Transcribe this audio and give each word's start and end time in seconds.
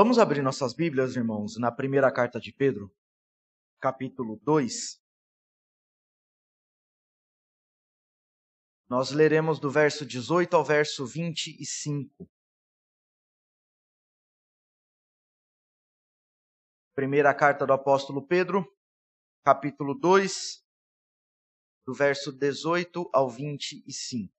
Vamos 0.00 0.16
abrir 0.16 0.42
nossas 0.42 0.72
Bíblias, 0.72 1.16
irmãos, 1.16 1.58
na 1.58 1.72
primeira 1.72 2.08
carta 2.12 2.38
de 2.38 2.52
Pedro, 2.52 2.88
capítulo 3.80 4.36
2. 4.44 5.02
Nós 8.88 9.10
leremos 9.10 9.58
do 9.58 9.68
verso 9.68 10.06
18 10.06 10.54
ao 10.54 10.64
verso 10.64 11.04
25. 11.04 12.30
Primeira 16.94 17.34
carta 17.34 17.66
do 17.66 17.72
apóstolo 17.72 18.24
Pedro, 18.24 18.64
capítulo 19.44 19.94
2, 19.98 20.64
do 21.84 21.92
verso 21.92 22.30
18 22.30 23.10
ao 23.12 23.28
25. 23.28 24.37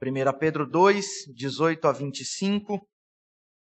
1 0.00 0.38
Pedro 0.38 0.64
2, 0.64 1.06
18 1.34 1.88
a 1.88 1.92
25. 1.92 2.80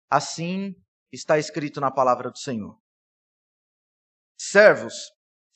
Assim 0.09 0.75
está 1.11 1.37
escrito 1.37 1.81
na 1.81 1.91
palavra 1.91 2.31
do 2.31 2.39
Senhor. 2.39 2.79
Servos, 4.39 4.95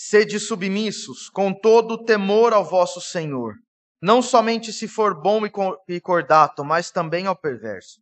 sede 0.00 0.40
submissos, 0.40 1.30
com 1.30 1.52
todo 1.52 1.92
o 1.92 2.04
temor 2.04 2.52
ao 2.52 2.64
vosso 2.64 3.00
Senhor, 3.00 3.54
não 4.02 4.20
somente 4.20 4.72
se 4.72 4.88
for 4.88 5.20
bom 5.20 5.40
e 5.88 6.00
cordato, 6.00 6.64
mas 6.64 6.90
também 6.90 7.26
ao 7.26 7.38
perverso. 7.38 8.00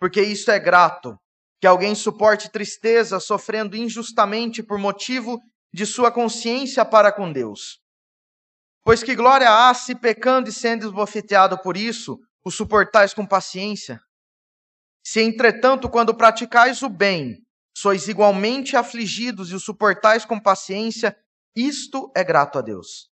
Porque 0.00 0.20
isto 0.20 0.50
é 0.50 0.58
grato, 0.58 1.16
que 1.60 1.66
alguém 1.66 1.94
suporte 1.94 2.50
tristeza, 2.50 3.20
sofrendo 3.20 3.76
injustamente 3.76 4.62
por 4.62 4.78
motivo 4.78 5.40
de 5.72 5.86
sua 5.86 6.10
consciência 6.10 6.84
para 6.84 7.12
com 7.12 7.32
Deus. 7.32 7.80
Pois 8.88 9.02
que 9.02 9.14
glória 9.14 9.50
há 9.50 9.74
se 9.74 9.94
pecando 9.94 10.48
e 10.48 10.52
sendo 10.52 10.86
esbofeteado 10.86 11.58
por 11.58 11.76
isso, 11.76 12.18
o 12.42 12.50
suportais 12.50 13.12
com 13.12 13.26
paciência? 13.26 14.00
Se, 15.04 15.20
entretanto, 15.20 15.90
quando 15.90 16.16
praticais 16.16 16.80
o 16.80 16.88
bem, 16.88 17.36
sois 17.76 18.08
igualmente 18.08 18.78
afligidos 18.78 19.50
e 19.50 19.54
o 19.54 19.60
suportais 19.60 20.24
com 20.24 20.40
paciência, 20.40 21.14
isto 21.54 22.10
é 22.16 22.24
grato 22.24 22.58
a 22.58 22.62
Deus. 22.62 23.10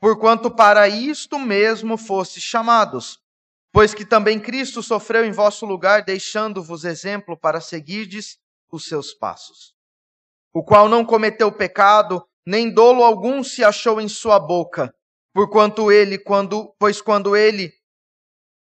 Porquanto 0.00 0.50
para 0.50 0.88
isto 0.88 1.38
mesmo 1.38 1.98
fostes 1.98 2.42
chamados, 2.42 3.18
pois 3.70 3.92
que 3.92 4.06
também 4.06 4.40
Cristo 4.40 4.82
sofreu 4.82 5.26
em 5.26 5.30
vosso 5.30 5.66
lugar, 5.66 6.02
deixando-vos 6.02 6.86
exemplo 6.86 7.38
para 7.38 7.60
seguirdes 7.60 8.38
os 8.72 8.86
seus 8.86 9.12
passos. 9.12 9.74
O 10.54 10.64
qual 10.64 10.88
não 10.88 11.04
cometeu 11.04 11.52
pecado, 11.52 12.26
nem 12.46 12.70
dolo 12.70 13.02
algum 13.02 13.42
se 13.42 13.64
achou 13.64 14.00
em 14.00 14.08
sua 14.08 14.38
boca, 14.38 14.94
porquanto 15.32 15.90
ele, 15.90 16.18
quando, 16.18 16.74
pois 16.78 17.00
quando 17.00 17.34
ele, 17.34 17.72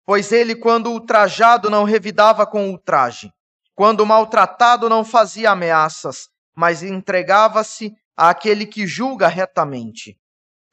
pois 0.05 0.31
ele, 0.31 0.55
quando 0.55 0.91
ultrajado, 0.91 1.69
não 1.69 1.83
revidava 1.83 2.45
com 2.45 2.69
ultraje, 2.69 3.31
quando 3.73 4.05
maltratado, 4.05 4.88
não 4.88 5.03
fazia 5.03 5.52
ameaças, 5.52 6.30
mas 6.55 6.83
entregava-se 6.83 7.93
àquele 8.16 8.66
que 8.66 8.86
julga 8.86 9.27
retamente, 9.27 10.17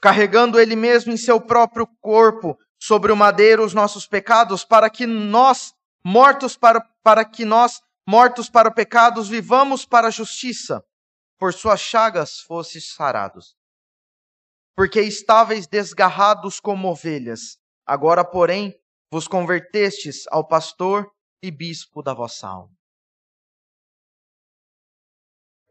carregando 0.00 0.60
ele 0.60 0.76
mesmo 0.76 1.12
em 1.12 1.16
seu 1.16 1.40
próprio 1.40 1.86
corpo 2.00 2.58
sobre 2.78 3.10
o 3.10 3.16
madeiro 3.16 3.64
os 3.64 3.72
nossos 3.72 4.06
pecados, 4.06 4.64
para 4.64 4.90
que 4.90 5.06
nós, 5.06 5.72
mortos 6.04 6.56
para, 6.56 6.84
para 7.02 7.24
que 7.24 7.44
nós, 7.44 7.80
mortos 8.06 8.50
para 8.50 8.68
o 8.68 8.74
pecado, 8.74 9.22
vivamos 9.22 9.86
para 9.86 10.08
a 10.08 10.10
justiça 10.10 10.84
por 11.42 11.52
suas 11.52 11.80
chagas 11.80 12.38
fostes 12.38 12.94
sarados. 12.94 13.56
Porque 14.76 15.00
estáveis 15.00 15.66
desgarrados 15.66 16.60
como 16.60 16.88
ovelhas, 16.88 17.58
agora, 17.84 18.24
porém, 18.24 18.80
vos 19.10 19.26
convertestes 19.26 20.24
ao 20.28 20.46
pastor 20.46 21.12
e 21.42 21.50
bispo 21.50 22.00
da 22.00 22.14
vossa 22.14 22.46
alma. 22.46 22.72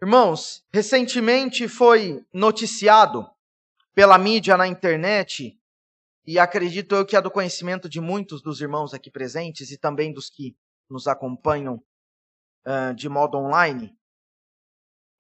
Irmãos, 0.01 0.61
recentemente 0.73 1.69
foi 1.69 2.21
noticiado 2.33 3.25
pela 3.95 4.17
mídia 4.17 4.57
na 4.57 4.67
internet, 4.67 5.57
e 6.27 6.37
acredito 6.37 6.95
eu 6.95 7.05
que 7.05 7.15
é 7.15 7.21
do 7.21 7.31
conhecimento 7.31 7.87
de 7.87 8.01
muitos 8.01 8.41
dos 8.41 8.59
irmãos 8.59 8.93
aqui 8.93 9.09
presentes 9.09 9.71
e 9.71 9.77
também 9.77 10.11
dos 10.11 10.29
que 10.29 10.53
nos 10.89 11.07
acompanham 11.07 11.81
uh, 12.67 12.93
de 12.93 13.07
modo 13.07 13.37
online, 13.37 13.97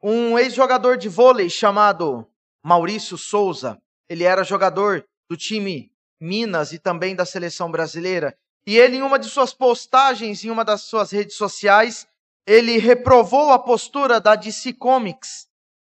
um 0.01 0.37
ex-jogador 0.37 0.97
de 0.97 1.07
vôlei 1.07 1.49
chamado 1.49 2.27
Maurício 2.63 3.17
Souza. 3.17 3.79
Ele 4.09 4.23
era 4.23 4.43
jogador 4.43 5.05
do 5.29 5.37
time 5.37 5.91
Minas 6.19 6.71
e 6.71 6.79
também 6.79 7.15
da 7.15 7.25
seleção 7.25 7.71
brasileira. 7.71 8.35
E 8.65 8.77
ele, 8.77 8.97
em 8.97 9.01
uma 9.01 9.17
de 9.17 9.27
suas 9.27 9.53
postagens, 9.53 10.43
em 10.43 10.49
uma 10.49 10.65
das 10.65 10.81
suas 10.81 11.11
redes 11.11 11.35
sociais, 11.35 12.07
ele 12.45 12.77
reprovou 12.77 13.51
a 13.51 13.59
postura 13.59 14.19
da 14.19 14.35
DC 14.35 14.73
Comics 14.73 15.47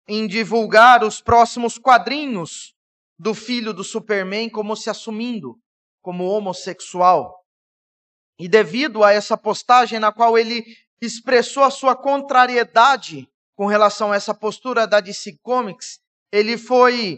em 0.08 0.26
divulgar 0.28 1.04
os 1.04 1.22
próximos 1.22 1.78
quadrinhos 1.78 2.74
do 3.20 3.34
filho 3.34 3.74
do 3.74 3.84
Superman 3.84 4.50
como 4.50 4.76
se 4.76 4.90
assumindo 4.90 5.60
como 6.02 6.26
homossexual. 6.26 7.44
E 8.40 8.48
devido 8.48 9.04
a 9.04 9.12
essa 9.12 9.38
postagem 9.38 10.00
na 10.00 10.12
qual 10.12 10.38
ele 10.38 10.64
expressou 11.02 11.64
a 11.64 11.72
sua 11.72 11.96
contrariedade 11.96 13.30
com 13.58 13.66
relação 13.66 14.12
a 14.12 14.16
essa 14.16 14.36
postura 14.36 14.86
da 14.86 15.00
DC 15.00 15.40
Comics, 15.42 16.00
ele 16.32 16.58
foi 16.58 17.18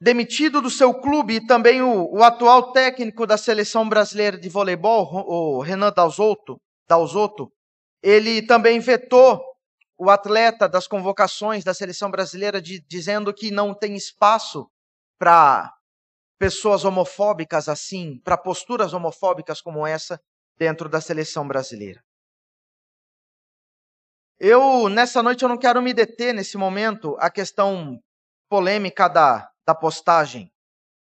demitido 0.00 0.60
do 0.60 0.68
seu 0.68 0.92
clube 0.92 1.36
e 1.36 1.46
também 1.46 1.80
o, 1.80 2.10
o 2.12 2.22
atual 2.24 2.72
técnico 2.72 3.24
da 3.24 3.36
seleção 3.36 3.88
brasileira 3.88 4.36
de 4.36 4.48
voleibol, 4.48 5.08
o 5.12 5.60
Renan 5.60 5.92
Dalzotto, 5.92 6.60
Dalzotto, 6.88 7.52
ele 8.02 8.42
também 8.42 8.80
vetou 8.80 9.40
o 9.96 10.10
atleta 10.10 10.68
das 10.68 10.86
convocações 10.86 11.64
da 11.64 11.72
seleção 11.72 12.10
brasileira 12.10 12.60
de, 12.60 12.84
dizendo 12.88 13.32
que 13.32 13.50
não 13.50 13.74
tem 13.74 13.94
espaço 13.94 14.68
para 15.18 15.72
pessoas 16.38 16.84
homofóbicas 16.84 17.68
assim, 17.68 18.20
para 18.24 18.36
posturas 18.36 18.92
homofóbicas 18.92 19.60
como 19.60 19.86
essa 19.86 20.20
dentro 20.56 20.88
da 20.88 21.00
seleção 21.00 21.46
brasileira. 21.46 22.00
Eu, 24.40 24.88
nessa 24.88 25.20
noite, 25.20 25.42
eu 25.42 25.48
não 25.48 25.58
quero 25.58 25.82
me 25.82 25.92
deter 25.92 26.32
nesse 26.32 26.56
momento 26.56 27.16
a 27.18 27.28
questão 27.28 28.00
polêmica 28.48 29.08
da, 29.08 29.50
da 29.66 29.74
postagem, 29.74 30.52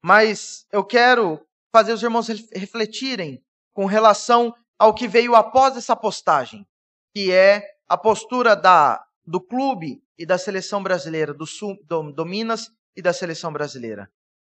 mas 0.04 0.68
eu 0.72 0.86
quero 0.86 1.44
fazer 1.72 1.94
os 1.94 2.04
irmãos 2.04 2.28
refletirem 2.54 3.44
com 3.74 3.86
relação 3.86 4.54
ao 4.78 4.94
que 4.94 5.08
veio 5.08 5.34
após 5.34 5.76
essa 5.76 5.96
postagem, 5.96 6.68
que 7.16 7.32
é 7.32 7.64
a 7.88 7.98
postura 7.98 8.56
da, 8.56 9.04
do 9.26 9.42
clube 9.42 10.04
e 10.18 10.26
da 10.26 10.38
seleção 10.38 10.84
brasileira, 10.84 11.34
do, 11.34 11.48
Sul, 11.48 11.76
do, 11.86 12.12
do 12.12 12.26
Minas 12.26 12.70
e 12.96 13.02
da 13.02 13.12
seleção 13.12 13.52
brasileira. 13.52 14.12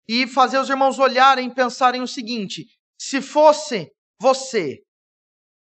E 0.08 0.28
fazer 0.28 0.60
os 0.60 0.70
irmãos 0.70 1.00
olharem 1.00 1.50
e 1.50 1.54
pensarem 1.54 2.02
o 2.02 2.08
seguinte: 2.08 2.68
se 3.02 3.22
fosse 3.22 3.92
você, 4.22 4.84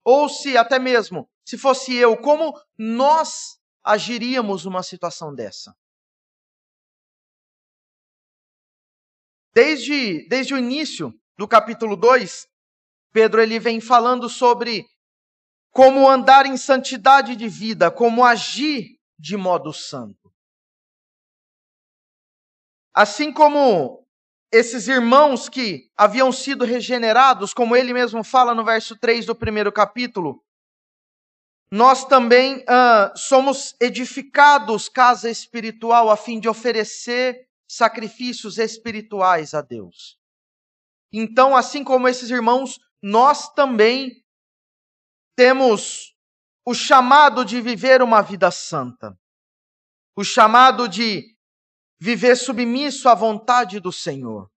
ou 0.04 0.28
se 0.28 0.58
até 0.58 0.78
mesmo 0.78 1.30
se 1.46 1.58
fosse 1.58 1.94
eu, 1.96 2.18
como 2.18 2.60
nós 2.76 3.60
agiríamos 3.84 4.66
numa 4.66 4.82
situação 4.82 5.34
dessa? 5.34 5.76
Desde, 9.54 10.28
desde 10.28 10.54
o 10.54 10.58
início 10.58 11.14
do 11.38 11.48
capítulo 11.48 11.96
2, 11.96 12.48
Pedro 13.14 13.42
ele 13.42 13.60
vem 13.60 13.80
falando 13.80 14.28
sobre 14.28 14.86
como 15.72 16.10
andar 16.10 16.46
em 16.46 16.58
santidade 16.58 17.36
de 17.36 17.48
vida, 17.48 17.92
como 17.92 18.26
agir 18.26 19.00
de 19.18 19.38
modo 19.38 19.72
santo. 19.72 20.34
Assim 22.94 23.32
como 23.32 24.06
esses 24.52 24.88
irmãos 24.88 25.50
que 25.50 25.92
haviam 25.98 26.32
sido 26.32 26.64
regenerados, 26.64 27.54
como 27.54 27.76
ele 27.76 27.94
mesmo 27.94 28.24
fala 28.24 28.56
no 28.56 28.64
verso 28.64 28.98
3 28.98 29.26
do 29.26 29.36
primeiro 29.36 29.72
capítulo, 29.72 30.45
nós 31.72 32.06
também 32.06 32.60
uh, 32.60 33.18
somos 33.18 33.76
edificados 33.82 34.88
casa 34.88 35.30
espiritual 35.30 36.10
a 36.10 36.18
fim 36.18 36.40
de 36.40 36.48
oferecer 36.48 37.48
sacrifícios 37.68 38.58
espirituais 38.58 39.54
a 39.54 39.62
Deus. 39.62 40.18
Então, 41.12 41.56
assim 41.56 41.84
como 41.84 42.08
esses 42.08 42.30
irmãos, 42.30 42.80
nós 43.02 43.52
também 43.54 44.24
temos 45.36 46.16
o 46.66 46.74
chamado 46.74 47.44
de 47.44 47.62
viver 47.62 48.02
uma 48.02 48.22
vida 48.22 48.50
santa, 48.52 49.18
o 50.16 50.24
chamado 50.24 50.88
de 50.88 51.36
viver 52.00 52.36
submisso 52.36 53.08
à 53.08 53.16
vontade 53.16 53.80
do 53.80 53.92
Senhor. 53.92 54.50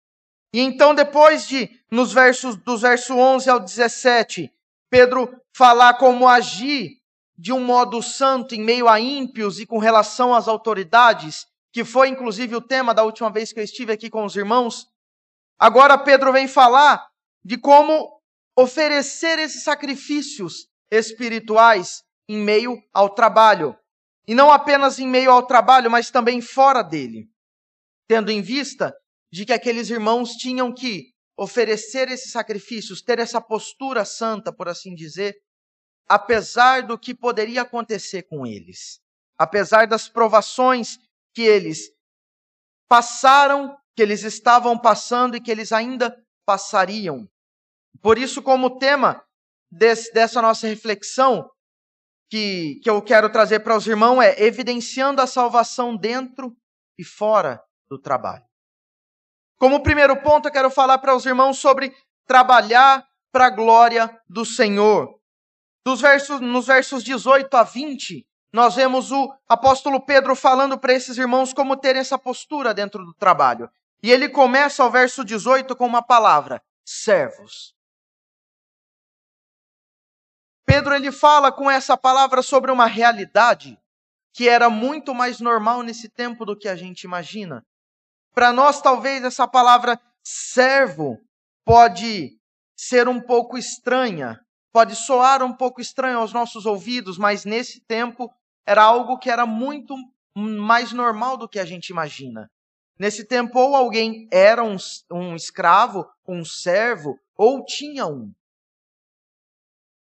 E 0.53 0.61
então, 0.61 0.95
depois 0.95 1.47
de, 1.47 1.69
nos 1.91 2.13
versos, 2.13 2.55
dos 2.55 2.81
versos 2.81 3.11
11 3.11 3.49
ao 3.49 3.59
17, 3.59 4.51
Pedro 4.89 5.29
falar 5.55 5.95
como 5.95 6.27
agir 6.27 6.97
de 7.37 7.53
um 7.53 7.63
modo 7.63 8.01
santo 8.01 8.55
em 8.55 8.61
meio 8.61 8.87
a 8.87 8.99
ímpios 8.99 9.59
e 9.59 9.65
com 9.65 9.77
relação 9.77 10.33
às 10.33 10.47
autoridades, 10.47 11.45
que 11.71 11.83
foi 11.83 12.09
inclusive 12.09 12.55
o 12.55 12.61
tema 12.61 12.93
da 12.93 13.03
última 13.03 13.29
vez 13.29 13.53
que 13.53 13.59
eu 13.59 13.63
estive 13.63 13.91
aqui 13.91 14.09
com 14.09 14.25
os 14.25 14.35
irmãos, 14.35 14.87
Agora 15.59 15.97
Pedro 15.97 16.31
vem 16.31 16.47
falar 16.47 17.07
de 17.43 17.57
como 17.57 18.21
oferecer 18.55 19.39
esses 19.39 19.63
sacrifícios 19.63 20.67
espirituais 20.91 22.03
em 22.29 22.37
meio 22.37 22.77
ao 22.93 23.09
trabalho. 23.09 23.75
E 24.27 24.35
não 24.35 24.51
apenas 24.51 24.99
em 24.99 25.07
meio 25.07 25.31
ao 25.31 25.47
trabalho, 25.47 25.89
mas 25.89 26.11
também 26.11 26.41
fora 26.41 26.83
dele. 26.83 27.27
Tendo 28.07 28.29
em 28.29 28.41
vista 28.41 28.93
de 29.31 29.45
que 29.45 29.53
aqueles 29.53 29.89
irmãos 29.89 30.33
tinham 30.33 30.71
que 30.71 31.13
oferecer 31.37 32.09
esses 32.09 32.31
sacrifícios, 32.31 33.01
ter 33.01 33.19
essa 33.19 33.39
postura 33.39 34.03
santa, 34.03 34.51
por 34.51 34.67
assim 34.67 34.95
dizer, 34.95 35.37
apesar 36.09 36.81
do 36.81 36.97
que 36.97 37.13
poderia 37.13 37.61
acontecer 37.61 38.23
com 38.23 38.45
eles, 38.45 38.99
apesar 39.37 39.87
das 39.87 40.09
provações 40.09 40.97
que 41.33 41.43
eles 41.43 41.91
passaram, 42.89 43.77
que 43.95 44.01
eles 44.01 44.23
estavam 44.23 44.77
passando 44.77 45.37
e 45.37 45.41
que 45.41 45.51
eles 45.51 45.71
ainda 45.71 46.17
passariam. 46.45 47.29
Por 48.01 48.17
isso, 48.17 48.41
como 48.41 48.79
tema 48.79 49.23
desse, 49.69 50.11
dessa 50.13 50.41
nossa 50.41 50.67
reflexão, 50.67 51.49
que, 52.29 52.79
que 52.81 52.89
eu 52.89 53.01
quero 53.01 53.31
trazer 53.31 53.59
para 53.59 53.75
os 53.75 53.87
irmãos 53.87 54.21
é 54.21 54.43
evidenciando 54.43 55.21
a 55.21 55.27
salvação 55.27 55.95
dentro 55.95 56.55
e 56.97 57.03
fora 57.03 57.61
do 57.89 57.99
trabalho. 57.99 58.43
Como 59.57 59.81
primeiro 59.81 60.15
ponto, 60.21 60.47
eu 60.47 60.51
quero 60.51 60.69
falar 60.69 60.99
para 60.99 61.15
os 61.15 61.25
irmãos 61.25 61.57
sobre 61.57 61.95
trabalhar 62.25 63.07
para 63.31 63.47
a 63.47 63.49
glória 63.49 64.19
do 64.29 64.45
Senhor. 64.45 65.19
Dos 65.83 66.01
versos, 66.01 66.39
nos 66.41 66.67
versos 66.67 67.03
18 67.03 67.55
a 67.55 67.63
20, 67.63 68.27
nós 68.53 68.75
vemos 68.75 69.11
o 69.11 69.33
apóstolo 69.47 69.99
Pedro 69.99 70.35
falando 70.35 70.77
para 70.77 70.93
esses 70.93 71.17
irmãos 71.17 71.53
como 71.53 71.77
ter 71.77 71.95
essa 71.95 72.17
postura 72.17 72.73
dentro 72.73 73.03
do 73.03 73.13
trabalho. 73.13 73.69
E 74.01 74.11
ele 74.11 74.29
começa 74.29 74.85
o 74.85 74.91
verso 74.91 75.23
18 75.23 75.75
com 75.75 75.85
uma 75.85 76.01
palavra: 76.01 76.61
servos. 76.85 77.75
Pedro 80.65 80.93
ele 80.93 81.11
fala 81.11 81.51
com 81.51 81.71
essa 81.71 81.97
palavra 81.97 82.41
sobre 82.41 82.71
uma 82.71 82.85
realidade 82.85 83.79
que 84.33 84.47
era 84.47 84.69
muito 84.69 85.15
mais 85.15 85.39
normal 85.39 85.81
nesse 85.81 86.09
tempo 86.09 86.45
do 86.45 86.55
que 86.55 86.67
a 86.67 86.75
gente 86.75 87.03
imagina. 87.03 87.65
Para 88.37 88.53
nós, 88.53 88.79
talvez 88.79 89.23
essa 89.23 89.47
palavra 89.47 89.99
servo 90.23 91.17
pode 91.65 92.37
ser 92.77 93.07
um 93.07 93.19
pouco 93.19 93.57
estranha, 93.57 94.39
pode 94.71 94.95
soar 94.95 95.41
um 95.41 95.51
pouco 95.51 95.81
estranho 95.81 96.19
aos 96.19 96.33
nossos 96.33 96.67
ouvidos, 96.67 97.17
mas 97.17 97.45
nesse 97.45 97.81
tempo 97.87 98.31
era 98.63 98.83
algo 98.83 99.17
que 99.17 99.31
era 99.31 99.43
muito 99.47 99.95
mais 100.35 100.93
normal 100.93 101.35
do 101.35 101.49
que 101.49 101.57
a 101.57 101.65
gente 101.65 101.89
imagina. 101.89 102.47
Nesse 102.99 103.25
tempo, 103.25 103.57
ou 103.57 103.75
alguém 103.75 104.27
era 104.31 104.63
um, 104.63 104.77
um 105.11 105.35
escravo, 105.35 106.07
um 106.27 106.45
servo, 106.45 107.17
ou 107.35 107.65
tinha 107.65 108.05
um. 108.05 108.31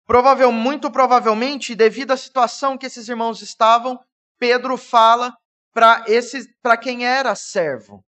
Provável, 0.09 0.51
muito 0.51 0.91
provavelmente, 0.91 1.77
devido 1.77 2.11
à 2.11 2.17
situação 2.17 2.77
que 2.77 2.87
esses 2.87 3.09
irmãos 3.09 3.43
estavam, 3.43 3.97
Pedro 4.41 4.77
fala 4.77 5.33
para 5.73 6.77
quem 6.77 7.07
era 7.07 7.37
servo, 7.37 8.05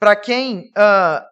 para 0.00 0.16
quem 0.16 0.70
uh, 0.70 1.28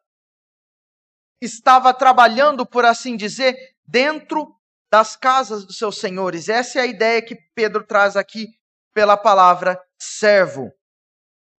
estava 1.41 1.95
trabalhando, 1.95 2.67
por 2.67 2.85
assim 2.85 3.17
dizer, 3.17 3.57
dentro 3.87 4.55
das 4.93 5.17
casas 5.17 5.65
dos 5.65 5.79
seus 5.79 5.99
senhores. 5.99 6.49
Essa 6.49 6.79
é 6.79 6.83
a 6.83 6.87
ideia 6.87 7.23
que 7.23 7.37
Pedro 7.55 7.85
traz 7.87 8.15
aqui 8.15 8.47
pela 8.95 9.17
palavra 9.17 9.81
servo. 9.99 10.71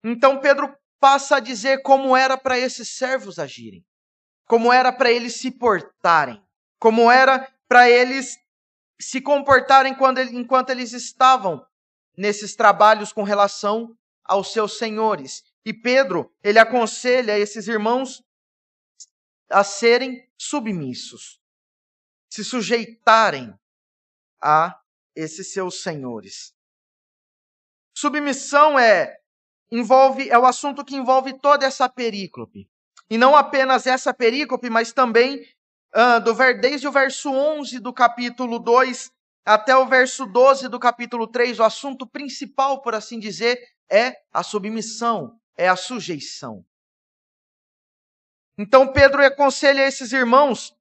Então 0.03 0.39
Pedro 0.39 0.73
passa 0.99 1.37
a 1.37 1.39
dizer 1.39 1.81
como 1.81 2.15
era 2.15 2.37
para 2.37 2.59
esses 2.59 2.95
servos 2.95 3.39
agirem, 3.39 3.83
como 4.45 4.71
era 4.71 4.91
para 4.91 5.11
eles 5.11 5.39
se 5.39 5.49
portarem, 5.49 6.41
como 6.79 7.11
era 7.11 7.51
para 7.67 7.89
eles 7.89 8.37
se 8.99 9.21
comportarem 9.21 9.95
enquanto 10.33 10.69
eles 10.69 10.91
estavam 10.91 11.65
nesses 12.17 12.55
trabalhos 12.55 13.13
com 13.13 13.23
relação 13.23 13.95
aos 14.25 14.51
seus 14.51 14.77
senhores. 14.77 15.43
E 15.69 15.73
Pedro, 15.73 16.33
ele 16.43 16.57
aconselha 16.57 17.37
esses 17.37 17.67
irmãos 17.67 18.23
a 19.51 19.63
serem 19.63 20.27
submissos, 20.35 21.39
se 22.27 22.43
sujeitarem 22.43 23.53
a 24.41 24.81
esses 25.15 25.53
seus 25.53 25.83
senhores. 25.83 26.55
Submissão 27.95 28.79
é 28.79 29.19
envolve 29.71 30.27
é 30.31 30.39
o 30.39 30.47
assunto 30.47 30.83
que 30.83 30.95
envolve 30.95 31.37
toda 31.39 31.67
essa 31.67 31.87
perícope. 31.87 32.67
E 33.07 33.15
não 33.15 33.35
apenas 33.35 33.85
essa 33.85 34.11
perícope, 34.11 34.71
mas 34.71 34.91
também 34.91 35.39
uh, 35.95 36.19
do, 36.23 36.33
desde 36.59 36.87
o 36.87 36.91
verso 36.91 37.29
11 37.29 37.77
do 37.77 37.93
capítulo 37.93 38.57
2 38.57 39.11
até 39.45 39.77
o 39.77 39.85
verso 39.85 40.25
12 40.25 40.67
do 40.67 40.79
capítulo 40.79 41.27
3, 41.27 41.59
o 41.59 41.63
assunto 41.63 42.07
principal, 42.07 42.81
por 42.81 42.95
assim 42.95 43.19
dizer, 43.19 43.59
é 43.87 44.15
a 44.33 44.41
submissão, 44.41 45.38
é 45.59 45.67
a 45.67 45.75
sujeição. 45.75 46.65
Então 48.57 48.93
Pedro 48.93 49.23
aconselha 49.25 49.85
esses 49.85 50.13
irmãos 50.13 50.73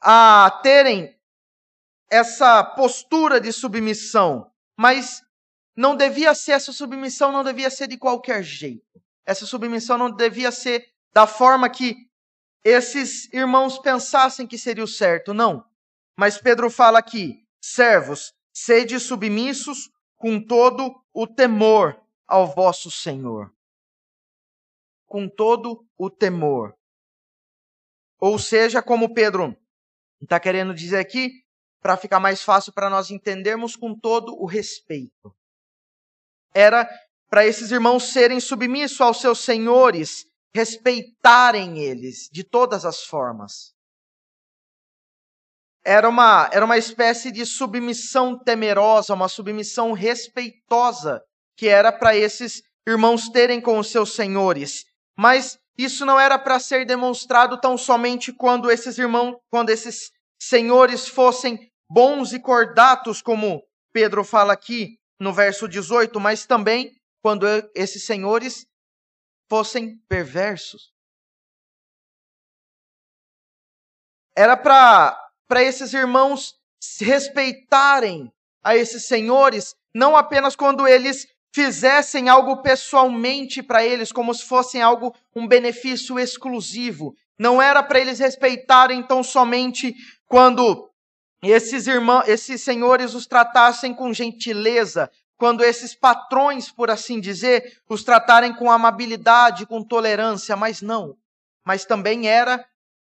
a 0.00 0.60
terem 0.64 1.16
essa 2.10 2.64
postura 2.64 3.40
de 3.40 3.52
submissão, 3.52 4.52
mas 4.76 5.22
não 5.76 5.96
devia 5.96 6.34
ser 6.34 6.52
essa 6.52 6.72
submissão, 6.72 7.30
não 7.30 7.44
devia 7.44 7.70
ser 7.70 7.86
de 7.86 7.96
qualquer 7.96 8.42
jeito. 8.42 9.00
Essa 9.24 9.46
submissão 9.46 9.96
não 9.96 10.10
devia 10.10 10.50
ser 10.50 10.92
da 11.12 11.24
forma 11.24 11.70
que 11.70 11.94
esses 12.64 13.32
irmãos 13.32 13.78
pensassem 13.78 14.44
que 14.44 14.58
seria 14.58 14.82
o 14.82 14.88
certo, 14.88 15.32
não. 15.32 15.64
Mas 16.18 16.36
Pedro 16.36 16.68
fala 16.68 16.98
aqui: 16.98 17.46
servos, 17.60 18.34
sede 18.52 18.98
submissos 18.98 19.88
com 20.16 20.40
todo 20.44 21.00
o 21.12 21.28
temor 21.28 22.05
ao 22.26 22.46
vosso 22.46 22.90
Senhor. 22.90 23.52
Com 25.06 25.28
todo 25.28 25.86
o 25.96 26.10
temor. 26.10 26.74
Ou 28.18 28.38
seja, 28.38 28.82
como 28.82 29.14
Pedro 29.14 29.56
está 30.20 30.40
querendo 30.40 30.74
dizer 30.74 30.98
aqui, 30.98 31.30
para 31.80 31.96
ficar 31.96 32.18
mais 32.18 32.42
fácil 32.42 32.72
para 32.72 32.90
nós 32.90 33.10
entendermos, 33.10 33.76
com 33.76 33.94
todo 33.94 34.34
o 34.34 34.46
respeito. 34.46 35.34
Era 36.52 36.88
para 37.28 37.46
esses 37.46 37.70
irmãos 37.70 38.12
serem 38.12 38.40
submissos 38.40 39.00
aos 39.00 39.20
seus 39.20 39.40
senhores, 39.40 40.26
respeitarem 40.54 41.78
eles 41.78 42.28
de 42.32 42.42
todas 42.42 42.84
as 42.84 43.04
formas. 43.04 43.74
Era 45.84 46.08
uma, 46.08 46.50
era 46.52 46.64
uma 46.64 46.78
espécie 46.78 47.30
de 47.30 47.46
submissão 47.46 48.36
temerosa, 48.36 49.14
uma 49.14 49.28
submissão 49.28 49.92
respeitosa, 49.92 51.22
que 51.56 51.68
era 51.68 51.90
para 51.92 52.16
esses 52.16 52.62
irmãos 52.86 53.28
terem 53.28 53.60
com 53.60 53.78
os 53.78 53.90
seus 53.90 54.14
senhores. 54.14 54.84
Mas 55.16 55.58
isso 55.76 56.04
não 56.06 56.18
era 56.18 56.38
para 56.38 56.58
ser 56.58 56.86
demonstrado 56.86 57.60
tão 57.60 57.76
somente 57.76 58.32
quando 58.32 58.70
esses 58.70 58.98
irmãos, 58.98 59.36
quando 59.50 59.70
esses 59.70 60.10
senhores 60.40 61.08
fossem 61.08 61.70
bons 61.90 62.32
e 62.32 62.40
cordatos, 62.40 63.22
como 63.22 63.62
Pedro 63.92 64.24
fala 64.24 64.52
aqui 64.52 64.98
no 65.18 65.32
verso 65.32 65.66
18, 65.66 66.18
mas 66.20 66.46
também 66.46 66.92
quando 67.22 67.46
esses 67.74 68.04
senhores 68.04 68.66
fossem 69.48 69.96
perversos. 70.08 70.92
Era 74.36 74.56
para 74.56 75.62
esses 75.62 75.94
irmãos 75.94 76.54
respeitarem 77.00 78.30
a 78.62 78.76
esses 78.76 79.06
senhores, 79.06 79.74
não 79.94 80.16
apenas 80.16 80.54
quando 80.54 80.86
eles 80.86 81.26
fizessem 81.56 82.28
algo 82.28 82.60
pessoalmente 82.60 83.62
para 83.62 83.82
eles, 83.82 84.12
como 84.12 84.34
se 84.34 84.44
fosse 84.44 84.78
algo, 84.78 85.16
um 85.34 85.48
benefício 85.48 86.18
exclusivo. 86.18 87.14
Não 87.38 87.62
era 87.62 87.82
para 87.82 87.98
eles 87.98 88.18
respeitarem 88.18 89.02
tão 89.02 89.22
somente 89.22 89.94
quando 90.26 90.90
esses 91.42 91.86
irmãos, 91.86 92.28
esses 92.28 92.60
senhores 92.60 93.14
os 93.14 93.26
tratassem 93.26 93.94
com 93.94 94.12
gentileza, 94.12 95.10
quando 95.38 95.64
esses 95.64 95.94
patrões, 95.94 96.70
por 96.70 96.90
assim 96.90 97.18
dizer, 97.18 97.80
os 97.88 98.04
tratarem 98.04 98.54
com 98.54 98.70
amabilidade, 98.70 99.64
com 99.64 99.82
tolerância, 99.82 100.54
mas 100.56 100.82
não. 100.82 101.16
Mas 101.64 101.86
também 101.86 102.28
era 102.28 102.62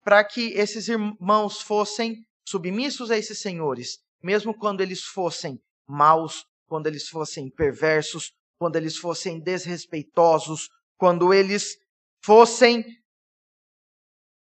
para 0.06 0.24
que 0.24 0.54
esses 0.54 0.88
irmãos 0.88 1.62
fossem 1.62 2.26
submissos 2.48 3.12
a 3.12 3.18
esses 3.18 3.42
senhores, 3.42 4.00
mesmo 4.24 4.54
quando 4.54 4.80
eles 4.80 5.04
fossem 5.04 5.60
maus, 5.86 6.46
quando 6.68 6.88
eles 6.88 7.08
fossem 7.08 7.50
perversos, 7.50 8.34
quando 8.60 8.76
eles 8.76 8.98
fossem 8.98 9.40
desrespeitosos, 9.40 10.70
quando 10.98 11.34
eles 11.34 11.78
fossem, 12.24 12.82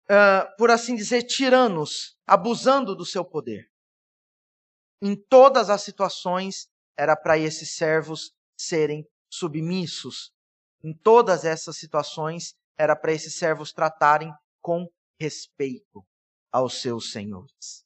uh, 0.09 0.55
por 0.57 0.69
assim 0.69 0.95
dizer, 0.95 1.23
tiranos, 1.23 2.17
abusando 2.27 2.95
do 2.95 3.05
seu 3.05 3.23
poder. 3.23 3.69
Em 5.01 5.15
todas 5.15 5.69
as 5.69 5.81
situações, 5.81 6.67
era 6.97 7.15
para 7.15 7.37
esses 7.37 7.75
servos 7.75 8.33
serem 8.57 9.07
submissos. 9.31 10.33
Em 10.83 10.93
todas 10.93 11.45
essas 11.45 11.77
situações, 11.77 12.53
era 12.77 12.95
para 12.95 13.13
esses 13.13 13.35
servos 13.35 13.71
tratarem 13.71 14.33
com 14.61 14.87
respeito 15.19 16.05
aos 16.51 16.81
seus 16.81 17.11
senhores. 17.11 17.85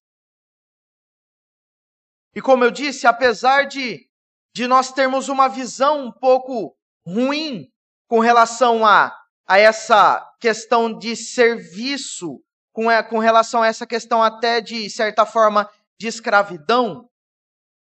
E 2.36 2.42
como 2.42 2.64
eu 2.64 2.72
disse, 2.72 3.06
apesar 3.06 3.66
de, 3.66 4.10
de 4.54 4.68
nós 4.68 4.92
termos 4.92 5.30
uma 5.30 5.48
visão 5.48 6.06
um 6.06 6.12
pouco 6.12 6.76
ruim 7.06 7.68
com 8.08 8.20
relação 8.20 8.86
a, 8.86 9.16
a 9.48 9.60
essa 9.60 10.24
questão 10.40 10.96
de 10.98 11.16
serviço, 11.16 12.42
com, 12.72 12.90
a, 12.90 13.04
com 13.04 13.18
relação 13.18 13.64
a 13.64 13.68
essa 13.68 13.88
questão 13.88 14.22
até 14.22 14.62
de 14.62 14.90
certa 14.90 15.26
forma 15.26 15.70
de 16.00 16.08
escravidão, 16.08 17.10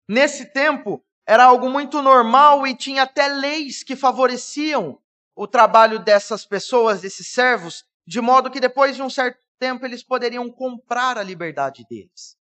nesse 0.09 0.53
tempo 0.53 1.05
era 1.27 1.45
algo 1.45 1.69
muito 1.69 2.01
normal 2.01 2.67
e 2.67 2.75
tinha 2.75 3.03
até 3.03 3.29
leis 3.29 3.85
que 3.85 3.95
favoreciam 3.95 4.99
o 5.37 5.47
trabalho 5.47 5.99
dessas 5.99 6.45
pessoas, 6.45 7.03
desses 7.03 7.29
servos, 7.29 7.85
de 8.07 8.21
modo 8.21 8.51
que 8.51 8.59
depois 8.59 8.97
de 8.97 9.03
um 9.03 9.11
certo 9.11 9.39
tempo 9.59 9.85
eles 9.85 10.03
poderiam 10.03 10.51
comprar 10.51 11.19
a 11.19 11.23
liberdade 11.23 11.85
deles. 11.89 12.37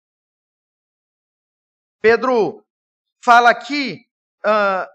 Pedro 2.01 2.62
fala 3.23 3.49
aqui 3.49 4.05
uh, 4.45 4.85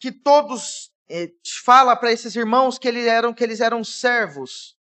que 0.00 0.10
todos 0.10 0.90
eh, 1.08 1.30
fala 1.64 1.94
para 1.94 2.10
esses 2.10 2.34
irmãos 2.34 2.78
que 2.78 2.88
eles 2.88 3.06
eram 3.06 3.32
que 3.32 3.44
eles 3.44 3.60
eram 3.60 3.84
servos. 3.84 4.76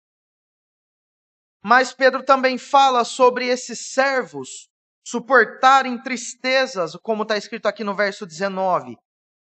Mas 1.63 1.93
Pedro 1.93 2.23
também 2.23 2.57
fala 2.57 3.03
sobre 3.03 3.47
esses 3.47 3.91
servos 3.93 4.69
suportarem 5.05 6.01
tristezas, 6.01 6.95
como 6.97 7.23
está 7.23 7.37
escrito 7.37 7.65
aqui 7.65 7.83
no 7.83 7.95
verso 7.95 8.25
19, 8.25 8.95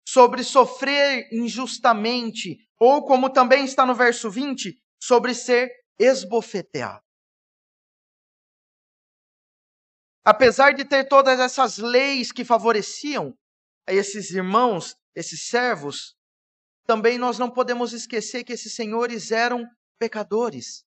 sobre 0.06 0.42
sofrer 0.42 1.28
injustamente, 1.32 2.58
ou 2.78 3.04
como 3.04 3.30
também 3.30 3.64
está 3.64 3.86
no 3.86 3.94
verso 3.94 4.30
20, 4.30 4.74
sobre 5.02 5.34
ser 5.34 5.70
esbofeteado. 5.98 7.09
Apesar 10.24 10.74
de 10.74 10.84
ter 10.84 11.04
todas 11.04 11.40
essas 11.40 11.78
leis 11.78 12.30
que 12.30 12.44
favoreciam 12.44 13.34
esses 13.86 14.30
irmãos, 14.30 14.96
esses 15.14 15.48
servos, 15.48 16.16
também 16.86 17.18
nós 17.18 17.38
não 17.38 17.50
podemos 17.50 17.92
esquecer 17.92 18.44
que 18.44 18.52
esses 18.52 18.74
senhores 18.74 19.30
eram 19.30 19.66
pecadores. 19.98 20.84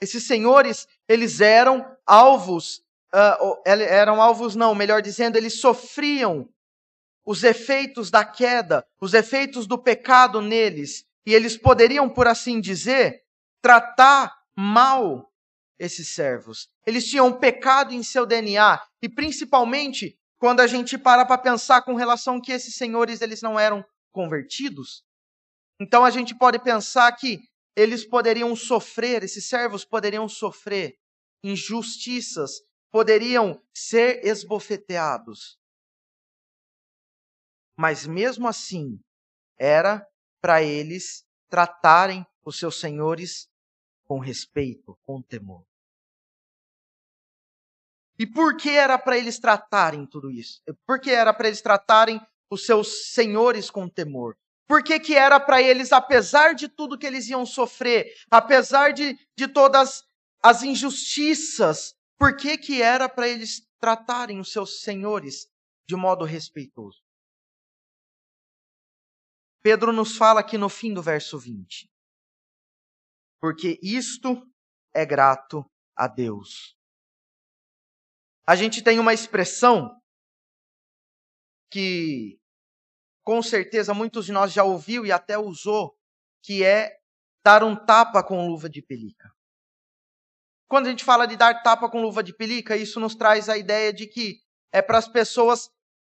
Esses 0.00 0.26
senhores, 0.26 0.86
eles 1.08 1.40
eram 1.40 1.96
alvos, 2.04 2.82
uh, 3.14 3.62
eram 3.64 4.20
alvos 4.20 4.54
não, 4.54 4.74
melhor 4.74 5.00
dizendo, 5.00 5.36
eles 5.36 5.60
sofriam 5.60 6.48
os 7.24 7.42
efeitos 7.42 8.10
da 8.10 8.24
queda, 8.24 8.86
os 9.00 9.14
efeitos 9.14 9.66
do 9.66 9.78
pecado 9.78 10.40
neles, 10.40 11.04
e 11.24 11.34
eles 11.34 11.56
poderiam, 11.56 12.08
por 12.08 12.28
assim 12.28 12.60
dizer, 12.60 13.24
tratar 13.60 14.32
mal 14.54 15.32
esses 15.78 16.14
servos. 16.14 16.68
Eles 16.86 17.06
tinham 17.06 17.38
pecado 17.38 17.92
em 17.92 18.02
seu 18.02 18.26
DNA 18.26 18.80
e 19.02 19.08
principalmente 19.08 20.18
quando 20.38 20.60
a 20.60 20.66
gente 20.66 20.98
para 20.98 21.24
para 21.24 21.38
pensar 21.38 21.82
com 21.82 21.94
relação 21.94 22.40
que 22.40 22.52
esses 22.52 22.74
senhores 22.74 23.20
eles 23.20 23.42
não 23.42 23.58
eram 23.58 23.84
convertidos. 24.12 25.04
Então 25.80 26.04
a 26.04 26.10
gente 26.10 26.34
pode 26.36 26.58
pensar 26.58 27.10
que 27.12 27.40
eles 27.74 28.06
poderiam 28.06 28.56
sofrer, 28.56 29.22
esses 29.22 29.46
servos 29.46 29.84
poderiam 29.84 30.28
sofrer 30.28 30.96
injustiças, 31.44 32.62
poderiam 32.90 33.62
ser 33.74 34.24
esbofeteados. 34.24 35.58
Mas 37.78 38.06
mesmo 38.06 38.48
assim, 38.48 38.98
era 39.58 40.06
para 40.40 40.62
eles 40.62 41.24
tratarem 41.48 42.26
os 42.44 42.58
seus 42.58 42.80
senhores 42.80 43.48
com 44.06 44.18
respeito, 44.18 44.96
com 45.02 45.20
temor. 45.20 45.64
E 48.18 48.26
por 48.26 48.56
que 48.56 48.70
era 48.70 48.96
para 48.96 49.18
eles 49.18 49.38
tratarem 49.38 50.06
tudo 50.06 50.30
isso? 50.30 50.62
Por 50.86 50.98
que 50.98 51.10
era 51.10 51.34
para 51.34 51.48
eles 51.48 51.60
tratarem 51.60 52.20
os 52.48 52.64
seus 52.64 53.12
senhores 53.12 53.68
com 53.70 53.88
temor? 53.88 54.38
Por 54.66 54.82
que, 54.82 54.98
que 54.98 55.14
era 55.14 55.38
para 55.38 55.62
eles, 55.62 55.92
apesar 55.92 56.54
de 56.54 56.66
tudo 56.66 56.98
que 56.98 57.06
eles 57.06 57.28
iam 57.28 57.46
sofrer, 57.46 58.12
apesar 58.30 58.92
de, 58.92 59.16
de 59.36 59.46
todas 59.46 60.02
as 60.42 60.62
injustiças, 60.62 61.94
por 62.18 62.36
que, 62.36 62.58
que 62.58 62.82
era 62.82 63.08
para 63.08 63.28
eles 63.28 63.64
tratarem 63.78 64.40
os 64.40 64.50
seus 64.50 64.80
senhores 64.80 65.48
de 65.86 65.94
modo 65.94 66.24
respeitoso? 66.24 67.00
Pedro 69.62 69.92
nos 69.92 70.16
fala 70.16 70.40
aqui 70.40 70.56
no 70.56 70.68
fim 70.68 70.92
do 70.92 71.02
verso 71.02 71.38
20 71.38 71.88
porque 73.40 73.78
isto 73.82 74.42
é 74.94 75.04
grato 75.04 75.64
a 75.94 76.06
Deus. 76.06 76.76
A 78.46 78.54
gente 78.54 78.82
tem 78.82 78.98
uma 78.98 79.12
expressão 79.12 79.90
que 81.70 82.38
com 83.24 83.42
certeza 83.42 83.92
muitos 83.92 84.26
de 84.26 84.32
nós 84.32 84.52
já 84.52 84.62
ouviu 84.62 85.04
e 85.04 85.10
até 85.10 85.36
usou, 85.36 85.96
que 86.42 86.62
é 86.62 86.96
dar 87.44 87.64
um 87.64 87.74
tapa 87.74 88.22
com 88.22 88.46
luva 88.46 88.68
de 88.68 88.80
pelica. 88.80 89.30
Quando 90.68 90.86
a 90.86 90.90
gente 90.90 91.04
fala 91.04 91.26
de 91.26 91.36
dar 91.36 91.62
tapa 91.62 91.90
com 91.90 92.00
luva 92.00 92.22
de 92.22 92.32
pelica, 92.32 92.76
isso 92.76 93.00
nos 93.00 93.14
traz 93.14 93.48
a 93.48 93.58
ideia 93.58 93.92
de 93.92 94.06
que 94.06 94.40
é 94.72 94.80
para 94.80 94.98
as 94.98 95.08
pessoas 95.08 95.68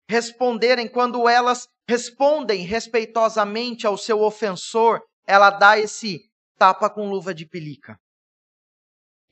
responderem 0.10 0.88
quando 0.88 1.28
elas 1.28 1.68
respondem 1.88 2.64
respeitosamente 2.64 3.88
ao 3.88 3.98
seu 3.98 4.22
ofensor, 4.22 5.02
ela 5.26 5.50
dá 5.50 5.80
esse 5.80 6.30
tapa 6.58 6.90
com 6.90 7.10
luva 7.10 7.34
de 7.34 7.46
pelica. 7.46 7.98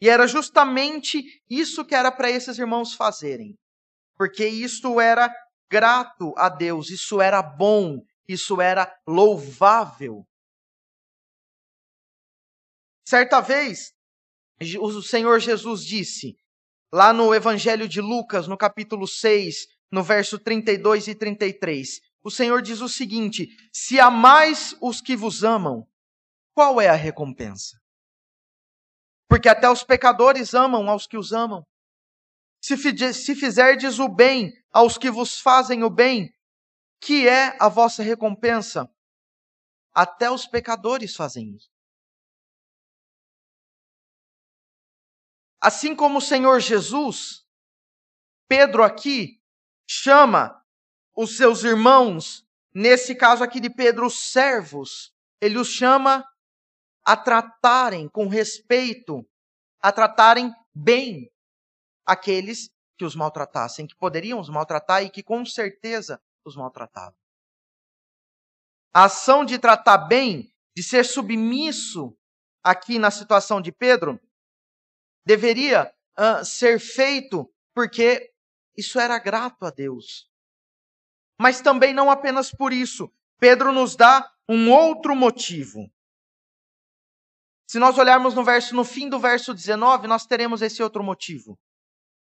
E 0.02 0.10
era 0.10 0.28
justamente 0.28 1.24
isso 1.50 1.86
que 1.86 1.96
era 1.96 2.12
para 2.12 2.30
esses 2.30 2.58
irmãos 2.58 2.94
fazerem. 2.94 3.56
Porque 4.16 4.46
isto 4.46 5.00
era 5.00 5.34
grato 5.70 6.34
a 6.38 6.50
Deus, 6.50 6.90
isso 6.90 7.22
era 7.22 7.42
bom, 7.42 8.00
isso 8.28 8.62
era 8.62 8.94
louvável. 9.08 10.26
Certa 13.08 13.42
vez, 13.42 13.94
o 14.80 15.02
Senhor 15.02 15.40
Jesus 15.40 15.86
disse, 15.86 16.36
lá 16.92 17.12
no 17.12 17.34
Evangelho 17.34 17.88
de 17.88 18.02
Lucas, 18.02 18.48
no 18.48 18.58
capítulo 18.58 19.08
6, 19.08 19.68
no 19.92 20.04
verso 20.04 20.38
32 20.40 21.08
e 21.08 21.16
33, 21.16 22.00
o 22.24 22.32
Senhor 22.32 22.62
diz 22.62 22.82
o 22.82 22.88
seguinte: 22.88 23.48
Se 23.74 24.00
amais 24.00 24.76
os 24.82 25.02
que 25.02 25.16
vos 25.16 25.44
amam, 25.44 25.86
qual 26.54 26.80
é 26.80 26.88
a 26.88 26.96
recompensa? 26.96 27.82
Porque 29.28 29.50
até 29.50 29.70
os 29.70 29.84
pecadores 29.84 30.54
amam 30.54 30.90
aos 30.90 31.08
que 31.08 31.18
os 31.18 31.34
amam. 31.34 31.66
Se, 32.62 32.78
se 33.14 33.36
fizerdes 33.36 34.00
o 34.00 34.08
bem 34.08 34.54
aos 34.72 34.98
que 34.98 35.10
vos 35.10 35.40
fazem 35.40 35.84
o 35.84 35.90
bem, 35.90 36.34
que 37.02 37.28
é 37.28 37.58
a 37.60 37.68
vossa 37.68 38.02
recompensa? 38.02 38.90
Até 39.94 40.30
os 40.30 40.46
pecadores 40.46 41.16
fazem 41.16 41.56
isso. 41.56 41.70
Assim 45.60 45.96
como 45.96 46.18
o 46.18 46.22
Senhor 46.22 46.60
Jesus, 46.60 47.46
Pedro 48.48 48.84
aqui 48.84 49.42
chama 49.88 50.62
os 51.16 51.38
seus 51.38 51.64
irmãos, 51.64 52.46
nesse 52.74 53.16
caso 53.16 53.44
aqui 53.44 53.60
de 53.60 53.70
Pedro, 53.70 54.08
os 54.08 54.32
servos, 54.32 55.14
ele 55.40 55.58
os 55.58 55.68
chama 55.68 56.26
a 57.06 57.18
tratarem 57.18 58.08
com 58.10 58.28
respeito, 58.28 59.28
a 59.82 59.92
tratarem 59.92 60.54
bem 60.74 61.30
aqueles 62.06 62.70
que 62.98 63.06
os 63.06 63.16
maltratassem, 63.16 63.88
que 63.88 63.96
poderiam 63.96 64.40
os 64.40 64.50
maltratar 64.50 65.04
e 65.04 65.10
que 65.10 65.24
com 65.24 65.46
certeza 65.46 66.22
os 66.46 66.56
maltratavam. 66.56 67.18
A 68.94 69.06
ação 69.06 69.44
de 69.44 69.58
tratar 69.58 69.98
bem, 69.98 70.54
de 70.76 70.84
ser 70.84 71.04
submisso 71.04 72.16
aqui 72.64 73.00
na 73.00 73.12
situação 73.12 73.60
de 73.60 73.72
Pedro, 73.72 74.20
deveria 75.26 75.94
uh, 76.18 76.46
ser 76.46 76.80
feito 76.80 77.52
porque 77.74 78.32
isso 78.78 79.00
era 79.00 79.18
grato 79.18 79.66
a 79.66 79.72
Deus. 79.72 80.30
Mas 81.40 81.62
também 81.62 81.94
não 81.94 82.12
apenas 82.12 82.52
por 82.52 82.72
isso. 82.72 83.12
Pedro 83.40 83.72
nos 83.72 83.96
dá 83.96 84.32
um 84.48 84.72
outro 84.72 85.16
motivo. 85.16 85.92
Se 87.68 87.80
nós 87.80 87.98
olharmos 87.98 88.34
no 88.34 88.44
verso 88.44 88.76
no 88.76 88.84
fim 88.84 89.10
do 89.10 89.20
verso 89.20 89.54
19, 89.54 90.08
nós 90.08 90.26
teremos 90.26 90.62
esse 90.62 90.84
outro 90.84 91.04
motivo, 91.04 91.58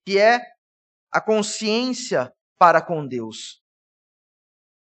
que 0.05 0.17
é 0.17 0.41
a 1.12 1.20
consciência 1.20 2.34
para 2.58 2.82
com 2.82 3.05
Deus. 3.05 3.62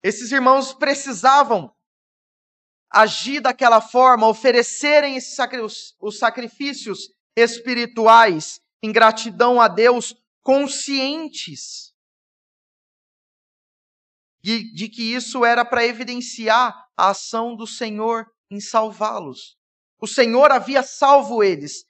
Esses 0.04 0.32
irmãos 0.32 0.74
precisavam 0.74 1.76
agir 2.90 3.40
daquela 3.40 3.80
forma, 3.80 4.28
oferecerem 4.28 5.16
esses 5.16 5.38
os 6.00 6.18
sacrifícios 6.18 7.14
espirituais 7.36 8.60
em 8.84 8.92
gratidão 8.92 9.62
a 9.62 9.68
Deus, 9.68 10.16
conscientes 10.42 11.94
de, 14.42 14.74
de 14.74 14.90
que 14.90 15.14
isso 15.14 15.46
era 15.46 15.64
para 15.64 15.86
evidenciar 15.86 16.90
a 16.98 17.12
ação 17.12 17.56
do 17.56 17.68
Senhor 17.68 18.26
em 18.50 18.60
salvá-los 18.60 19.61
O 20.02 20.08
Senhor 20.08 20.52
havia 20.52 20.82
salvo 20.82 21.44
eles. 21.44 21.86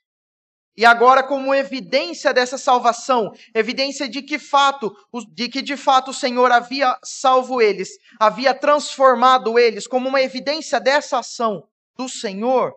E 0.76 0.86
agora, 0.86 1.24
como 1.24 1.54
evidência 1.54 2.34
dessa 2.34 2.58
salvação, 2.58 3.32
evidência 3.54 4.08
de 4.08 4.22
que 4.22 4.38
fato, 4.38 4.96
de 5.30 5.50
que 5.50 5.62
de 5.62 5.76
fato 5.76 6.12
o 6.12 6.14
Senhor 6.14 6.52
havia 6.52 6.98
salvo 7.04 7.62
eles, 7.62 7.90
havia 8.20 8.54
transformado 8.54 9.58
eles, 9.58 9.88
como 9.88 10.10
uma 10.10 10.22
evidência 10.22 10.80
dessa 10.80 11.20
ação 11.20 11.68
do 11.96 12.08
Senhor, 12.08 12.74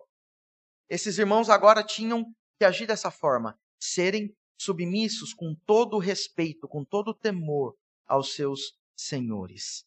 esses 0.89 1.19
irmãos 1.19 1.49
agora 1.49 1.83
tinham 1.83 2.25
que 2.59 2.65
agir 2.65 2.87
dessa 2.87 3.11
forma, 3.11 3.59
serem 3.79 4.35
submissos 4.57 5.33
com 5.33 5.55
todo 5.67 5.99
respeito, 5.99 6.69
com 6.69 6.85
todo 6.85 7.15
temor 7.15 7.77
aos 8.07 8.35
seus 8.35 8.77
senhores. 8.97 9.85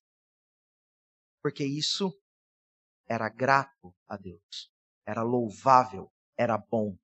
Porque 1.41 1.63
isso 1.63 2.13
era 3.07 3.29
grato 3.29 3.93
a 4.07 4.17
Deus, 4.17 4.71
era 5.07 5.23
louvável, 5.23 6.11
era 6.37 6.57
bom. 6.57 6.97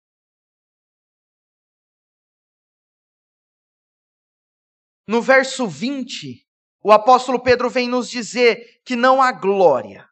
No 5.07 5.21
verso 5.21 5.65
20, 5.65 6.45
o 6.83 6.91
apóstolo 6.91 7.41
Pedro 7.41 7.69
vem 7.69 7.87
nos 7.87 8.09
dizer 8.09 8.81
que 8.83 8.97
não 8.97 9.21
há 9.21 9.31
glória. 9.31 10.09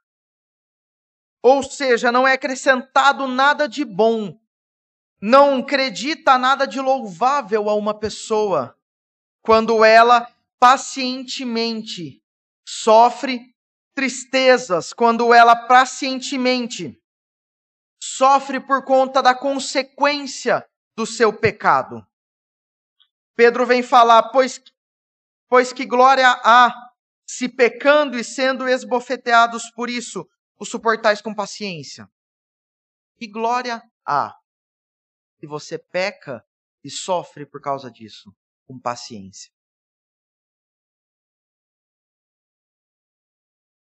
Ou 1.44 1.62
seja, 1.64 2.12
não 2.12 2.26
é 2.26 2.34
acrescentado 2.34 3.28
nada 3.28 3.68
de 3.68 3.84
bom. 3.84 4.40
Não 5.22 5.60
acredita 5.60 6.38
nada 6.38 6.66
de 6.66 6.80
louvável 6.80 7.70
a 7.70 7.76
uma 7.76 7.98
pessoa 7.98 8.78
quando 9.42 9.84
ela 9.84 10.34
pacientemente 10.60 12.24
sofre 12.66 13.54
tristezas, 13.94 14.94
quando 14.94 15.34
ela 15.34 15.56
pacientemente 15.56 17.01
sofre 18.02 18.60
por 18.60 18.84
conta 18.84 19.22
da 19.22 19.36
consequência 19.36 20.68
do 20.96 21.06
seu 21.06 21.32
pecado. 21.32 22.06
Pedro 23.36 23.66
vem 23.66 23.84
falar, 23.84 24.30
pois 24.30 24.62
Pois 25.52 25.74
que 25.74 25.86
glória 25.86 26.30
há 26.46 26.74
se 27.28 27.50
pecando 27.50 28.18
e 28.18 28.24
sendo 28.24 28.70
esbofeteados 28.70 29.70
por 29.72 29.90
isso, 29.90 30.26
o 30.58 30.64
suportais 30.64 31.22
com 31.22 31.36
paciência. 31.36 32.10
Que 33.18 33.28
glória 33.28 33.84
há 34.08 34.34
se 35.38 35.46
você 35.46 35.78
peca 35.78 36.42
e 36.82 36.90
sofre 36.90 37.46
por 37.46 37.60
causa 37.60 37.92
disso, 37.92 38.34
com 38.66 38.80
paciência. 38.80 39.52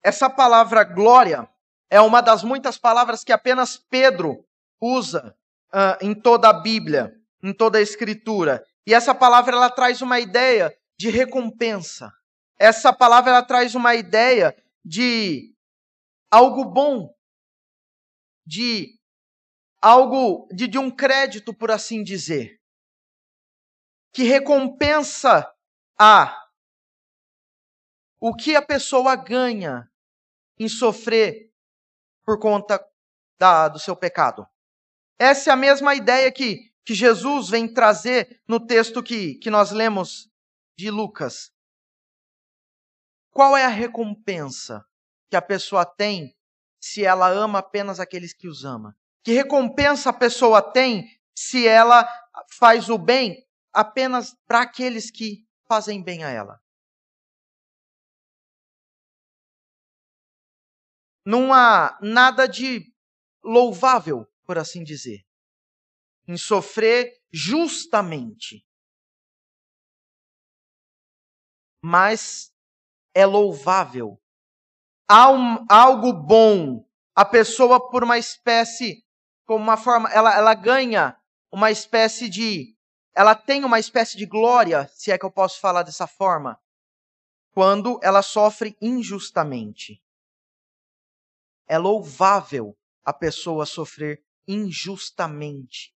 Essa 0.03 0.29
palavra 0.29 0.83
glória 0.83 1.51
é 1.89 2.01
uma 2.01 2.21
das 2.21 2.43
muitas 2.43 2.77
palavras 2.77 3.23
que 3.23 3.31
apenas 3.31 3.77
Pedro 3.77 4.45
usa 4.81 5.35
uh, 5.73 6.03
em 6.05 6.13
toda 6.13 6.49
a 6.49 6.53
Bíblia, 6.53 7.13
em 7.43 7.53
toda 7.53 7.77
a 7.77 7.81
Escritura. 7.81 8.65
E 8.85 8.93
essa 8.93 9.13
palavra 9.13 9.55
ela 9.55 9.69
traz 9.69 10.01
uma 10.01 10.19
ideia 10.19 10.75
de 10.97 11.09
recompensa. 11.09 12.11
Essa 12.57 12.93
palavra 12.93 13.31
ela 13.31 13.43
traz 13.43 13.75
uma 13.75 13.95
ideia 13.95 14.55
de 14.83 15.53
algo 16.31 16.65
bom, 16.65 17.13
de 18.45 18.99
algo 19.81 20.47
de, 20.51 20.67
de 20.67 20.77
um 20.77 20.89
crédito, 20.89 21.53
por 21.53 21.69
assim 21.69 22.03
dizer, 22.03 22.59
que 24.13 24.23
recompensa 24.23 25.51
a 25.99 26.41
o 28.19 28.33
que 28.33 28.55
a 28.55 28.61
pessoa 28.61 29.15
ganha 29.15 29.89
em 30.57 30.67
sofrer 30.67 31.51
por 32.25 32.39
conta 32.39 32.83
da, 33.39 33.67
do 33.67 33.79
seu 33.79 33.95
pecado. 33.95 34.47
Essa 35.19 35.51
é 35.51 35.53
a 35.53 35.57
mesma 35.57 35.95
ideia 35.95 36.31
que, 36.31 36.71
que 36.83 36.93
Jesus 36.93 37.49
vem 37.49 37.71
trazer 37.71 38.41
no 38.47 38.59
texto 38.59 39.03
que, 39.03 39.35
que 39.35 39.49
nós 39.49 39.71
lemos 39.71 40.29
de 40.77 40.89
Lucas. 40.89 41.51
Qual 43.31 43.55
é 43.55 43.65
a 43.65 43.69
recompensa 43.69 44.83
que 45.29 45.35
a 45.35 45.41
pessoa 45.41 45.85
tem 45.85 46.35
se 46.79 47.05
ela 47.05 47.29
ama 47.29 47.59
apenas 47.59 47.99
aqueles 47.99 48.33
que 48.33 48.47
os 48.47 48.65
ama? 48.65 48.97
Que 49.23 49.33
recompensa 49.33 50.09
a 50.09 50.13
pessoa 50.13 50.61
tem 50.61 51.09
se 51.37 51.67
ela 51.67 52.07
faz 52.49 52.89
o 52.89 52.97
bem 52.97 53.45
apenas 53.73 54.35
para 54.47 54.61
aqueles 54.61 55.11
que 55.11 55.45
fazem 55.67 56.01
bem 56.01 56.23
a 56.23 56.29
ela? 56.29 56.61
Não 61.25 61.53
há 61.53 61.97
nada 62.01 62.47
de 62.47 62.93
louvável, 63.43 64.27
por 64.45 64.57
assim 64.57 64.83
dizer, 64.83 65.25
em 66.27 66.37
sofrer 66.37 67.19
justamente 67.31 68.65
mas 71.85 72.51
é 73.13 73.27
louvável. 73.27 74.19
Há 75.07 75.29
um, 75.29 75.63
algo 75.69 76.11
bom. 76.11 76.83
A 77.13 77.23
pessoa, 77.23 77.91
por 77.91 78.03
uma 78.03 78.17
espécie, 78.17 79.05
como 79.45 79.63
uma 79.63 79.77
forma, 79.77 80.09
ela, 80.09 80.35
ela 80.35 80.55
ganha 80.55 81.15
uma 81.51 81.69
espécie 81.69 82.27
de. 82.27 82.75
Ela 83.13 83.35
tem 83.35 83.63
uma 83.63 83.79
espécie 83.79 84.17
de 84.17 84.25
glória, 84.25 84.89
se 84.95 85.11
é 85.11 85.17
que 85.17 85.23
eu 85.23 85.31
posso 85.31 85.59
falar 85.59 85.83
dessa 85.83 86.07
forma, 86.07 86.59
quando 87.51 87.99
ela 88.01 88.23
sofre 88.23 88.75
injustamente. 88.81 90.01
É 91.67 91.77
louvável 91.77 92.77
a 93.03 93.13
pessoa 93.13 93.65
sofrer 93.65 94.23
injustamente. 94.47 95.95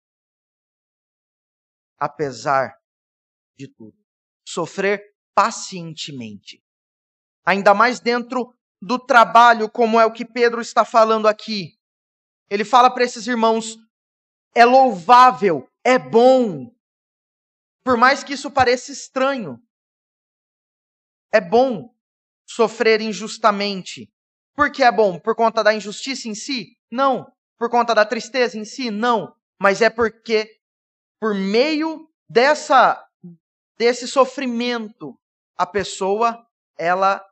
Apesar 1.98 2.78
de 3.58 3.68
tudo. 3.68 3.98
Sofrer 4.48 5.16
pacientemente. 5.34 6.64
Ainda 7.46 7.74
mais 7.74 8.00
dentro 8.00 8.54
do 8.82 9.00
trabalho, 9.00 9.70
como 9.70 10.00
é 10.00 10.06
o 10.06 10.12
que 10.12 10.26
Pedro 10.26 10.62
está 10.62 10.86
falando 10.86 11.28
aqui. 11.28 11.80
Ele 12.50 12.64
fala 12.64 12.94
para 12.94 13.04
esses 13.04 13.28
irmãos: 13.28 13.78
é 14.54 14.66
louvável, 14.66 15.70
é 15.84 15.98
bom. 15.98 16.74
Por 17.84 17.98
mais 17.98 18.24
que 18.24 18.34
isso 18.34 18.50
pareça 18.50 18.92
estranho, 18.92 19.62
é 21.32 21.42
bom 21.42 21.94
sofrer 22.48 23.02
injustamente. 23.02 24.12
Por 24.56 24.72
que 24.72 24.84
é 24.84 24.92
bom? 24.92 25.20
Por 25.20 25.36
conta 25.36 25.64
da 25.64 25.74
injustiça 25.74 26.28
em 26.28 26.36
si? 26.36 26.78
Não. 26.90 27.32
Por 27.58 27.70
conta 27.70 27.94
da 27.94 28.06
tristeza 28.06 28.58
em 28.58 28.66
si? 28.66 28.90
Não. 28.90 29.36
Mas 29.60 29.82
é 29.82 29.90
porque, 29.90 30.60
por 31.20 31.36
meio 31.36 32.10
dessa, 32.30 33.06
desse 33.78 34.08
sofrimento, 34.08 35.20
a 35.58 35.66
pessoa 35.66 36.46
ela 36.78 37.26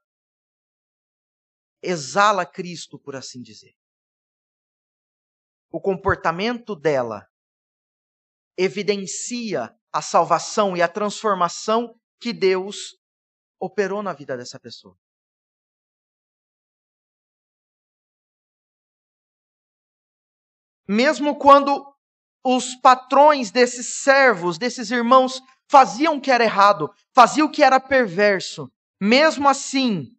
exala 1.81 2.45
Cristo, 2.45 2.97
por 2.99 3.15
assim 3.15 3.41
dizer. 3.41 3.73
O 5.71 5.81
comportamento 5.81 6.75
dela 6.75 7.27
evidencia 8.57 9.75
a 9.91 10.01
salvação 10.01 10.77
e 10.77 10.81
a 10.81 10.87
transformação 10.87 11.99
que 12.19 12.31
Deus 12.31 12.97
operou 13.59 14.01
na 14.01 14.13
vida 14.13 14.37
dessa 14.37 14.59
pessoa. 14.59 14.97
Mesmo 20.93 21.35
quando 21.39 21.91
os 22.45 22.75
patrões 22.75 23.49
desses 23.49 23.87
servos, 23.87 24.59
desses 24.59 24.91
irmãos, 24.91 25.41
faziam 25.67 26.17
o 26.17 26.21
que 26.21 26.29
era 26.29 26.43
errado, 26.43 26.93
faziam 27.15 27.47
o 27.47 27.51
que 27.51 27.63
era 27.63 27.79
perverso. 27.79 28.71
Mesmo 29.01 29.49
assim, 29.49 30.15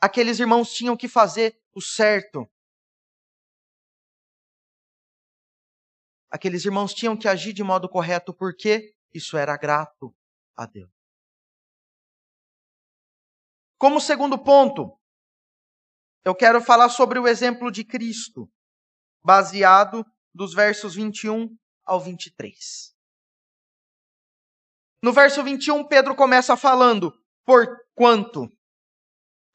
aqueles 0.00 0.40
irmãos 0.40 0.72
tinham 0.72 0.96
que 0.96 1.08
fazer 1.08 1.60
o 1.74 1.82
certo. 1.82 2.50
Aqueles 6.30 6.64
irmãos 6.64 6.94
tinham 6.94 7.14
que 7.14 7.28
agir 7.28 7.52
de 7.52 7.62
modo 7.62 7.86
correto 7.86 8.32
porque 8.32 8.94
isso 9.12 9.36
era 9.36 9.54
grato 9.58 10.16
a 10.56 10.64
Deus. 10.64 10.90
Como 13.76 14.00
segundo 14.00 14.42
ponto, 14.42 14.98
eu 16.24 16.34
quero 16.34 16.60
falar 16.60 16.88
sobre 16.88 17.18
o 17.18 17.26
exemplo 17.26 17.70
de 17.70 17.84
Cristo, 17.84 18.50
baseado 19.24 20.04
dos 20.34 20.54
versos 20.54 20.94
21 20.94 21.56
ao 21.84 22.00
23. 22.00 22.94
No 25.02 25.12
verso 25.12 25.42
21, 25.42 25.86
Pedro 25.88 26.14
começa 26.14 26.56
falando, 26.56 27.12
por 27.44 27.66
quanto. 27.94 28.48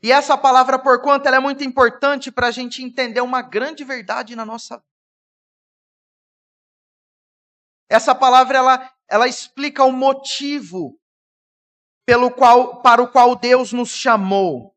E 0.03 0.11
essa 0.11 0.37
palavra 0.37 0.77
por 0.77 1.01
quanto 1.01 1.25
ela 1.25 1.37
é 1.37 1.39
muito 1.39 1.63
importante 1.63 2.31
para 2.31 2.47
a 2.47 2.51
gente 2.51 2.83
entender 2.83 3.21
uma 3.21 3.41
grande 3.41 3.83
verdade 3.83 4.35
na 4.35 4.45
nossa 4.45 4.77
vida. 4.77 4.87
Essa 7.89 8.13
palavra 8.13 8.57
ela, 8.57 8.93
ela 9.09 9.27
explica 9.27 9.83
o 9.85 9.91
motivo 9.91 10.99
pelo 12.05 12.29
qual, 12.29 12.81
para 12.81 13.01
o 13.01 13.11
qual 13.11 13.35
Deus 13.35 13.71
nos 13.71 13.89
chamou. 13.89 14.76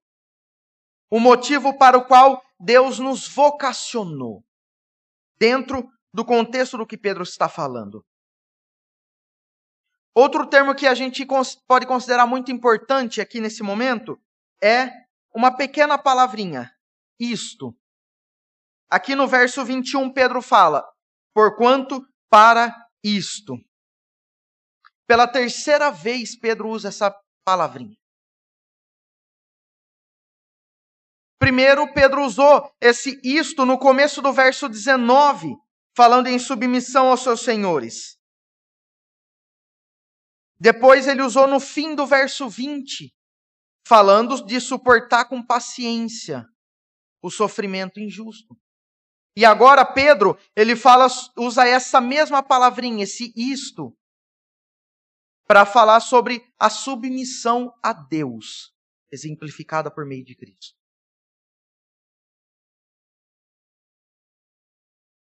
O 1.10 1.18
motivo 1.18 1.76
para 1.76 1.98
o 1.98 2.06
qual 2.06 2.42
Deus 2.58 2.98
nos 2.98 3.26
vocacionou, 3.26 4.44
dentro 5.38 5.90
do 6.12 6.24
contexto 6.24 6.76
do 6.76 6.86
que 6.86 6.96
Pedro 6.96 7.22
está 7.22 7.48
falando. 7.48 8.04
Outro 10.14 10.46
termo 10.48 10.74
que 10.74 10.86
a 10.86 10.94
gente 10.94 11.26
pode 11.66 11.86
considerar 11.86 12.26
muito 12.26 12.52
importante 12.52 13.20
aqui 13.20 13.40
nesse 13.40 13.62
momento 13.62 14.20
é 14.62 14.90
uma 15.34 15.56
pequena 15.56 15.96
palavrinha, 15.96 16.70
isto. 17.18 17.74
Aqui 18.90 19.14
no 19.14 19.26
verso 19.26 19.64
21, 19.64 20.12
Pedro 20.12 20.42
fala: 20.42 20.84
porquanto 21.32 22.04
para 22.28 22.74
isto. 23.02 23.56
Pela 25.06 25.26
terceira 25.26 25.90
vez, 25.90 26.38
Pedro 26.38 26.68
usa 26.68 26.88
essa 26.88 27.14
palavrinha. 27.44 27.99
Primeiro, 31.40 31.90
Pedro 31.94 32.22
usou 32.22 32.70
esse 32.78 33.18
isto 33.24 33.64
no 33.64 33.78
começo 33.78 34.20
do 34.20 34.30
verso 34.30 34.68
19, 34.68 35.56
falando 35.96 36.26
em 36.26 36.38
submissão 36.38 37.08
aos 37.08 37.22
seus 37.22 37.40
senhores. 37.40 38.18
Depois, 40.60 41.08
ele 41.08 41.22
usou 41.22 41.46
no 41.46 41.58
fim 41.58 41.94
do 41.94 42.06
verso 42.06 42.46
20, 42.46 43.10
falando 43.88 44.44
de 44.44 44.60
suportar 44.60 45.30
com 45.30 45.42
paciência 45.42 46.46
o 47.22 47.30
sofrimento 47.30 47.98
injusto. 47.98 48.54
E 49.34 49.42
agora 49.42 49.82
Pedro, 49.82 50.38
ele 50.54 50.76
fala, 50.76 51.06
usa 51.38 51.66
essa 51.66 52.02
mesma 52.02 52.42
palavrinha, 52.42 53.04
esse 53.04 53.32
isto, 53.34 53.96
para 55.46 55.64
falar 55.64 56.00
sobre 56.00 56.46
a 56.58 56.68
submissão 56.68 57.72
a 57.82 57.94
Deus, 57.94 58.74
exemplificada 59.10 59.90
por 59.90 60.04
meio 60.04 60.22
de 60.22 60.36
Cristo. 60.36 60.79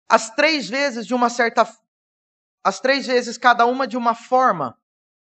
As 0.09 0.31
três 0.31 0.69
vezes 0.69 1.07
de 1.07 1.15
uma 1.15 1.29
certa 1.29 1.69
as 2.65 2.81
três 2.81 3.07
vezes 3.07 3.39
cada 3.39 3.65
uma 3.67 3.87
de 3.87 3.97
uma 3.97 4.15
forma. 4.15 4.77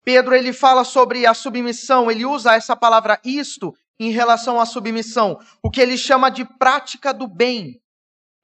Pedro 0.03 0.35
ele 0.35 0.53
fala 0.53 0.83
sobre 0.83 1.25
a 1.25 1.33
submissão, 1.33 2.11
ele 2.11 2.25
usa 2.25 2.53
essa 2.53 2.75
palavra 2.75 3.19
isto 3.23 3.73
em 3.99 4.11
relação 4.11 4.59
à 4.59 4.65
submissão, 4.65 5.39
o 5.61 5.69
que 5.69 5.79
ele 5.79 5.97
chama 5.97 6.29
de 6.29 6.45
prática 6.57 7.13
do 7.13 7.27
bem 7.27 7.81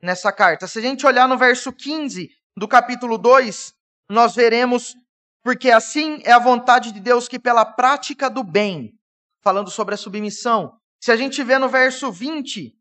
nessa 0.02 0.32
carta. 0.32 0.68
Se 0.68 0.80
a 0.80 0.82
gente 0.82 1.06
olhar 1.06 1.28
no 1.28 1.38
verso 1.38 1.72
15 1.74 2.30
do 2.56 2.68
capítulo 2.68 3.18
2, 3.18 3.74
nós 4.10 4.36
veremos 4.36 4.96
porque 5.44 5.72
assim 5.72 6.22
é 6.24 6.32
a 6.32 6.40
vontade 6.40 6.92
de 6.92 7.00
Deus 7.00 7.28
que 7.28 7.40
pela 7.40 7.66
prática 7.66 8.30
do 8.30 8.44
bem, 8.44 8.94
falando 9.42 9.70
sobre 9.70 9.96
a 9.96 9.98
submissão. 9.98 10.78
Se 11.02 11.12
a 11.12 11.16
gente 11.16 11.42
vê 11.44 11.58
no 11.58 11.70
verso 11.70 12.12
20, 12.12 12.76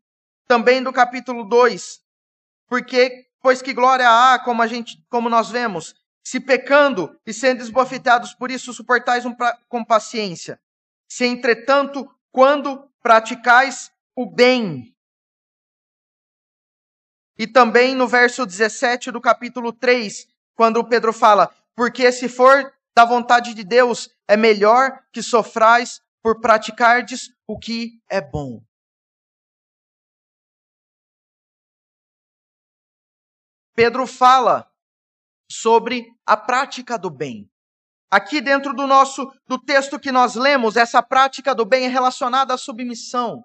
também 0.47 0.83
do 0.83 0.91
capítulo 0.91 1.43
2, 1.45 1.99
porque 2.67 3.28
pois 3.41 3.61
que 3.61 3.73
glória 3.73 4.07
há, 4.09 4.39
como 4.39 4.61
a 4.61 4.67
gente, 4.67 5.03
como 5.09 5.29
nós 5.29 5.49
vemos, 5.49 5.95
se 6.23 6.39
pecando 6.39 7.17
e 7.25 7.33
sendo 7.33 7.61
esbofeteados 7.61 8.33
por 8.33 8.51
isso 8.51 8.73
suportais 8.73 9.25
um 9.25 9.33
pra, 9.33 9.57
com 9.67 9.83
paciência. 9.83 10.59
Se 11.07 11.25
entretanto, 11.25 12.09
quando 12.31 12.87
praticais 13.01 13.91
o 14.15 14.25
bem, 14.25 14.93
e 17.37 17.47
também 17.47 17.95
no 17.95 18.05
verso 18.05 18.45
17 18.45 19.11
do 19.11 19.21
capítulo 19.21 19.71
3, 19.71 20.27
quando 20.55 20.83
Pedro 20.83 21.13
fala: 21.13 21.49
Porque 21.73 22.11
se 22.11 22.27
for 22.27 22.73
da 22.93 23.05
vontade 23.05 23.53
de 23.53 23.63
Deus, 23.63 24.09
é 24.27 24.35
melhor 24.35 24.99
que 25.13 25.23
sofrais 25.23 26.01
por 26.21 26.41
praticardes 26.41 27.31
o 27.47 27.57
que 27.57 27.93
é 28.09 28.19
bom. 28.19 28.61
Pedro 33.79 34.05
fala 34.05 34.69
sobre 35.49 36.05
a 36.25 36.35
prática 36.35 36.99
do 36.99 37.09
bem. 37.09 37.49
Aqui 38.11 38.41
dentro 38.41 38.73
do 38.73 38.85
nosso 38.85 39.31
do 39.47 39.57
texto 39.57 39.97
que 39.97 40.11
nós 40.11 40.35
lemos, 40.35 40.75
essa 40.75 41.01
prática 41.01 41.55
do 41.55 41.65
bem 41.65 41.85
é 41.85 41.87
relacionada 41.87 42.53
à 42.53 42.57
submissão. 42.57 43.41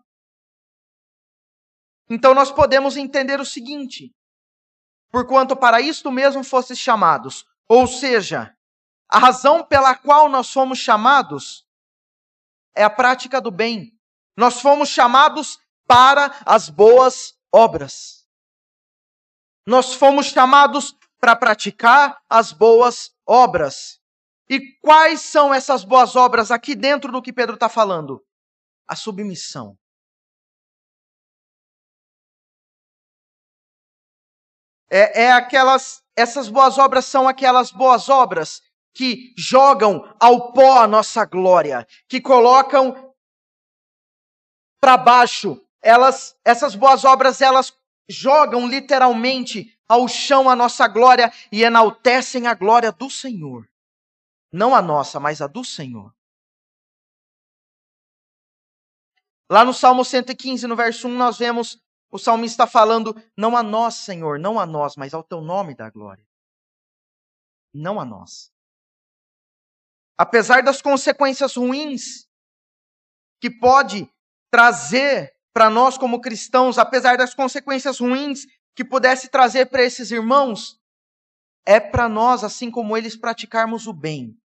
Então 2.11 2.35
nós 2.35 2.51
podemos 2.51 2.97
entender 2.97 3.39
o 3.39 3.45
seguinte: 3.45 4.11
porquanto 5.09 5.55
para 5.55 5.81
isto 5.81 6.11
mesmo 6.11 6.43
fostes 6.43 6.81
chamados, 6.81 7.45
ou 7.69 7.87
seja, 7.87 8.53
a 9.09 9.21
razão 9.21 9.65
pela 9.65 9.95
qual 9.95 10.29
nós 10.29 10.53
fomos 10.53 10.81
chamados 10.81 11.65
é 12.75 12.83
a 12.83 12.91
prática 12.91 13.41
do 13.41 13.53
bem. 13.53 13.93
Nós 14.37 14.61
fomos 14.61 14.89
chamados 14.89 15.61
para 15.87 16.43
as 16.45 16.69
boas 16.69 17.35
obras. 17.55 18.24
Nós 19.67 19.95
fomos 19.95 20.27
chamados 20.27 20.97
para 21.19 21.35
praticar 21.35 22.21
as 22.29 22.53
boas 22.53 23.15
obras. 23.27 23.99
E 24.49 24.61
quais 24.81 25.23
são 25.23 25.55
essas 25.55 25.85
boas 25.85 26.17
obras 26.17 26.51
aqui 26.51 26.75
dentro 26.75 27.11
do 27.11 27.23
que 27.23 27.33
Pedro 27.33 27.55
está 27.55 27.69
falando? 27.69 28.23
A 28.87 28.95
submissão. 28.95 29.79
É, 34.91 35.25
é 35.25 35.33
aquelas, 35.33 36.05
essas 36.15 36.49
boas 36.49 36.77
obras 36.77 37.07
são 37.07 37.27
aquelas 37.27 37.71
boas 37.73 38.09
obras 38.09 38.61
que 38.93 39.35
jogam 39.37 40.15
ao 40.21 40.53
pó 40.53 40.79
a 40.79 40.87
nossa 40.87 41.25
glória, 41.25 41.87
que 42.07 42.21
colocam 42.21 43.13
para 44.79 44.99
baixo. 44.99 45.61
Elas, 45.83 46.37
essas 46.45 46.75
boas 46.75 47.05
obras, 47.05 47.41
elas 47.41 47.73
jogam 48.09 48.67
literalmente 48.69 49.77
ao 49.89 50.09
chão 50.09 50.49
a 50.49 50.57
nossa 50.57 50.87
glória 50.89 51.33
e 51.51 51.63
enaltecem 51.63 52.47
a 52.47 52.55
glória 52.55 52.91
do 52.93 53.11
Senhor. 53.11 53.69
Não 54.53 54.75
a 54.75 54.81
nossa, 54.81 55.19
mas 55.19 55.41
a 55.41 55.47
do 55.47 55.65
Senhor. 55.65 56.15
Lá 59.51 59.65
no 59.65 59.75
Salmo 59.75 60.05
115, 60.05 60.67
no 60.67 60.77
verso 60.77 61.07
1, 61.07 61.17
nós 61.17 61.39
vemos 61.39 61.79
o 62.11 62.19
salmista 62.19 62.67
falando: 62.67 63.15
Não 63.37 63.57
a 63.57 63.63
nós, 63.63 63.97
Senhor, 63.97 64.39
não 64.39 64.59
a 64.59 64.65
nós, 64.65 64.97
mas 64.97 65.13
ao 65.13 65.23
teu 65.23 65.41
nome 65.41 65.75
da 65.75 65.91
glória. 65.91 66.27
Não 67.73 68.01
a 68.01 68.05
nós. 68.05 68.53
Apesar 70.17 70.63
das 70.63 70.81
consequências 70.81 71.57
ruins 71.57 72.29
que 73.41 73.51
pode 73.51 74.09
trazer 74.51 75.34
para 75.55 75.71
nós 75.71 75.97
como 75.97 76.21
cristãos, 76.21 76.79
apesar 76.79 77.17
das 77.17 77.33
consequências 77.33 78.01
ruins 78.01 78.45
que 78.75 78.85
pudesse 78.85 79.31
trazer 79.31 79.67
para 79.67 79.85
esses 79.85 80.11
irmãos, 80.11 80.81
é 81.65 81.79
para 81.79 82.09
nós, 82.09 82.43
assim 82.43 82.73
como 82.73 82.97
eles, 82.97 83.17
praticarmos 83.17 83.87
o 83.87 83.93
bem. 83.93 84.37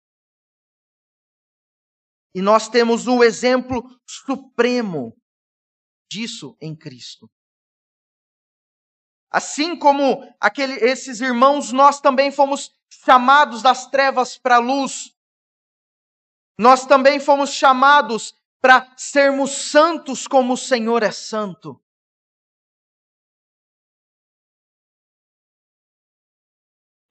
E 2.35 2.41
nós 2.41 2.69
temos 2.69 3.07
o 3.07 3.23
exemplo 3.23 3.83
supremo 4.07 5.17
disso 6.11 6.55
em 6.61 6.75
Cristo. 6.75 7.27
Assim 9.31 9.77
como 9.77 10.21
aquele, 10.39 10.73
esses 10.73 11.21
irmãos, 11.21 11.71
nós 11.71 11.99
também 11.99 12.31
fomos 12.31 12.71
chamados 13.03 13.63
das 13.63 13.87
trevas 13.87 14.37
para 14.37 14.57
a 14.57 14.59
luz. 14.59 15.11
Nós 16.57 16.85
também 16.85 17.19
fomos 17.19 17.51
chamados 17.51 18.33
para 18.61 18.93
sermos 18.97 19.51
santos 19.51 20.27
como 20.27 20.53
o 20.53 20.57
Senhor 20.57 21.03
é 21.03 21.11
santo. 21.11 21.81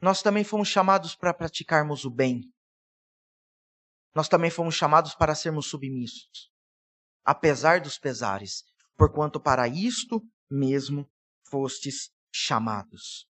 Nós 0.01 0.23
também 0.23 0.45
fomos 0.45 0.69
chamados 0.69 1.17
para 1.17 1.35
praticarmos 1.35 2.05
o 2.05 2.11
bem. 2.11 2.53
Nós 4.15 4.29
também 4.29 4.51
fomos 4.51 4.75
chamados 4.75 5.15
para 5.15 5.35
sermos 5.35 5.69
submissos, 5.69 6.51
apesar 7.25 7.81
dos 7.81 7.99
pesares, 7.99 8.65
porquanto 8.97 9.41
para 9.41 9.69
isto 9.69 10.23
mesmo 10.51 11.11
fostes 11.45 12.11
chamados. 12.33 13.28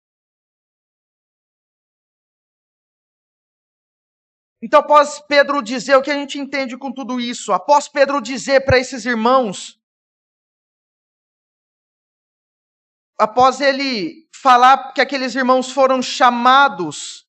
Então, 4.64 4.80
após 4.80 5.20
Pedro 5.20 5.62
dizer 5.62 5.94
o 5.94 6.02
que 6.02 6.10
a 6.10 6.14
gente 6.14 6.38
entende 6.38 6.74
com 6.78 6.90
tudo 6.90 7.20
isso, 7.20 7.52
após 7.52 7.86
Pedro 7.86 8.18
dizer 8.18 8.64
para 8.64 8.78
esses 8.78 9.04
irmãos, 9.04 9.78
após 13.20 13.60
ele 13.60 14.26
falar 14.34 14.94
que 14.94 15.02
aqueles 15.02 15.34
irmãos 15.34 15.70
foram 15.70 16.00
chamados, 16.00 17.28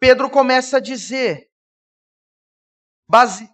Pedro 0.00 0.28
começa 0.28 0.78
a 0.78 0.80
dizer, 0.80 1.48
base, 3.08 3.48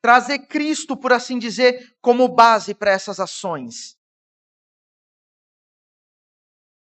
trazer 0.00 0.46
Cristo, 0.46 0.96
por 0.96 1.12
assim 1.12 1.38
dizer, 1.38 1.94
como 2.00 2.26
base 2.26 2.74
para 2.74 2.90
essas 2.90 3.20
ações. 3.20 3.98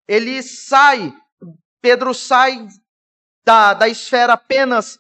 Ele 0.07 0.43
sai, 0.43 1.11
Pedro 1.81 2.13
sai 2.13 2.67
da, 3.43 3.73
da 3.73 3.87
esfera 3.87 4.33
apenas 4.33 4.99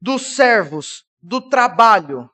dos 0.00 0.34
servos, 0.34 1.04
do 1.22 1.48
trabalho, 1.48 2.30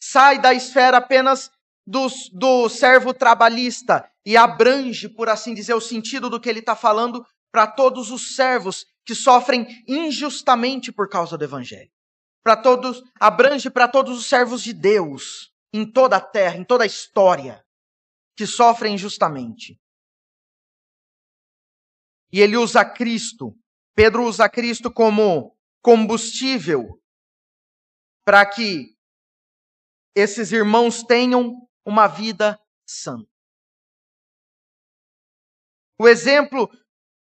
sai 0.00 0.40
da 0.40 0.54
esfera 0.54 0.98
apenas 0.98 1.50
do, 1.86 2.06
do 2.32 2.68
servo 2.68 3.12
trabalhista 3.12 4.08
e 4.24 4.36
abrange, 4.36 5.08
por 5.08 5.28
assim 5.28 5.54
dizer, 5.54 5.74
o 5.74 5.80
sentido 5.80 6.28
do 6.28 6.40
que 6.40 6.48
ele 6.48 6.60
está 6.60 6.76
falando 6.76 7.26
para 7.50 7.66
todos 7.66 8.10
os 8.10 8.36
servos 8.36 8.86
que 9.04 9.14
sofrem 9.14 9.66
injustamente 9.88 10.92
por 10.92 11.08
causa 11.08 11.36
do 11.36 11.44
evangelho. 11.44 11.90
Para 12.42 12.56
todos, 12.56 13.02
abrange 13.18 13.70
para 13.70 13.88
todos 13.88 14.18
os 14.18 14.26
servos 14.26 14.62
de 14.62 14.72
Deus 14.72 15.52
em 15.72 15.90
toda 15.90 16.16
a 16.16 16.20
terra, 16.20 16.56
em 16.56 16.64
toda 16.64 16.84
a 16.84 16.86
história, 16.86 17.64
que 18.36 18.46
sofrem 18.46 18.94
injustamente. 18.94 19.80
E 22.30 22.40
ele 22.40 22.56
usa 22.56 22.84
Cristo, 22.84 23.54
Pedro 23.98 24.26
usa 24.26 24.48
Cristo 24.48 24.92
como 24.92 25.58
combustível 25.82 27.02
para 28.24 28.48
que 28.48 28.96
esses 30.14 30.52
irmãos 30.52 31.02
tenham 31.02 31.68
uma 31.84 32.06
vida 32.06 32.56
santa. 32.86 33.28
O 35.98 36.06
exemplo 36.06 36.70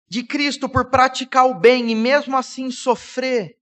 de 0.08 0.26
Cristo 0.26 0.68
por 0.68 0.90
praticar 0.90 1.46
o 1.46 1.54
bem 1.54 1.88
e 1.92 1.94
mesmo 1.94 2.36
assim 2.36 2.68
sofrer. 2.68 3.56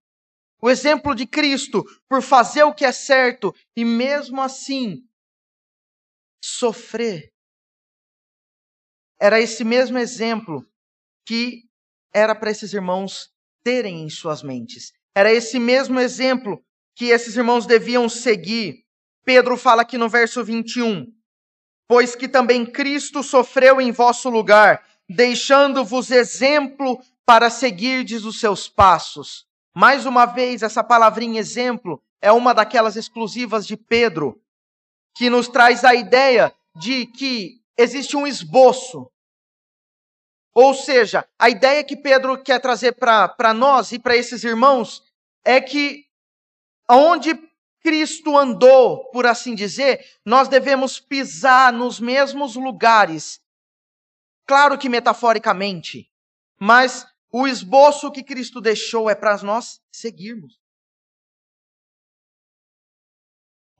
O 0.62 0.70
exemplo 0.70 1.14
de 1.14 1.26
Cristo 1.26 1.84
por 2.08 2.22
fazer 2.22 2.62
o 2.62 2.74
que 2.74 2.86
é 2.86 2.92
certo 2.92 3.54
e 3.76 3.84
mesmo 3.84 4.40
assim 4.40 5.06
sofrer. 6.42 7.34
Era 9.20 9.38
esse 9.38 9.62
mesmo 9.62 9.98
exemplo 9.98 10.66
que 11.26 11.68
era 12.14 12.34
para 12.34 12.50
esses 12.50 12.72
irmãos 12.72 13.28
terem 13.64 14.02
em 14.02 14.08
suas 14.08 14.42
mentes. 14.42 14.92
Era 15.14 15.32
esse 15.32 15.58
mesmo 15.58 15.98
exemplo 15.98 16.62
que 16.94 17.06
esses 17.06 17.36
irmãos 17.36 17.66
deviam 17.66 18.08
seguir. 18.08 18.84
Pedro 19.24 19.56
fala 19.56 19.82
aqui 19.82 19.98
no 19.98 20.08
verso 20.08 20.44
21: 20.44 21.06
Pois 21.88 22.14
que 22.14 22.28
também 22.28 22.64
Cristo 22.64 23.22
sofreu 23.22 23.80
em 23.80 23.90
vosso 23.90 24.30
lugar, 24.30 24.84
deixando-vos 25.08 26.10
exemplo 26.10 27.02
para 27.26 27.50
seguirdes 27.50 28.24
os 28.24 28.38
seus 28.38 28.68
passos. 28.68 29.46
Mais 29.74 30.06
uma 30.06 30.24
vez, 30.24 30.62
essa 30.62 30.84
palavrinha 30.84 31.40
exemplo 31.40 32.00
é 32.22 32.30
uma 32.30 32.54
daquelas 32.54 32.96
exclusivas 32.96 33.66
de 33.66 33.76
Pedro, 33.76 34.40
que 35.16 35.28
nos 35.28 35.48
traz 35.48 35.84
a 35.84 35.94
ideia 35.94 36.54
de 36.76 37.06
que 37.06 37.60
existe 37.76 38.16
um 38.16 38.26
esboço. 38.26 39.10
Ou 40.54 40.72
seja, 40.72 41.28
a 41.36 41.50
ideia 41.50 41.82
que 41.82 41.96
Pedro 41.96 42.40
quer 42.40 42.60
trazer 42.60 42.92
para 42.92 43.52
nós 43.52 43.90
e 43.90 43.98
para 43.98 44.16
esses 44.16 44.44
irmãos 44.44 45.02
é 45.44 45.60
que 45.60 46.06
onde 46.88 47.34
Cristo 47.80 48.38
andou, 48.38 49.10
por 49.10 49.26
assim 49.26 49.54
dizer, 49.54 50.02
nós 50.24 50.48
devemos 50.48 51.00
pisar 51.00 51.72
nos 51.72 51.98
mesmos 51.98 52.54
lugares. 52.54 53.42
Claro 54.46 54.78
que 54.78 54.88
metaforicamente, 54.88 56.08
mas 56.58 57.04
o 57.32 57.48
esboço 57.48 58.12
que 58.12 58.22
Cristo 58.22 58.60
deixou 58.60 59.10
é 59.10 59.14
para 59.14 59.36
nós 59.42 59.82
seguirmos. 59.92 60.58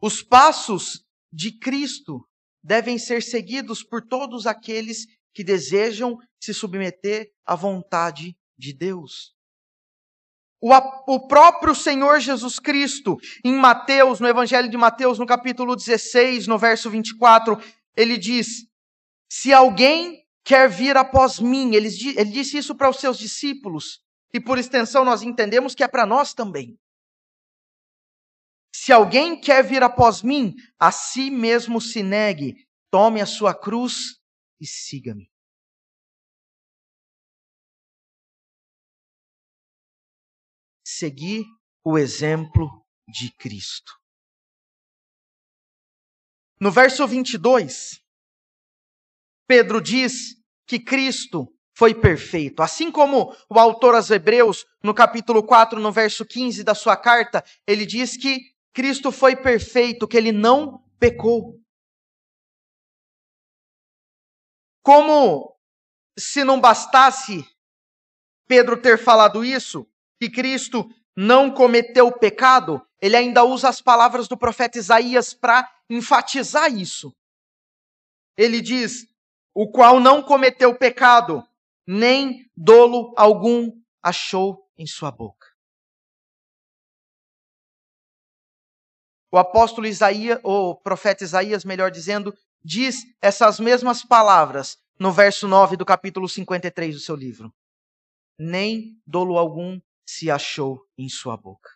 Os 0.02 0.22
passos 0.22 1.06
de 1.32 1.52
Cristo 1.52 2.28
devem 2.62 2.98
ser 2.98 3.22
seguidos 3.22 3.82
por 3.82 4.02
todos 4.02 4.46
aqueles 4.46 5.06
que 5.34 5.42
desejam 5.42 6.16
se 6.40 6.54
submeter 6.54 7.32
à 7.44 7.56
vontade 7.56 8.36
de 8.56 8.72
Deus. 8.72 9.34
O, 10.60 10.70
o, 11.14 11.26
próprio 11.26 11.74
Senhor 11.74 12.20
Jesus 12.20 12.58
Cristo, 12.58 13.18
em 13.44 13.52
Mateus, 13.52 14.20
no 14.20 14.28
Evangelho 14.28 14.70
de 14.70 14.76
Mateus, 14.78 15.18
no 15.18 15.26
capítulo 15.26 15.76
16, 15.76 16.46
no 16.46 16.56
verso 16.56 16.88
24, 16.88 17.60
ele 17.94 18.16
diz: 18.16 18.66
Se 19.28 19.52
alguém 19.52 20.24
quer 20.42 20.70
vir 20.70 20.96
após 20.96 21.38
mim, 21.38 21.74
ele, 21.74 21.88
ele 22.16 22.30
disse 22.30 22.56
isso 22.56 22.74
para 22.74 22.88
os 22.88 22.96
seus 22.96 23.18
discípulos, 23.18 24.00
e 24.32 24.40
por 24.40 24.58
extensão 24.58 25.04
nós 25.04 25.22
entendemos 25.22 25.74
que 25.74 25.84
é 25.84 25.88
para 25.88 26.06
nós 26.06 26.32
também. 26.32 26.78
Se 28.74 28.90
alguém 28.90 29.38
quer 29.38 29.62
vir 29.62 29.82
após 29.82 30.22
mim, 30.22 30.54
a 30.78 30.90
si 30.90 31.30
mesmo 31.30 31.80
se 31.80 32.02
negue, 32.02 32.56
tome 32.90 33.20
a 33.20 33.26
sua 33.26 33.54
cruz 33.54 34.18
e 34.64 34.66
siga-me. 34.66 35.30
Seguir 40.82 41.44
o 41.84 41.98
exemplo 41.98 42.66
de 43.06 43.30
Cristo. 43.36 43.92
No 46.58 46.72
verso 46.72 47.06
22, 47.06 48.00
Pedro 49.46 49.82
diz 49.82 50.34
que 50.66 50.80
Cristo 50.80 51.54
foi 51.76 51.94
perfeito. 51.94 52.62
Assim 52.62 52.90
como 52.90 53.36
o 53.50 53.58
autor 53.58 53.94
aos 53.94 54.10
Hebreus, 54.10 54.64
no 54.82 54.94
capítulo 54.94 55.42
4, 55.42 55.78
no 55.78 55.92
verso 55.92 56.24
15 56.24 56.64
da 56.64 56.74
sua 56.74 56.96
carta, 56.96 57.44
ele 57.66 57.84
diz 57.84 58.16
que 58.16 58.40
Cristo 58.72 59.12
foi 59.12 59.36
perfeito, 59.36 60.08
que 60.08 60.16
ele 60.16 60.32
não 60.32 60.82
pecou. 60.98 61.60
Como 64.84 65.58
se 66.16 66.44
não 66.44 66.60
bastasse 66.60 67.42
Pedro 68.46 68.80
ter 68.80 69.02
falado 69.02 69.42
isso, 69.42 69.88
que 70.20 70.28
Cristo 70.30 70.86
não 71.16 71.50
cometeu 71.50 72.12
pecado, 72.12 72.86
ele 73.00 73.16
ainda 73.16 73.42
usa 73.44 73.70
as 73.70 73.80
palavras 73.80 74.28
do 74.28 74.36
profeta 74.36 74.76
Isaías 74.76 75.32
para 75.32 75.66
enfatizar 75.88 76.70
isso. 76.70 77.16
Ele 78.36 78.60
diz: 78.60 79.06
o 79.54 79.70
qual 79.70 79.98
não 79.98 80.22
cometeu 80.22 80.76
pecado, 80.76 81.42
nem 81.86 82.50
dolo 82.54 83.14
algum 83.16 83.72
achou 84.02 84.70
em 84.76 84.86
sua 84.86 85.10
boca. 85.10 85.46
O 89.32 89.38
apóstolo 89.38 89.86
Isaías, 89.86 90.38
o 90.44 90.74
profeta 90.76 91.24
Isaías, 91.24 91.64
melhor 91.64 91.90
dizendo, 91.90 92.36
diz 92.64 93.04
essas 93.20 93.60
mesmas 93.60 94.02
palavras 94.02 94.78
no 94.98 95.12
verso 95.12 95.46
9 95.46 95.76
do 95.76 95.84
capítulo 95.84 96.28
53 96.28 96.94
do 96.94 97.00
seu 97.00 97.14
livro. 97.14 97.52
Nem 98.38 99.00
dolo 99.06 99.36
algum 99.38 99.80
se 100.06 100.30
achou 100.30 100.84
em 100.96 101.08
sua 101.08 101.36
boca. 101.36 101.70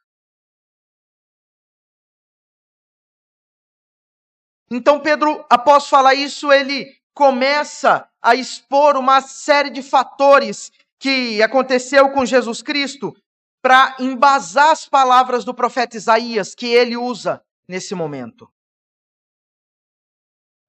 Então 4.71 5.01
Pedro, 5.01 5.45
após 5.49 5.89
falar 5.89 6.15
isso, 6.15 6.53
ele 6.53 6.95
começa 7.15 8.09
a 8.21 8.35
expor 8.35 8.97
uma 8.97 9.21
série 9.21 9.71
de 9.71 9.83
fatores 9.83 10.71
que 10.99 11.43
aconteceu 11.43 12.11
com 12.11 12.27
Jesus 12.27 12.63
Cristo 12.63 13.15
para 13.63 13.97
embasar 13.99 14.71
as 14.71 14.89
palavras 14.89 15.45
do 15.45 15.55
profeta 15.55 15.97
Isaías 15.97 16.55
que 16.55 16.67
ele 16.67 16.97
usa 16.97 17.43
nesse 17.69 17.95
momento. 17.95 18.51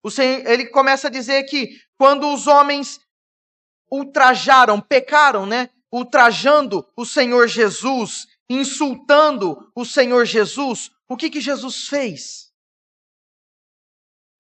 Senhor, 0.08 0.46
ele 0.48 0.68
começa 0.68 1.08
a 1.08 1.12
dizer 1.12 1.44
que 1.44 1.82
quando 1.98 2.32
os 2.32 2.46
homens 2.46 3.00
ultrajaram, 3.92 4.80
pecaram, 4.80 5.46
né? 5.46 5.70
Ultrajando 5.92 6.88
o 6.96 7.04
Senhor 7.04 7.48
Jesus, 7.48 8.28
insultando 8.48 9.72
o 9.76 9.84
Senhor 9.84 10.24
Jesus, 10.26 10.92
o 11.10 11.18
que 11.18 11.30
que 11.30 11.42
Jesus 11.42 11.88
fez? 11.88 12.54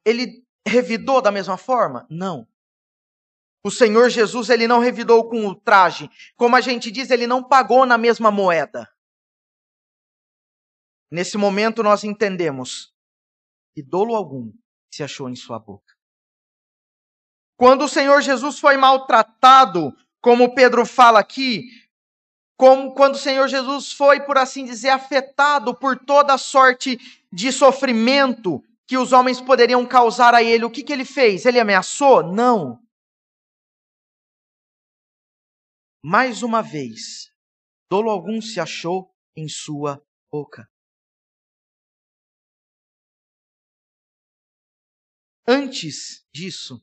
Ele 0.05 0.45
revidou 0.65 1.21
da 1.21 1.31
mesma 1.31 1.57
forma? 1.57 2.05
Não. 2.09 2.47
O 3.63 3.69
Senhor 3.69 4.09
Jesus, 4.09 4.49
ele 4.49 4.67
não 4.67 4.79
revidou 4.79 5.27
com 5.27 5.45
ultraje. 5.45 6.09
Como 6.35 6.55
a 6.55 6.61
gente 6.61 6.89
diz, 6.89 7.09
ele 7.09 7.27
não 7.27 7.43
pagou 7.43 7.85
na 7.85 7.97
mesma 7.97 8.31
moeda. 8.31 8.87
Nesse 11.11 11.37
momento 11.37 11.83
nós 11.83 12.03
entendemos 12.03 12.93
que 13.73 13.81
dolo 13.81 14.15
algum 14.15 14.53
se 14.93 15.03
achou 15.03 15.29
em 15.29 15.35
sua 15.35 15.59
boca. 15.59 15.93
Quando 17.57 17.85
o 17.85 17.89
Senhor 17.89 18.21
Jesus 18.21 18.59
foi 18.59 18.77
maltratado, 18.77 19.93
como 20.21 20.55
Pedro 20.55 20.85
fala 20.85 21.19
aqui, 21.19 21.65
como 22.57 22.93
quando 22.93 23.15
o 23.15 23.19
Senhor 23.19 23.47
Jesus 23.47 23.91
foi, 23.91 24.21
por 24.21 24.37
assim 24.37 24.65
dizer, 24.65 24.89
afetado 24.89 25.73
por 25.73 25.97
toda 25.97 26.37
sorte 26.37 26.97
de 27.31 27.51
sofrimento 27.51 28.63
que 28.87 28.97
os 28.97 29.13
homens 29.13 29.39
poderiam 29.39 29.85
causar 29.85 30.33
a 30.33 30.41
ele, 30.41 30.65
o 30.65 30.69
que, 30.69 30.83
que 30.83 30.91
ele 30.91 31.05
fez? 31.05 31.45
Ele 31.45 31.59
ameaçou? 31.59 32.23
Não. 32.23 32.81
Mais 36.03 36.43
uma 36.43 36.61
vez, 36.61 37.31
dolo 37.89 38.09
algum 38.09 38.41
se 38.41 38.59
achou 38.59 39.13
em 39.35 39.47
sua 39.47 40.01
boca. 40.31 40.69
Antes 45.51 46.23
disso, 46.31 46.79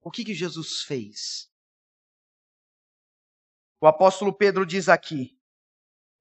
o 0.00 0.08
que, 0.08 0.24
que 0.24 0.32
Jesus 0.32 0.82
fez? 0.82 1.50
O 3.80 3.88
apóstolo 3.88 4.32
Pedro 4.32 4.64
diz 4.64 4.88
aqui, 4.88 5.36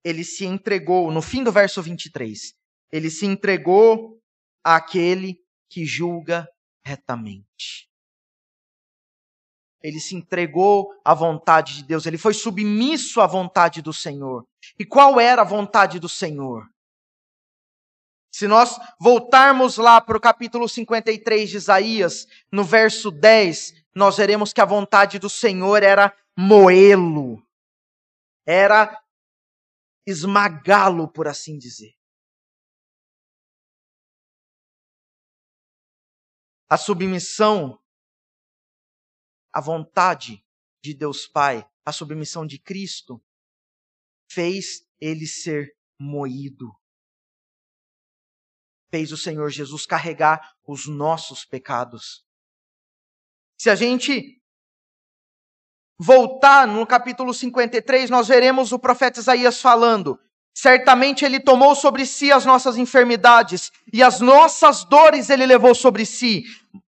ele 0.03 0.23
se 0.23 0.43
entregou, 0.43 1.11
no 1.11 1.21
fim 1.21 1.43
do 1.43 1.51
verso 1.51 1.83
23, 1.83 2.55
ele 2.91 3.11
se 3.11 3.27
entregou 3.27 4.19
àquele 4.63 5.39
que 5.69 5.85
julga 5.85 6.49
retamente. 6.83 7.87
Ele 9.83 9.99
se 9.99 10.15
entregou 10.15 10.91
à 11.05 11.13
vontade 11.13 11.75
de 11.75 11.83
Deus, 11.83 12.07
ele 12.07 12.17
foi 12.17 12.33
submisso 12.33 13.21
à 13.21 13.27
vontade 13.27 13.83
do 13.83 13.93
Senhor. 13.93 14.47
E 14.79 14.83
qual 14.83 15.19
era 15.19 15.43
a 15.43 15.45
vontade 15.45 15.99
do 15.99 16.09
Senhor? 16.09 16.67
Se 18.31 18.47
nós 18.47 18.77
voltarmos 18.99 19.77
lá 19.77 19.99
para 19.99 20.17
o 20.17 20.21
capítulo 20.21 20.69
53 20.69 21.49
de 21.49 21.57
Isaías, 21.57 22.27
no 22.51 22.63
verso 22.63 23.09
10, 23.09 23.73
nós 23.95 24.17
veremos 24.17 24.53
que 24.53 24.61
a 24.61 24.65
vontade 24.65 25.17
do 25.17 25.29
Senhor 25.29 25.81
era 25.81 26.15
moê-lo, 26.37 27.45
era 28.45 29.03
esmagá-lo, 30.05 31.11
por 31.11 31.27
assim 31.27 31.57
dizer. 31.57 31.93
A 36.69 36.77
submissão 36.77 37.81
à 39.51 39.59
vontade 39.59 40.45
de 40.83 40.93
Deus 40.93 41.27
Pai, 41.27 41.67
a 41.83 41.91
submissão 41.91 42.45
de 42.45 42.59
Cristo, 42.59 43.21
fez 44.31 44.87
ele 45.01 45.25
ser 45.25 45.75
moído. 45.99 46.78
Fez 48.91 49.11
o 49.11 49.17
Senhor 49.17 49.49
Jesus 49.49 49.85
carregar 49.85 50.53
os 50.67 50.87
nossos 50.87 51.45
pecados. 51.45 52.23
Se 53.57 53.69
a 53.69 53.75
gente 53.75 54.39
voltar 55.99 56.65
no 56.65 56.87
capítulo 56.87 57.33
53, 57.33 58.09
nós 58.09 58.27
veremos 58.27 58.71
o 58.71 58.79
profeta 58.79 59.19
Isaías 59.19 59.61
falando: 59.61 60.17
Certamente 60.55 61.23
ele 61.23 61.39
tomou 61.39 61.75
sobre 61.75 62.05
si 62.05 62.31
as 62.31 62.45
nossas 62.45 62.77
enfermidades 62.77 63.71
e 63.93 64.01
as 64.01 64.19
nossas 64.19 64.83
dores 64.83 65.29
ele 65.29 65.45
levou 65.45 65.75
sobre 65.75 66.05
si. 66.05 66.43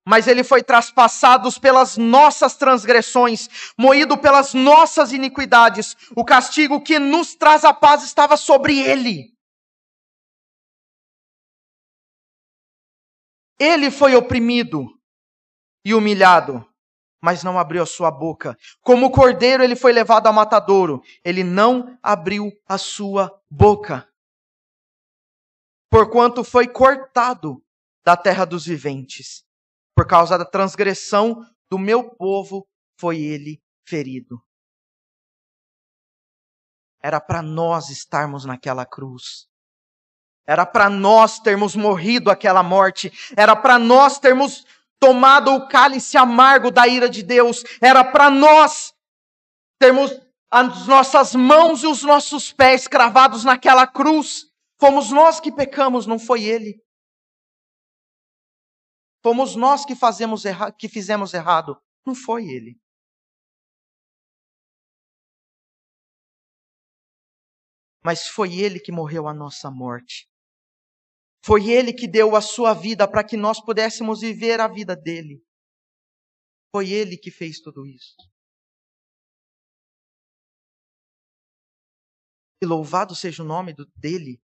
Mas 0.05 0.29
ele 0.29 0.45
foi 0.45 0.63
traspassado 0.63 1.51
pelas 1.61 1.97
nossas 1.97 2.57
transgressões, 2.57 3.49
moído 3.77 4.17
pelas 4.17 4.55
nossas 4.55 5.13
iniquidades. 5.13 5.97
O 6.15 6.25
castigo 6.25 6.81
que 6.81 6.99
nos 6.99 7.35
traz 7.35 7.65
a 7.65 7.73
paz 7.73 8.05
estava 8.05 8.37
sobre 8.37 8.79
ele. 8.79 9.36
Ele 13.59 13.91
foi 13.91 14.15
oprimido 14.15 14.87
e 15.85 15.95
humilhado, 15.95 16.67
mas 17.23 17.43
não 17.43 17.59
abriu 17.59 17.83
a 17.83 17.87
sua 17.87 18.11
boca. 18.11 18.57
Como 18.83 19.11
cordeiro, 19.11 19.63
ele 19.63 19.75
foi 19.75 19.93
levado 19.93 20.27
ao 20.27 20.33
matadouro. 20.33 21.03
Ele 21.25 21.43
não 21.43 21.99
abriu 22.03 22.53
a 22.67 22.77
sua 22.77 23.31
boca. 23.51 24.09
Porquanto 25.91 26.45
foi 26.45 26.69
cortado 26.69 27.65
da 28.05 28.17
terra 28.17 28.45
dos 28.45 28.67
viventes. 28.67 29.45
Por 29.95 30.07
causa 30.07 30.37
da 30.37 30.45
transgressão 30.45 31.41
do 31.71 31.79
meu 31.79 32.15
povo, 32.15 32.69
foi 32.99 33.19
ele 33.19 33.63
ferido. 33.87 34.43
Era 37.03 37.21
para 37.21 37.41
nós 37.41 37.89
estarmos 37.89 38.45
naquela 38.45 38.85
cruz. 38.85 39.49
Era 40.47 40.65
para 40.65 40.89
nós 40.89 41.41
termos 41.41 41.75
morrido 41.75 42.31
aquela 42.31 42.63
morte. 42.63 43.13
Era 43.37 43.57
para 43.57 43.79
nós 43.79 44.19
termos 44.19 44.65
tomado 44.99 45.53
o 45.55 45.69
cálice 45.69 46.17
amargo 46.17 46.71
da 46.71 46.87
ira 46.87 47.09
de 47.09 47.23
Deus, 47.23 47.63
era 47.81 48.05
para 48.05 48.31
nós 48.31 48.95
termos 49.79 50.11
as 50.51 50.87
nossas 50.87 51.35
mãos 51.35 51.83
e 51.83 51.87
os 51.87 52.03
nossos 52.03 52.53
pés 52.53 52.87
cravados 52.87 53.45
naquela 53.45 53.87
cruz. 53.87 54.47
Fomos 54.81 55.11
nós 55.11 55.41
que 55.41 55.53
pecamos, 55.53 56.07
não 56.07 56.19
foi 56.19 56.45
ele. 56.45 56.83
Fomos 59.23 59.57
nós 59.57 59.85
que, 59.85 59.95
fazemos 59.95 60.45
erra 60.45 60.71
que 60.71 60.89
fizemos 60.89 61.35
errado, 61.35 61.81
não 62.07 62.15
foi 62.15 62.47
ele. 62.47 62.81
Mas 68.05 68.29
foi 68.29 68.55
ele 68.55 68.79
que 68.79 68.93
morreu 68.93 69.27
a 69.27 69.35
nossa 69.35 69.69
morte. 69.69 70.29
Foi 71.47 71.71
Ele 71.71 71.93
que 71.93 72.09
deu 72.09 72.35
a 72.35 72.41
sua 72.41 72.75
vida 72.75 73.07
para 73.07 73.23
que 73.23 73.37
nós 73.37 73.61
pudéssemos 73.61 74.21
viver 74.21 74.59
a 74.59 74.67
vida 74.67 74.97
dele. 74.97 75.41
Foi 76.75 76.91
Ele 76.91 77.17
que 77.17 77.31
fez 77.31 77.61
tudo 77.61 77.87
isso. 77.87 78.17
E 82.61 82.67
louvado 82.67 83.15
seja 83.15 83.45
o 83.45 83.47
nome 83.47 83.73
dele, 83.95 84.43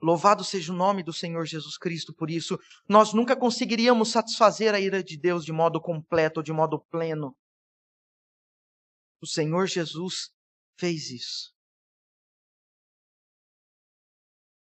louvado 0.00 0.44
seja 0.44 0.72
o 0.72 0.76
nome 0.76 1.02
do 1.02 1.12
Senhor 1.12 1.44
Jesus 1.44 1.76
Cristo 1.76 2.14
por 2.14 2.30
isso. 2.30 2.56
Nós 2.88 3.12
nunca 3.12 3.36
conseguiríamos 3.36 4.12
satisfazer 4.12 4.74
a 4.74 4.78
ira 4.78 5.02
de 5.02 5.18
Deus 5.18 5.44
de 5.44 5.50
modo 5.50 5.80
completo, 5.80 6.40
de 6.40 6.52
modo 6.52 6.78
pleno. 6.88 7.36
O 9.20 9.26
Senhor 9.26 9.66
Jesus 9.66 10.32
fez 10.78 11.10
isso. 11.10 11.52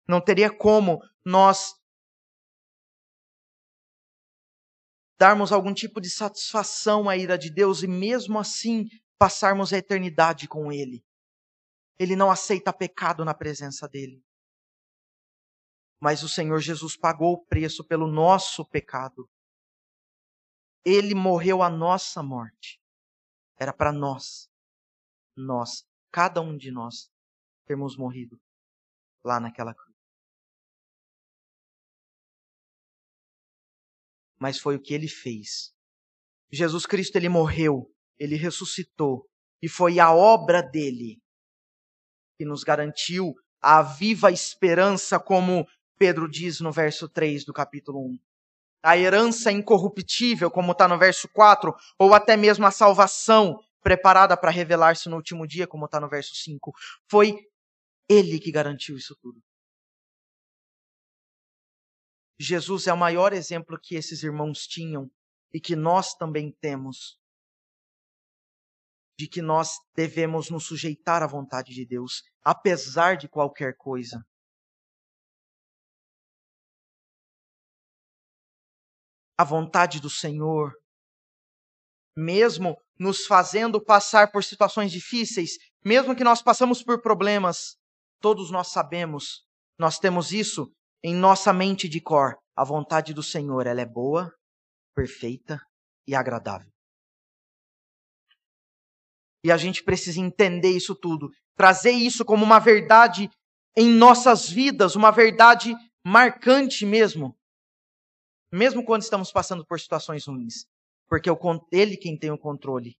Não 0.06 0.20
teria 0.20 0.54
como 0.54 1.00
nós 1.24 1.74
darmos 5.18 5.52
algum 5.52 5.74
tipo 5.74 6.00
de 6.00 6.08
satisfação 6.08 7.08
à 7.08 7.16
ira 7.16 7.36
de 7.36 7.50
Deus 7.50 7.82
e 7.82 7.86
mesmo 7.86 8.38
assim 8.38 8.88
passarmos 9.18 9.72
a 9.72 9.76
eternidade 9.76 10.48
com 10.48 10.72
Ele. 10.72 11.04
Ele 11.98 12.16
não 12.16 12.30
aceita 12.30 12.72
pecado 12.72 13.22
na 13.22 13.34
presença 13.34 13.86
dele. 13.86 14.24
Mas 16.00 16.22
o 16.22 16.28
Senhor 16.28 16.58
Jesus 16.60 16.96
pagou 16.96 17.34
o 17.34 17.44
preço 17.44 17.84
pelo 17.84 18.06
nosso 18.06 18.64
pecado. 18.64 19.28
Ele 20.82 21.14
morreu 21.14 21.62
a 21.62 21.68
nossa 21.68 22.22
morte. 22.22 22.80
Era 23.58 23.74
para 23.74 23.92
nós, 23.92 24.50
nós, 25.36 25.86
cada 26.10 26.40
um 26.40 26.56
de 26.56 26.70
nós, 26.70 27.12
termos 27.66 27.94
morrido 27.94 28.40
lá 29.22 29.38
naquela 29.38 29.74
cruz. 29.74 29.89
Mas 34.40 34.58
foi 34.58 34.76
o 34.76 34.80
que 34.80 34.94
ele 34.94 35.08
fez. 35.08 35.72
Jesus 36.50 36.86
Cristo 36.86 37.16
ele 37.16 37.28
morreu, 37.28 37.92
ele 38.18 38.36
ressuscitou 38.36 39.28
e 39.62 39.68
foi 39.68 40.00
a 40.00 40.12
obra 40.12 40.62
dele 40.62 41.20
que 42.38 42.44
nos 42.44 42.64
garantiu 42.64 43.34
a 43.60 43.82
viva 43.82 44.32
esperança, 44.32 45.20
como 45.20 45.68
Pedro 45.98 46.28
diz 46.28 46.60
no 46.60 46.72
verso 46.72 47.08
3 47.08 47.44
do 47.44 47.52
capítulo 47.52 48.00
1. 48.00 48.18
A 48.82 48.96
herança 48.96 49.52
incorruptível, 49.52 50.50
como 50.50 50.72
está 50.72 50.88
no 50.88 50.98
verso 50.98 51.28
4, 51.34 51.74
ou 51.98 52.14
até 52.14 52.38
mesmo 52.38 52.66
a 52.66 52.70
salvação 52.70 53.60
preparada 53.82 54.34
para 54.36 54.50
revelar-se 54.50 55.10
no 55.10 55.16
último 55.16 55.46
dia, 55.46 55.66
como 55.66 55.84
está 55.84 56.00
no 56.00 56.08
verso 56.08 56.34
5. 56.34 56.72
Foi 57.10 57.36
ele 58.08 58.40
que 58.40 58.50
garantiu 58.50 58.96
isso 58.96 59.14
tudo. 59.20 59.38
Jesus 62.42 62.86
é 62.86 62.92
o 62.92 62.96
maior 62.96 63.34
exemplo 63.34 63.78
que 63.78 63.94
esses 63.94 64.22
irmãos 64.22 64.66
tinham 64.66 65.10
e 65.52 65.60
que 65.60 65.76
nós 65.76 66.14
também 66.14 66.50
temos. 66.50 67.20
De 69.18 69.28
que 69.28 69.42
nós 69.42 69.74
devemos 69.94 70.48
nos 70.48 70.64
sujeitar 70.64 71.22
à 71.22 71.26
vontade 71.26 71.74
de 71.74 71.84
Deus, 71.84 72.22
apesar 72.42 73.18
de 73.18 73.28
qualquer 73.28 73.76
coisa. 73.76 74.24
A 79.36 79.44
vontade 79.44 80.00
do 80.00 80.08
Senhor, 80.08 80.72
mesmo 82.16 82.74
nos 82.98 83.26
fazendo 83.26 83.84
passar 83.84 84.32
por 84.32 84.42
situações 84.42 84.90
difíceis, 84.90 85.58
mesmo 85.84 86.16
que 86.16 86.24
nós 86.24 86.40
passamos 86.40 86.82
por 86.82 87.02
problemas, 87.02 87.76
todos 88.18 88.50
nós 88.50 88.68
sabemos, 88.68 89.46
nós 89.78 89.98
temos 89.98 90.32
isso 90.32 90.74
em 91.02 91.14
nossa 91.14 91.52
mente 91.52 91.88
de 91.88 92.00
cor, 92.00 92.36
a 92.56 92.64
vontade 92.64 93.14
do 93.14 93.22
Senhor, 93.22 93.66
ela 93.66 93.80
é 93.80 93.86
boa, 93.86 94.32
perfeita 94.94 95.60
e 96.06 96.14
agradável. 96.14 96.70
E 99.42 99.50
a 99.50 99.56
gente 99.56 99.82
precisa 99.82 100.20
entender 100.20 100.70
isso 100.70 100.94
tudo, 100.94 101.30
trazer 101.56 101.92
isso 101.92 102.24
como 102.24 102.44
uma 102.44 102.58
verdade 102.58 103.30
em 103.76 103.88
nossas 103.88 104.48
vidas, 104.48 104.94
uma 104.94 105.10
verdade 105.10 105.74
marcante 106.04 106.84
mesmo. 106.84 107.34
Mesmo 108.52 108.84
quando 108.84 109.02
estamos 109.02 109.32
passando 109.32 109.64
por 109.64 109.80
situações 109.80 110.26
ruins, 110.26 110.66
porque 111.08 111.30
é 111.30 111.32
ele 111.72 111.96
quem 111.96 112.18
tem 112.18 112.30
o 112.30 112.38
controle 112.38 112.96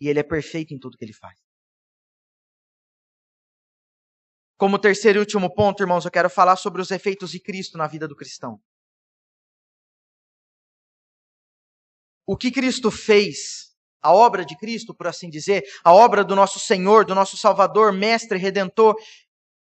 e 0.00 0.08
ele 0.08 0.20
é 0.20 0.22
perfeito 0.22 0.72
em 0.72 0.78
tudo 0.78 0.96
que 0.96 1.04
ele 1.04 1.12
faz. 1.12 1.43
Como 4.56 4.78
terceiro 4.78 5.18
e 5.18 5.20
último 5.20 5.52
ponto, 5.52 5.82
irmãos, 5.82 6.04
eu 6.04 6.10
quero 6.10 6.30
falar 6.30 6.56
sobre 6.56 6.80
os 6.80 6.90
efeitos 6.90 7.30
de 7.30 7.40
Cristo 7.40 7.76
na 7.76 7.86
vida 7.86 8.06
do 8.06 8.14
cristão. 8.16 8.60
O 12.26 12.36
que 12.36 12.50
Cristo 12.50 12.90
fez, 12.90 13.74
a 14.00 14.12
obra 14.12 14.44
de 14.44 14.56
Cristo, 14.56 14.94
por 14.94 15.06
assim 15.06 15.28
dizer, 15.28 15.62
a 15.84 15.92
obra 15.92 16.24
do 16.24 16.34
nosso 16.34 16.58
Senhor, 16.58 17.04
do 17.04 17.14
nosso 17.14 17.36
Salvador, 17.36 17.92
Mestre, 17.92 18.38
Redentor, 18.38 18.94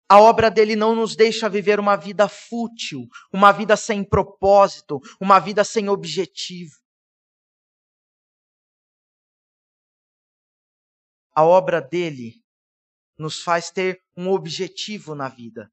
A 0.09 0.21
obra 0.21 0.51
dele 0.51 0.77
não 0.77 0.95
nos 0.95 1.17
deixa 1.17 1.49
viver 1.49 1.81
uma 1.81 1.97
vida 1.97 2.29
fútil, 2.29 3.09
uma 3.33 3.51
vida 3.51 3.77
sem 3.77 4.05
propósito, 4.05 5.01
uma 5.21 5.41
vida 5.41 5.65
sem 5.65 5.89
objetivo. 5.89 6.77
A 11.35 11.45
obra 11.45 11.81
dele 11.83 12.46
nos 13.19 13.43
faz 13.43 13.71
ter 13.71 14.03
um 14.17 14.31
objetivo 14.31 15.15
na 15.15 15.29
vida. 15.29 15.71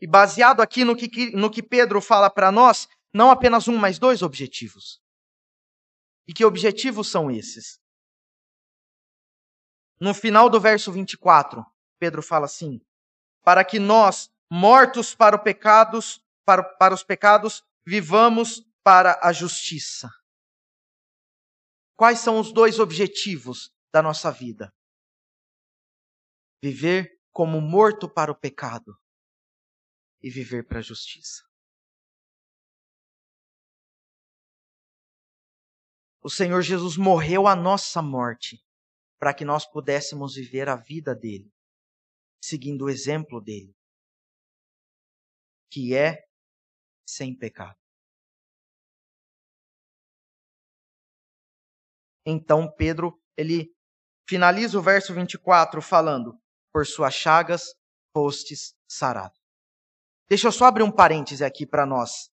E 0.00 0.06
baseado 0.06 0.60
aqui 0.60 0.84
no 0.84 0.96
que, 0.96 1.34
no 1.34 1.50
que 1.50 1.62
Pedro 1.62 2.00
fala 2.00 2.28
para 2.28 2.52
nós, 2.52 2.88
não 3.12 3.30
apenas 3.30 3.68
um, 3.68 3.76
mas 3.76 3.98
dois 3.98 4.22
objetivos. 4.22 5.00
E 6.26 6.32
que 6.32 6.44
objetivos 6.44 7.10
são 7.10 7.30
esses? 7.30 7.78
No 10.00 10.12
final 10.12 10.50
do 10.50 10.60
verso 10.60 10.90
24, 10.90 11.64
Pedro 11.98 12.22
fala 12.22 12.46
assim: 12.46 12.80
para 13.42 13.64
que 13.64 13.78
nós, 13.78 14.30
mortos 14.50 15.14
para, 15.14 15.38
pecados, 15.38 16.20
para, 16.44 16.62
para 16.62 16.94
os 16.94 17.04
pecados, 17.04 17.62
vivamos 17.86 18.62
para 18.82 19.18
a 19.22 19.32
justiça. 19.32 20.10
Quais 21.96 22.18
são 22.18 22.40
os 22.40 22.52
dois 22.52 22.78
objetivos 22.78 23.70
da 23.92 24.02
nossa 24.02 24.30
vida? 24.30 24.74
Viver 26.62 27.20
como 27.32 27.60
morto 27.60 28.08
para 28.08 28.32
o 28.32 28.38
pecado 28.38 28.96
e 30.22 30.30
viver 30.30 30.66
para 30.66 30.78
a 30.78 30.82
justiça. 30.82 31.42
O 36.22 36.30
Senhor 36.30 36.62
Jesus 36.62 36.96
morreu 36.96 37.46
a 37.46 37.54
nossa 37.54 38.00
morte 38.00 38.64
para 39.18 39.34
que 39.34 39.44
nós 39.44 39.66
pudéssemos 39.66 40.34
viver 40.34 40.68
a 40.68 40.76
vida 40.76 41.14
dele 41.14 41.54
seguindo 42.44 42.84
o 42.84 42.90
exemplo 42.90 43.40
dele, 43.40 43.74
que 45.70 45.94
é 45.94 46.26
sem 47.08 47.34
pecado. 47.34 47.78
Então 52.26 52.70
Pedro, 52.70 53.18
ele 53.36 53.74
finaliza 54.28 54.78
o 54.78 54.82
verso 54.82 55.14
24 55.14 55.80
falando: 55.80 56.38
Por 56.74 56.84
suas 56.84 57.14
chagas 57.14 57.72
fostes 58.12 58.74
sarado. 58.88 59.38
Deixa 60.28 60.48
eu 60.48 60.52
só 60.52 60.64
abrir 60.64 60.82
um 60.82 60.90
parêntese 60.90 61.44
aqui 61.44 61.64
para 61.64 61.86
nós, 61.86 62.28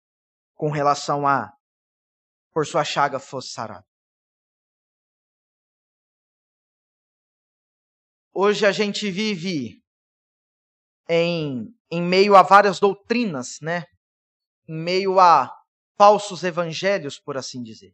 com 0.55 0.71
relação 0.71 1.27
a 1.27 1.53
por 2.53 2.65
sua 2.65 2.85
chaga 2.85 3.19
fosse 3.19 3.49
sarado. 3.49 3.85
Hoje 8.33 8.65
a 8.65 8.71
gente 8.71 9.11
vive 9.11 9.83
em, 11.09 11.75
em 11.91 12.01
meio 12.01 12.37
a 12.37 12.43
várias 12.43 12.79
doutrinas, 12.79 13.59
né? 13.61 13.87
Em 14.69 14.77
meio 14.77 15.19
a 15.19 15.53
falsos 15.97 16.45
evangelhos, 16.45 17.19
por 17.19 17.37
assim 17.37 17.61
dizer. 17.61 17.93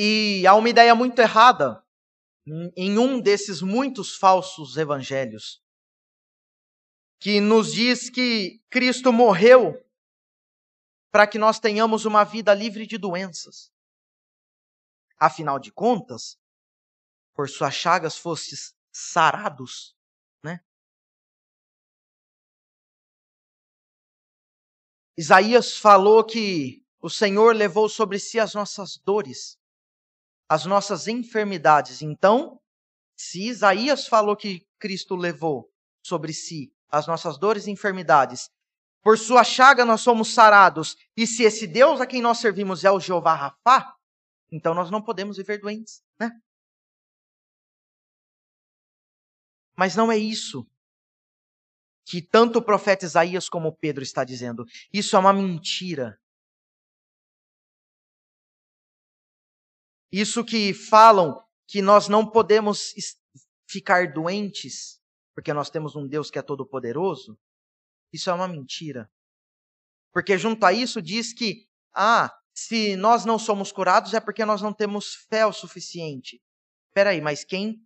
E 0.00 0.46
há 0.46 0.54
uma 0.54 0.68
ideia 0.68 0.94
muito 0.94 1.18
errada 1.18 1.84
em 2.76 2.96
um 2.96 3.20
desses 3.20 3.60
muitos 3.60 4.14
falsos 4.14 4.76
evangelhos, 4.76 5.60
que 7.18 7.40
nos 7.40 7.72
diz 7.72 8.08
que 8.08 8.62
Cristo 8.70 9.12
morreu 9.12 9.74
para 11.10 11.26
que 11.26 11.36
nós 11.36 11.58
tenhamos 11.58 12.04
uma 12.04 12.22
vida 12.22 12.54
livre 12.54 12.86
de 12.86 12.96
doenças. 12.96 13.72
Afinal 15.18 15.58
de 15.58 15.72
contas, 15.72 16.38
por 17.34 17.48
suas 17.48 17.74
chagas 17.74 18.16
fostes 18.16 18.76
sarados, 18.92 19.96
né? 20.44 20.64
Isaías 25.16 25.76
falou 25.76 26.24
que 26.24 26.86
o 27.00 27.10
Senhor 27.10 27.52
levou 27.52 27.88
sobre 27.88 28.20
si 28.20 28.38
as 28.38 28.54
nossas 28.54 28.96
dores, 28.98 29.58
as 30.48 30.64
nossas 30.64 31.06
enfermidades. 31.06 32.02
Então, 32.02 32.60
se 33.16 33.48
Isaías 33.48 34.06
falou 34.06 34.36
que 34.36 34.66
Cristo 34.78 35.14
levou 35.14 35.70
sobre 36.02 36.32
si 36.32 36.72
as 36.88 37.06
nossas 37.06 37.38
dores 37.38 37.66
e 37.66 37.70
enfermidades, 37.70 38.48
por 39.02 39.18
sua 39.18 39.44
chaga 39.44 39.84
nós 39.84 40.00
somos 40.00 40.32
sarados, 40.32 40.96
e 41.16 41.26
se 41.26 41.42
esse 41.42 41.66
Deus 41.66 42.00
a 42.00 42.06
quem 42.06 42.22
nós 42.22 42.38
servimos 42.38 42.84
é 42.84 42.90
o 42.90 43.00
Jeová 43.00 43.34
Rafá, 43.34 43.94
então 44.50 44.74
nós 44.74 44.90
não 44.90 45.02
podemos 45.02 45.36
viver 45.36 45.58
doentes, 45.58 46.02
né? 46.18 46.30
Mas 49.76 49.94
não 49.94 50.10
é 50.10 50.16
isso 50.16 50.66
que 52.04 52.22
tanto 52.22 52.58
o 52.58 52.64
profeta 52.64 53.04
Isaías 53.04 53.50
como 53.50 53.76
Pedro 53.76 54.02
está 54.02 54.24
dizendo. 54.24 54.64
Isso 54.90 55.14
é 55.14 55.18
uma 55.18 55.32
mentira. 55.32 56.18
Isso 60.10 60.44
que 60.44 60.72
falam 60.72 61.42
que 61.66 61.82
nós 61.82 62.08
não 62.08 62.28
podemos 62.28 62.94
ficar 63.68 64.12
doentes 64.12 64.98
porque 65.38 65.52
nós 65.52 65.70
temos 65.70 65.94
um 65.94 66.04
Deus 66.04 66.32
que 66.32 66.38
é 66.40 66.42
todo 66.42 66.66
poderoso, 66.66 67.38
isso 68.12 68.28
é 68.28 68.32
uma 68.32 68.48
mentira. 68.48 69.08
Porque 70.12 70.36
junto 70.36 70.66
a 70.66 70.72
isso 70.72 71.00
diz 71.00 71.32
que 71.32 71.68
ah, 71.94 72.36
se 72.52 72.96
nós 72.96 73.24
não 73.24 73.38
somos 73.38 73.70
curados 73.70 74.14
é 74.14 74.18
porque 74.18 74.44
nós 74.44 74.60
não 74.60 74.72
temos 74.72 75.14
fé 75.14 75.46
o 75.46 75.52
suficiente. 75.52 76.42
Espera 76.88 77.10
aí, 77.10 77.20
mas 77.20 77.44
quem 77.44 77.80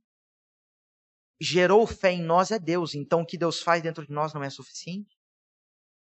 gerou 1.38 1.86
fé 1.86 2.12
em 2.12 2.22
nós 2.22 2.50
é 2.50 2.58
Deus. 2.58 2.94
Então 2.94 3.20
o 3.20 3.26
que 3.26 3.36
Deus 3.36 3.60
faz 3.60 3.82
dentro 3.82 4.06
de 4.06 4.12
nós 4.14 4.32
não 4.32 4.42
é 4.42 4.48
suficiente? 4.48 5.14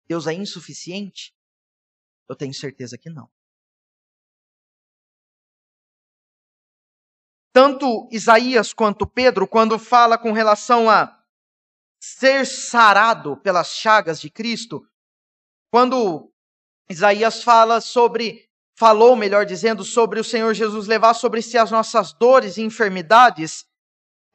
Deus 0.07 0.27
é 0.27 0.33
insuficiente? 0.33 1.37
Eu 2.27 2.35
tenho 2.35 2.55
certeza 2.55 2.97
que 2.97 3.11
não. 3.11 3.31
Tanto 7.55 8.07
Isaías 8.13 8.75
quanto 8.75 9.07
Pedro, 9.07 9.49
quando 9.49 9.79
fala 9.79 10.19
com 10.19 10.33
relação 10.33 10.91
a 10.91 11.19
ser 11.99 12.45
sarado 12.45 13.39
pelas 13.39 13.69
chagas 13.69 14.21
de 14.21 14.29
Cristo, 14.29 14.87
quando 15.71 16.31
Isaías 16.91 17.43
fala 17.43 17.81
sobre, 17.81 18.47
falou, 18.77 19.17
melhor 19.17 19.47
dizendo, 19.47 19.83
sobre 19.83 20.21
o 20.21 20.25
Senhor 20.25 20.53
Jesus 20.53 20.87
levar 20.87 21.15
sobre 21.15 21.41
si 21.41 21.57
as 21.57 21.71
nossas 21.71 22.13
dores 22.13 22.59
e 22.59 22.63
enfermidades, 22.63 23.65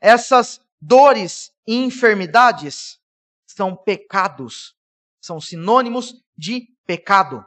essas 0.01 0.59
Dores 0.81 1.51
e 1.67 1.75
enfermidades 1.75 2.99
são 3.45 3.75
pecados, 3.75 4.75
são 5.21 5.41
sinônimos 5.41 6.23
de 6.37 6.73
pecado. 6.85 7.45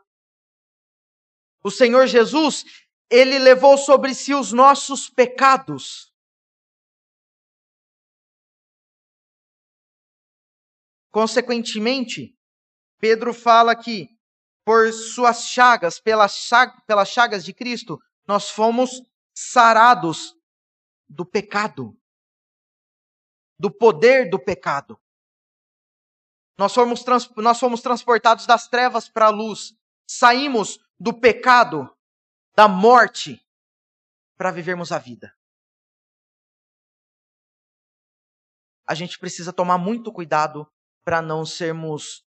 O 1.64 1.70
Senhor 1.70 2.06
Jesus, 2.06 2.64
ele 3.12 3.38
levou 3.38 3.76
sobre 3.76 4.14
si 4.14 4.34
os 4.34 4.52
nossos 4.52 5.08
pecados. 5.08 6.12
Consequentemente, 11.12 12.34
Pedro 12.98 13.34
fala 13.34 13.76
que 13.76 14.08
por 14.64 14.92
suas 14.92 15.44
chagas, 15.44 16.00
pelas, 16.00 16.48
pelas 16.86 17.08
chagas 17.08 17.44
de 17.44 17.52
Cristo, 17.52 18.00
nós 18.26 18.48
fomos 18.48 19.02
sarados 19.34 20.34
do 21.08 21.26
pecado 21.26 21.96
do 23.62 23.70
poder 23.70 24.28
do 24.28 24.40
pecado. 24.40 24.98
Nós 26.58 26.74
fomos, 26.74 27.04
nós 27.36 27.60
fomos 27.60 27.80
transportados 27.80 28.44
das 28.44 28.66
trevas 28.66 29.08
para 29.08 29.26
a 29.26 29.30
luz. 29.30 29.72
Saímos 30.04 30.80
do 30.98 31.14
pecado, 31.14 31.88
da 32.54 32.68
morte, 32.68 33.44
para 34.36 34.50
vivermos 34.50 34.92
a 34.92 34.98
vida. 34.98 35.36
A 38.86 38.94
gente 38.94 39.18
precisa 39.18 39.52
tomar 39.52 39.78
muito 39.78 40.12
cuidado 40.12 40.70
para 41.04 41.22
não 41.22 41.46
sermos 41.46 42.26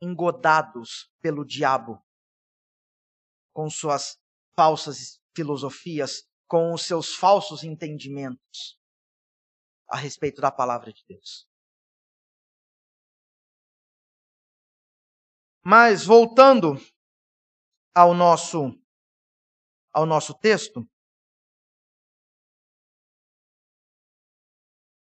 engodados 0.00 1.10
pelo 1.20 1.44
diabo 1.44 2.04
com 3.52 3.70
suas 3.70 4.20
falsas 4.54 5.20
filosofias, 5.34 6.28
com 6.48 6.72
os 6.72 6.82
seus 6.82 7.14
falsos 7.14 7.62
entendimentos 7.62 8.78
a 9.88 9.96
respeito 9.96 10.40
da 10.40 10.50
palavra 10.50 10.92
de 10.92 11.04
Deus. 11.06 11.48
Mas 15.64 16.04
voltando 16.04 16.76
ao 17.94 18.14
nosso 18.14 18.78
ao 19.94 20.06
nosso 20.06 20.32
texto, 20.38 20.88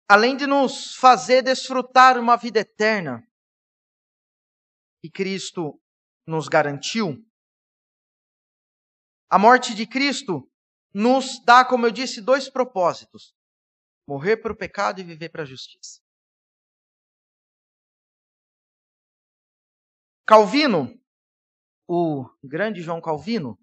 além 0.09 0.35
de 0.35 0.47
nos 0.47 0.95
fazer 0.95 1.43
desfrutar 1.43 2.17
uma 2.17 2.35
vida 2.35 2.59
eterna 2.59 3.21
que 5.03 5.11
Cristo 5.11 5.79
nos 6.25 6.47
garantiu, 6.47 7.23
a 9.29 9.37
morte 9.37 9.73
de 9.75 9.87
Cristo 9.87 10.51
nos 10.93 11.41
dá, 11.45 11.63
como 11.63 11.85
eu 11.85 11.91
disse, 11.91 12.21
dois 12.21 12.49
propósitos: 12.49 13.35
morrer 14.07 14.37
para 14.37 14.51
o 14.51 14.57
pecado 14.57 14.99
e 14.99 15.03
viver 15.03 15.29
para 15.29 15.43
a 15.43 15.45
justiça. 15.45 16.01
Calvino, 20.25 21.00
o 21.87 22.25
grande 22.43 22.81
João 22.81 23.01
Calvino, 23.01 23.57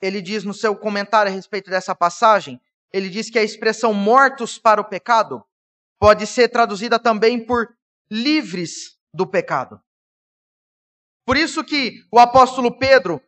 ele 0.00 0.20
diz 0.20 0.44
no 0.44 0.54
seu 0.54 0.76
comentário 0.76 1.30
a 1.30 1.34
respeito 1.34 1.70
dessa 1.70 1.94
passagem, 1.94 2.60
ele 2.92 3.08
diz 3.08 3.30
que 3.30 3.38
a 3.38 3.42
expressão 3.42 3.92
mortos 3.92 4.58
para 4.58 4.80
o 4.80 4.88
pecado 4.88 5.44
pode 5.98 6.26
ser 6.26 6.48
traduzida 6.48 6.98
também 6.98 7.44
por 7.44 7.68
livres 8.10 8.98
do 9.12 9.26
pecado. 9.26 9.80
Por 11.24 11.36
isso 11.36 11.64
que 11.64 12.04
o 12.12 12.18
apóstolo 12.18 12.78
Pedro 12.78 13.20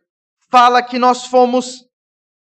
fala 0.49 0.81
que 0.81 0.97
nós 0.97 1.25
fomos 1.25 1.87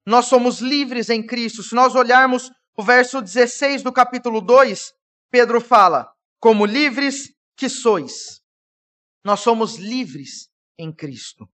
nós 0.06 0.26
somos 0.26 0.60
livres 0.60 1.10
em 1.10 1.24
Cristo. 1.24 1.62
Se 1.62 1.76
nós 1.76 1.94
olharmos 1.94 2.52
o 2.76 2.82
verso 2.82 3.22
16 3.22 3.84
do 3.84 3.94
capítulo 3.94 4.42
2, 4.42 4.92
Pedro 5.30 5.62
fala: 5.62 6.12
"Como 6.40 6.66
livres 6.66 7.32
que 7.56 7.70
sois". 7.70 8.42
Nós 9.24 9.42
somos 9.42 9.76
livres 9.76 10.49
em 10.80 10.94
Cristo. 10.94 11.48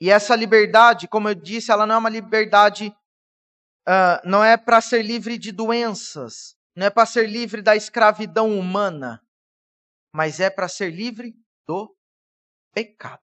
E 0.00 0.10
essa 0.10 0.34
liberdade, 0.34 1.06
como 1.06 1.28
eu 1.28 1.34
disse, 1.34 1.70
ela 1.70 1.86
não 1.86 1.94
é 1.94 1.98
uma 1.98 2.10
liberdade, 2.10 2.88
uh, 3.88 4.28
não 4.28 4.42
é 4.42 4.56
para 4.56 4.80
ser 4.80 5.02
livre 5.02 5.38
de 5.38 5.52
doenças, 5.52 6.56
não 6.76 6.86
é 6.86 6.90
para 6.90 7.06
ser 7.06 7.28
livre 7.30 7.62
da 7.62 7.76
escravidão 7.76 8.58
humana, 8.58 9.24
mas 10.12 10.40
é 10.40 10.50
para 10.50 10.68
ser 10.68 10.90
livre 10.90 11.32
do 11.64 11.96
pecado. 12.72 13.22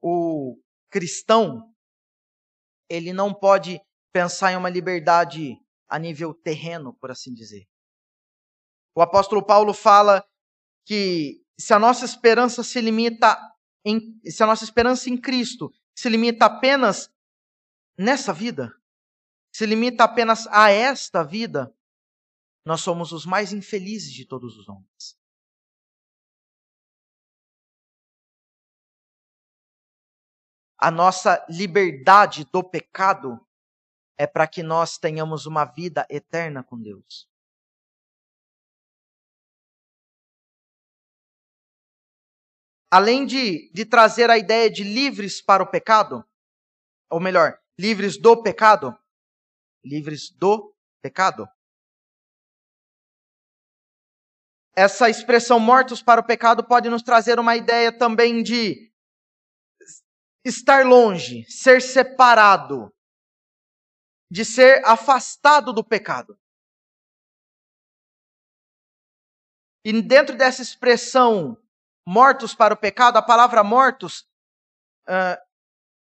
O 0.00 0.56
cristão, 0.88 1.74
ele 2.88 3.12
não 3.12 3.34
pode 3.34 3.80
pensar 4.12 4.52
em 4.52 4.56
uma 4.56 4.70
liberdade 4.70 5.60
a 5.90 5.98
nível 5.98 6.32
terreno, 6.32 6.94
por 6.94 7.10
assim 7.10 7.34
dizer. 7.34 7.68
O 8.94 9.02
apóstolo 9.02 9.44
Paulo 9.44 9.74
fala 9.74 10.24
que 10.86 11.44
se 11.58 11.74
a 11.74 11.78
nossa 11.78 12.04
esperança 12.04 12.62
se 12.62 12.80
limita 12.80 13.38
em, 13.84 14.20
se 14.24 14.42
a 14.42 14.46
nossa 14.46 14.64
esperança 14.64 15.10
em 15.10 15.20
Cristo 15.20 15.72
se 15.94 16.08
limita 16.08 16.46
apenas 16.46 17.10
nessa 17.98 18.32
vida, 18.32 18.72
se 19.52 19.66
limita 19.66 20.04
apenas 20.04 20.46
a 20.48 20.70
esta 20.70 21.22
vida, 21.22 21.74
nós 22.64 22.80
somos 22.80 23.12
os 23.12 23.26
mais 23.26 23.52
infelizes 23.52 24.12
de 24.12 24.24
todos 24.26 24.56
os 24.56 24.68
homens. 24.68 25.18
A 30.78 30.90
nossa 30.90 31.44
liberdade 31.48 32.44
do 32.50 32.62
pecado 32.62 33.38
é 34.20 34.26
para 34.26 34.46
que 34.46 34.62
nós 34.62 34.98
tenhamos 34.98 35.46
uma 35.46 35.64
vida 35.64 36.06
eterna 36.10 36.62
com 36.62 36.78
Deus. 36.78 37.26
Além 42.90 43.24
de, 43.24 43.72
de 43.72 43.86
trazer 43.86 44.28
a 44.28 44.36
ideia 44.36 44.70
de 44.70 44.84
livres 44.84 45.40
para 45.40 45.62
o 45.62 45.66
pecado, 45.66 46.22
ou 47.08 47.18
melhor, 47.18 47.58
livres 47.78 48.20
do 48.20 48.42
pecado, 48.42 48.94
livres 49.82 50.28
do 50.28 50.76
pecado. 51.00 51.48
Essa 54.76 55.08
expressão 55.08 55.58
mortos 55.58 56.02
para 56.02 56.20
o 56.20 56.26
pecado 56.26 56.62
pode 56.62 56.90
nos 56.90 57.02
trazer 57.02 57.38
uma 57.38 57.56
ideia 57.56 57.90
também 57.90 58.42
de 58.42 58.92
estar 60.44 60.84
longe, 60.84 61.46
ser 61.50 61.80
separado, 61.80 62.94
de 64.30 64.44
ser 64.44 64.84
afastado 64.84 65.72
do 65.72 65.82
pecado. 65.82 66.38
E 69.84 70.00
dentro 70.02 70.36
dessa 70.36 70.62
expressão 70.62 71.56
mortos 72.06 72.54
para 72.54 72.74
o 72.74 72.76
pecado, 72.76 73.16
a 73.16 73.22
palavra 73.22 73.64
mortos 73.64 74.20
uh, 75.08 75.40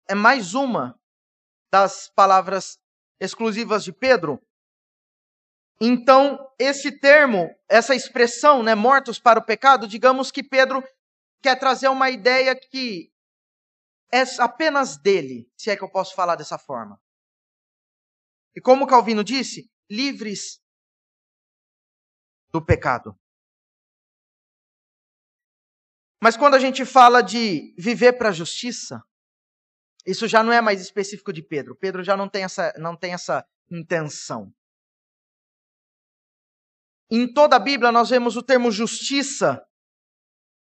é 0.08 0.14
mais 0.14 0.54
uma 0.54 0.98
das 1.72 2.08
palavras 2.08 2.78
exclusivas 3.20 3.84
de 3.84 3.92
Pedro. 3.92 4.42
Então, 5.80 6.52
esse 6.58 6.92
termo, 6.92 7.48
essa 7.68 7.94
expressão, 7.94 8.62
né, 8.62 8.74
mortos 8.74 9.18
para 9.18 9.38
o 9.38 9.44
pecado, 9.44 9.86
digamos 9.86 10.30
que 10.30 10.42
Pedro 10.42 10.84
quer 11.40 11.58
trazer 11.58 11.88
uma 11.88 12.10
ideia 12.10 12.54
que 12.54 13.10
é 14.12 14.22
apenas 14.40 14.98
dele, 14.98 15.50
se 15.56 15.70
é 15.70 15.76
que 15.76 15.84
eu 15.84 15.88
posso 15.88 16.14
falar 16.14 16.34
dessa 16.34 16.58
forma. 16.58 17.00
E 18.54 18.60
como 18.60 18.86
Calvino 18.86 19.22
disse, 19.22 19.70
livres 19.88 20.60
do 22.52 22.64
pecado. 22.64 23.18
Mas 26.22 26.36
quando 26.36 26.54
a 26.54 26.58
gente 26.58 26.84
fala 26.84 27.22
de 27.22 27.74
viver 27.78 28.14
para 28.14 28.28
a 28.28 28.32
justiça, 28.32 29.02
isso 30.06 30.28
já 30.28 30.42
não 30.42 30.52
é 30.52 30.60
mais 30.60 30.80
específico 30.80 31.32
de 31.32 31.42
Pedro. 31.42 31.76
Pedro 31.76 32.02
já 32.02 32.16
não 32.16 32.28
tem 32.28 32.44
essa, 32.44 32.72
não 32.76 32.96
tem 32.96 33.14
essa 33.14 33.46
intenção. 33.70 34.52
Em 37.10 37.32
toda 37.32 37.56
a 37.56 37.60
Bíblia 37.60 37.90
nós 37.90 38.10
vemos 38.10 38.36
o 38.36 38.42
termo 38.42 38.70
justiça 38.70 39.64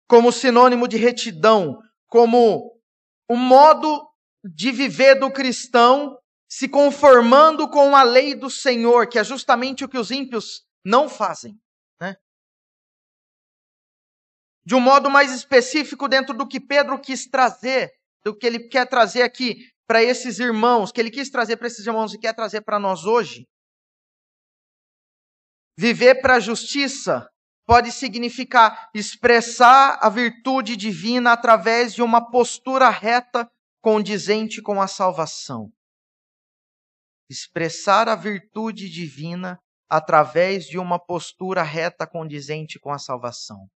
como 0.07 0.31
sinônimo 0.31 0.87
de 0.87 0.95
retidão, 0.95 1.81
como 2.07 2.79
o 3.27 3.35
modo 3.35 4.09
de 4.43 4.71
viver 4.71 5.15
do 5.15 5.31
cristão 5.31 6.17
se 6.49 6.67
conformando 6.67 7.69
com 7.69 7.95
a 7.95 8.03
lei 8.03 8.33
do 8.33 8.49
Senhor, 8.49 9.07
que 9.07 9.19
é 9.19 9.23
justamente 9.23 9.83
o 9.83 9.89
que 9.89 9.97
os 9.97 10.11
ímpios 10.11 10.65
não 10.83 11.09
fazem. 11.09 11.59
Né? 11.99 12.15
De 14.65 14.73
um 14.73 14.79
modo 14.79 15.09
mais 15.09 15.31
específico, 15.33 16.07
dentro 16.07 16.35
do 16.35 16.47
que 16.47 16.59
Pedro 16.59 16.99
quis 16.99 17.27
trazer, 17.27 17.91
do 18.23 18.35
que 18.35 18.45
ele 18.45 18.67
quer 18.69 18.87
trazer 18.87 19.23
aqui 19.23 19.69
para 19.85 20.01
esses 20.01 20.39
irmãos, 20.39 20.91
que 20.91 21.01
ele 21.01 21.11
quis 21.11 21.29
trazer 21.29 21.57
para 21.57 21.67
esses 21.67 21.85
irmãos 21.85 22.13
e 22.13 22.19
quer 22.19 22.33
trazer 22.33 22.61
para 22.61 22.79
nós 22.79 23.05
hoje. 23.05 23.45
Viver 25.77 26.21
para 26.21 26.35
a 26.35 26.39
justiça 26.39 27.29
pode 27.65 27.91
significar 27.91 28.89
expressar 28.93 29.99
a 30.01 30.09
virtude 30.09 30.75
divina 30.77 31.33
através 31.33 31.93
de 31.93 32.01
uma 32.01 32.31
postura 32.31 32.89
reta 32.89 33.49
condizente 33.81 34.61
com 34.61 34.81
a 34.81 34.87
salvação 34.87 35.71
expressar 37.29 38.07
a 38.07 38.15
virtude 38.15 38.89
divina 38.89 39.59
através 39.89 40.65
de 40.65 40.77
uma 40.77 40.99
postura 40.99 41.63
reta 41.63 42.05
condizente 42.05 42.79
com 42.79 42.91
a 42.91 42.99
salvação. 42.99 43.67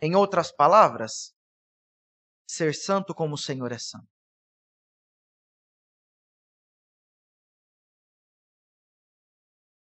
Em 0.00 0.16
outras 0.16 0.50
palavras, 0.50 1.32
ser 2.46 2.74
santo 2.74 3.14
como 3.14 3.34
o 3.34 3.38
Senhor 3.38 3.70
é 3.72 3.78
santo. 3.78 4.08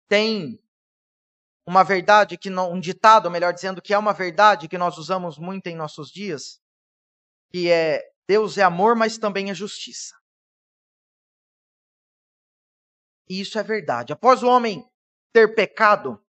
Tem 0.08 0.60
uma 1.68 1.84
verdade 1.84 2.38
que 2.38 2.50
não, 2.50 2.72
um 2.72 2.80
ditado, 2.80 3.30
melhor 3.30 3.54
dizendo, 3.54 3.82
que 3.82 3.94
é 3.94 3.98
uma 3.98 4.14
verdade 4.14 4.70
que 4.70 4.78
nós 4.78 4.98
usamos 4.98 5.38
muito 5.38 5.68
em 5.68 5.76
nossos 5.76 6.10
dias, 6.10 6.60
que 7.52 7.70
é 7.70 8.02
Deus 8.28 8.58
é 8.58 8.64
amor, 8.64 8.96
mas 8.96 9.18
também 9.18 9.50
é 9.50 9.54
justiça. 9.54 10.16
E 13.30 13.42
isso 13.42 13.60
é 13.60 13.64
verdade. 13.64 14.14
Após 14.14 14.42
o 14.44 14.48
homem 14.48 14.90
ter 15.34 15.54
pecado, 15.54 16.24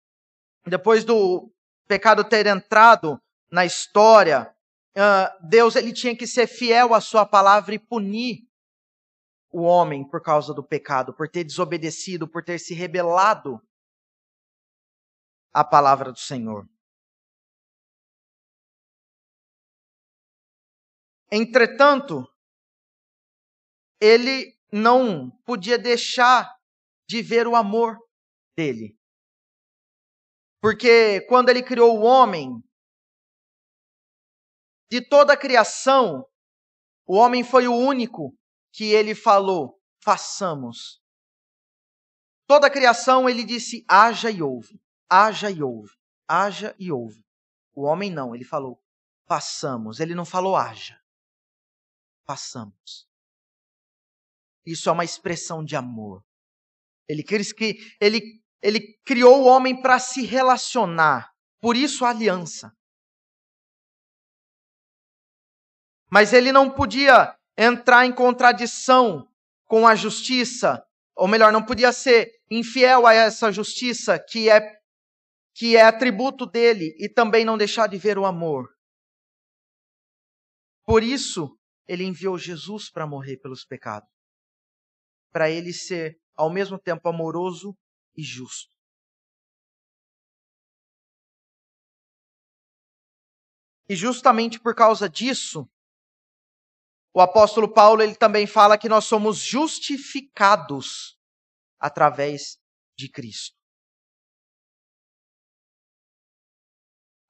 depois 0.66 1.04
do 1.04 1.52
pecado 1.86 2.24
ter 2.24 2.46
entrado 2.46 3.20
na 3.50 3.64
história, 3.64 4.54
Deus 5.42 5.76
ele 5.76 5.92
tinha 5.92 6.16
que 6.16 6.26
ser 6.26 6.46
fiel 6.46 6.94
à 6.94 7.00
sua 7.00 7.26
palavra 7.26 7.74
e 7.74 7.78
punir 7.78 8.48
o 9.50 9.62
homem 9.62 10.08
por 10.08 10.22
causa 10.22 10.52
do 10.52 10.64
pecado, 10.64 11.14
por 11.14 11.28
ter 11.28 11.44
desobedecido, 11.44 12.26
por 12.26 12.42
ter 12.42 12.58
se 12.58 12.74
rebelado 12.74 13.60
à 15.52 15.62
palavra 15.64 16.12
do 16.12 16.18
Senhor. 16.18 16.68
Entretanto, 21.30 22.26
ele 24.00 24.56
não 24.72 25.30
podia 25.44 25.78
deixar 25.78 26.55
de 27.08 27.22
ver 27.22 27.46
o 27.46 27.56
amor 27.56 27.96
dele. 28.56 28.96
Porque 30.60 31.20
quando 31.28 31.48
ele 31.48 31.62
criou 31.62 31.98
o 31.98 32.02
homem, 32.02 32.50
de 34.90 35.06
toda 35.06 35.32
a 35.32 35.36
criação, 35.36 36.24
o 37.06 37.16
homem 37.16 37.44
foi 37.44 37.68
o 37.68 37.74
único 37.74 38.36
que 38.72 38.92
ele 38.92 39.14
falou: 39.14 39.80
façamos. 40.02 41.00
Toda 42.46 42.66
a 42.66 42.70
criação 42.70 43.28
ele 43.28 43.44
disse: 43.44 43.84
haja 43.88 44.30
e 44.30 44.42
ouve, 44.42 44.80
haja 45.08 45.50
e 45.50 45.62
ouve, 45.62 45.92
haja 46.28 46.74
e 46.78 46.90
ouve. 46.90 47.24
O 47.74 47.82
homem 47.84 48.10
não, 48.10 48.34
ele 48.34 48.44
falou: 48.44 48.82
façamos. 49.26 50.00
Ele 50.00 50.14
não 50.14 50.24
falou 50.24 50.56
haja. 50.56 50.98
Façamos. 52.24 53.08
Isso 54.64 54.88
é 54.88 54.92
uma 54.92 55.04
expressão 55.04 55.64
de 55.64 55.76
amor. 55.76 56.25
Ele, 57.08 57.24
ele, 58.00 58.42
ele 58.62 58.98
criou 59.04 59.42
o 59.42 59.46
homem 59.46 59.80
para 59.80 59.98
se 59.98 60.24
relacionar. 60.24 61.30
Por 61.60 61.76
isso 61.76 62.04
a 62.04 62.10
aliança. 62.10 62.72
Mas 66.10 66.32
ele 66.32 66.52
não 66.52 66.70
podia 66.70 67.36
entrar 67.56 68.06
em 68.06 68.12
contradição 68.12 69.28
com 69.64 69.86
a 69.86 69.94
justiça, 69.94 70.84
ou 71.16 71.26
melhor, 71.26 71.52
não 71.52 71.64
podia 71.64 71.92
ser 71.92 72.30
infiel 72.50 73.06
a 73.06 73.12
essa 73.12 73.50
justiça 73.50 74.18
que 74.18 74.48
é 74.48 74.76
que 75.54 75.74
é 75.74 75.82
atributo 75.82 76.44
dele 76.44 76.94
e 76.98 77.08
também 77.08 77.42
não 77.42 77.56
deixar 77.56 77.86
de 77.86 77.96
ver 77.96 78.18
o 78.18 78.26
amor. 78.26 78.68
Por 80.84 81.02
isso, 81.02 81.58
ele 81.88 82.04
enviou 82.04 82.36
Jesus 82.36 82.90
para 82.90 83.06
morrer 83.06 83.38
pelos 83.38 83.64
pecados. 83.64 84.08
Para 85.32 85.50
ele 85.50 85.72
ser 85.72 86.18
ao 86.36 86.50
mesmo 86.50 86.78
tempo 86.78 87.08
amoroso 87.08 87.76
e 88.14 88.22
justo. 88.22 88.74
E 93.88 93.94
justamente 93.94 94.60
por 94.60 94.74
causa 94.74 95.08
disso, 95.08 95.68
o 97.14 97.20
apóstolo 97.20 97.72
Paulo 97.72 98.02
ele 98.02 98.14
também 98.14 98.46
fala 98.46 98.76
que 98.76 98.88
nós 98.88 99.04
somos 99.04 99.38
justificados 99.38 101.18
através 101.78 102.58
de 102.96 103.08
Cristo. 103.08 103.56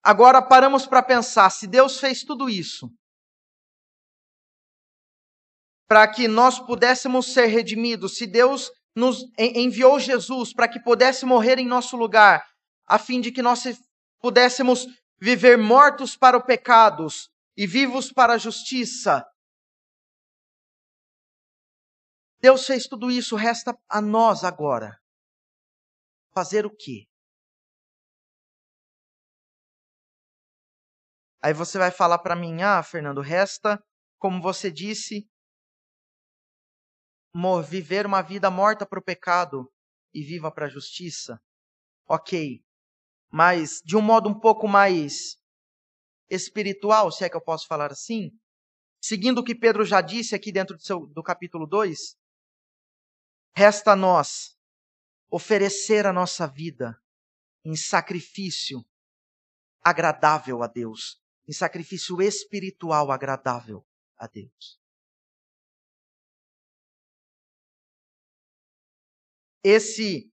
Agora 0.03 0.41
paramos 0.41 0.87
para 0.87 1.03
pensar, 1.03 1.51
se 1.51 1.67
Deus 1.67 1.99
fez 1.99 2.23
tudo 2.23 2.49
isso 2.49 2.93
para 5.89 6.13
que 6.13 6.27
nós 6.27 6.59
pudéssemos 6.59 7.33
ser 7.33 7.47
redimidos, 7.47 8.17
se 8.17 8.27
Deus 8.27 8.73
nos 8.97 9.19
enviou 9.39 10.01
Jesus 10.01 10.55
para 10.55 10.67
que 10.67 10.81
pudesse 10.81 11.27
morrer 11.27 11.59
em 11.59 11.67
nosso 11.67 11.97
lugar, 11.97 12.43
a 12.87 12.99
fim 12.99 13.21
de 13.21 13.31
que 13.31 13.43
nós 13.43 13.63
pudéssemos 14.19 14.87
viver 15.21 15.59
mortos 15.59 16.17
para 16.17 16.39
os 16.39 16.45
pecados 16.45 17.29
e 17.57 17.67
vivos 17.67 18.11
para 18.11 18.33
a 18.33 18.39
justiça, 18.39 19.23
Deus 22.41 22.67
fez 22.67 22.87
tudo 22.87 23.11
isso, 23.11 23.35
resta 23.35 23.77
a 23.89 24.01
nós 24.01 24.45
agora 24.45 25.01
fazer 26.33 26.67
o 26.67 26.71
quê? 26.71 27.07
Aí 31.43 31.53
você 31.53 31.79
vai 31.79 31.91
falar 31.91 32.19
para 32.19 32.37
mim, 32.37 32.63
ah, 32.63 32.83
Fernando, 32.83 33.21
resta, 33.21 33.83
como 34.19 34.43
você 34.43 34.71
disse, 34.71 35.29
viver 37.63 38.07
uma 38.07 38.23
vida 38.23 38.51
morta 38.51 38.87
para 38.87 38.99
o 38.99 39.05
pecado 39.05 39.71
e 40.13 40.23
viva 40.23 40.51
para 40.51 40.67
a 40.67 40.71
justiça. 40.71 41.41
Ok, 42.09 42.63
mas 43.31 43.83
de 43.85 43.97
um 43.97 44.01
modo 44.01 44.29
um 44.29 44.39
pouco 44.39 44.67
mais 44.69 45.39
espiritual, 46.31 47.11
se 47.11 47.25
é 47.25 47.29
que 47.29 47.37
eu 47.37 47.41
posso 47.41 47.67
falar 47.67 47.93
assim, 47.93 48.31
seguindo 49.01 49.39
o 49.39 49.45
que 49.45 49.55
Pedro 49.55 49.85
já 49.85 50.01
disse 50.01 50.35
aqui 50.35 50.51
dentro 50.51 50.77
do, 50.77 50.83
seu, 50.83 51.07
do 51.07 51.23
capítulo 51.23 51.67
2, 51.67 52.17
Resta 53.59 53.93
a 53.93 53.97
nós 53.97 54.55
oferecer 55.31 56.05
a 56.05 56.13
nossa 56.13 56.47
vida 56.47 57.01
em 57.65 57.75
sacrifício 57.75 58.85
agradável 59.83 60.63
a 60.63 60.67
Deus, 60.67 61.19
em 61.49 61.55
sacrifício 61.55 62.21
espiritual 62.21 63.11
agradável 63.11 63.83
a 64.19 64.27
Deus. 64.27 64.79
Esse 69.67 70.31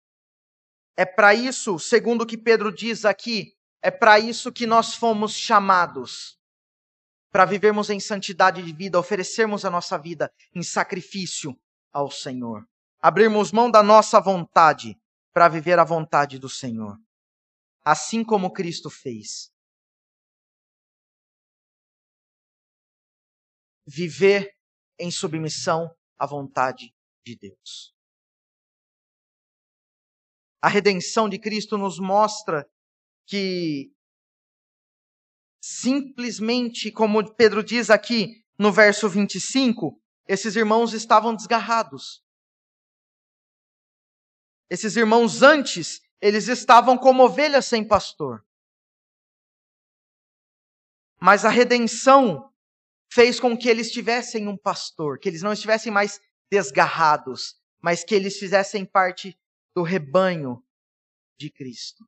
é 0.96 1.06
para 1.06 1.34
isso, 1.34 1.80
segundo 1.80 2.22
o 2.22 2.28
que 2.28 2.38
Pedro 2.38 2.72
diz 2.72 3.06
aqui, 3.06 3.56
é 3.82 3.90
para 3.90 4.20
isso 4.20 4.52
que 4.52 4.68
nós 4.68 4.94
fomos 4.94 5.34
chamados. 5.34 6.38
Para 7.32 7.46
vivermos 7.46 7.90
em 7.90 8.00
santidade 8.00 8.62
de 8.62 8.72
vida, 8.72 9.00
oferecermos 9.00 9.66
a 9.66 9.70
nossa 9.70 9.98
vida 9.98 10.32
em 10.54 10.62
sacrifício 10.62 11.58
ao 11.92 12.12
Senhor 12.12 12.64
abrirmos 13.04 13.52
mão 13.52 13.70
da 13.70 13.84
nossa 13.84 14.18
vontade 14.22 14.98
para 15.34 15.50
viver 15.50 15.78
a 15.78 15.84
vontade 15.84 16.40
do 16.40 16.48
Senhor, 16.48 16.98
assim 17.84 18.24
como 18.24 18.54
Cristo 18.54 18.90
fez. 18.90 19.52
Viver 23.86 24.56
em 24.98 25.12
submissão 25.12 25.94
à 26.18 26.26
vontade 26.26 26.96
de 27.26 27.36
Deus. 27.36 27.93
A 30.64 30.70
redenção 30.70 31.28
de 31.28 31.38
Cristo 31.38 31.78
nos 31.78 32.00
mostra 32.00 32.66
que 33.26 33.92
simplesmente, 35.62 36.90
como 36.90 37.36
Pedro 37.36 37.62
diz 37.62 37.90
aqui 37.90 38.42
no 38.58 38.72
verso 38.72 39.10
25, 39.10 40.02
esses 40.26 40.56
irmãos 40.56 40.94
estavam 40.94 41.36
desgarrados. 41.36 42.24
Esses 44.70 44.96
irmãos 44.96 45.42
antes, 45.42 46.00
eles 46.22 46.48
estavam 46.48 46.98
como 46.98 47.26
ovelhas 47.26 47.66
sem 47.66 47.86
pastor. 47.86 48.42
Mas 51.20 51.44
a 51.44 51.50
redenção 51.50 52.50
fez 53.12 53.38
com 53.38 53.58
que 53.58 53.68
eles 53.68 53.92
tivessem 53.92 54.48
um 54.48 54.56
pastor, 54.56 55.20
que 55.20 55.28
eles 55.28 55.42
não 55.42 55.52
estivessem 55.52 55.92
mais 55.92 56.22
desgarrados, 56.50 57.62
mas 57.82 58.06
que 58.06 58.16
eles 58.16 58.38
fizessem 58.38 58.86
parte 58.86 59.38
do 59.76 59.84
rebanho 59.84 60.64
de 61.38 61.52
Cristo. 61.52 62.06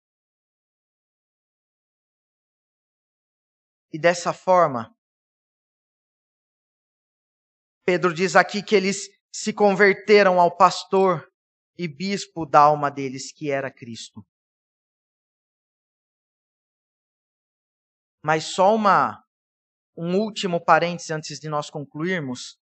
E 3.91 3.99
dessa 3.99 4.33
forma, 4.33 4.95
Pedro 7.85 8.13
diz 8.13 8.35
aqui 8.35 8.61
que 8.61 8.75
eles 8.75 9.07
se 9.31 9.53
converteram 9.53 10.39
ao 10.39 10.55
pastor 10.55 11.31
e 11.77 11.87
bispo 11.87 12.45
da 12.45 12.61
alma 12.61 12.89
deles, 12.89 13.31
que 13.31 13.51
era 13.51 13.71
Cristo. 13.71 14.25
Mas 18.23 18.45
só 18.45 18.73
uma 18.73 19.23
um 19.97 20.17
último 20.17 20.59
parêntese 20.59 21.13
antes 21.13 21.39
de 21.39 21.47
nós 21.47 21.69
concluirmos. 21.69 22.59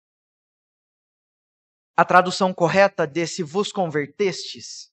A 1.97 2.05
tradução 2.05 2.53
correta 2.53 3.07
desse 3.07 3.41
vos 3.41 3.71
convertestes 3.71 4.91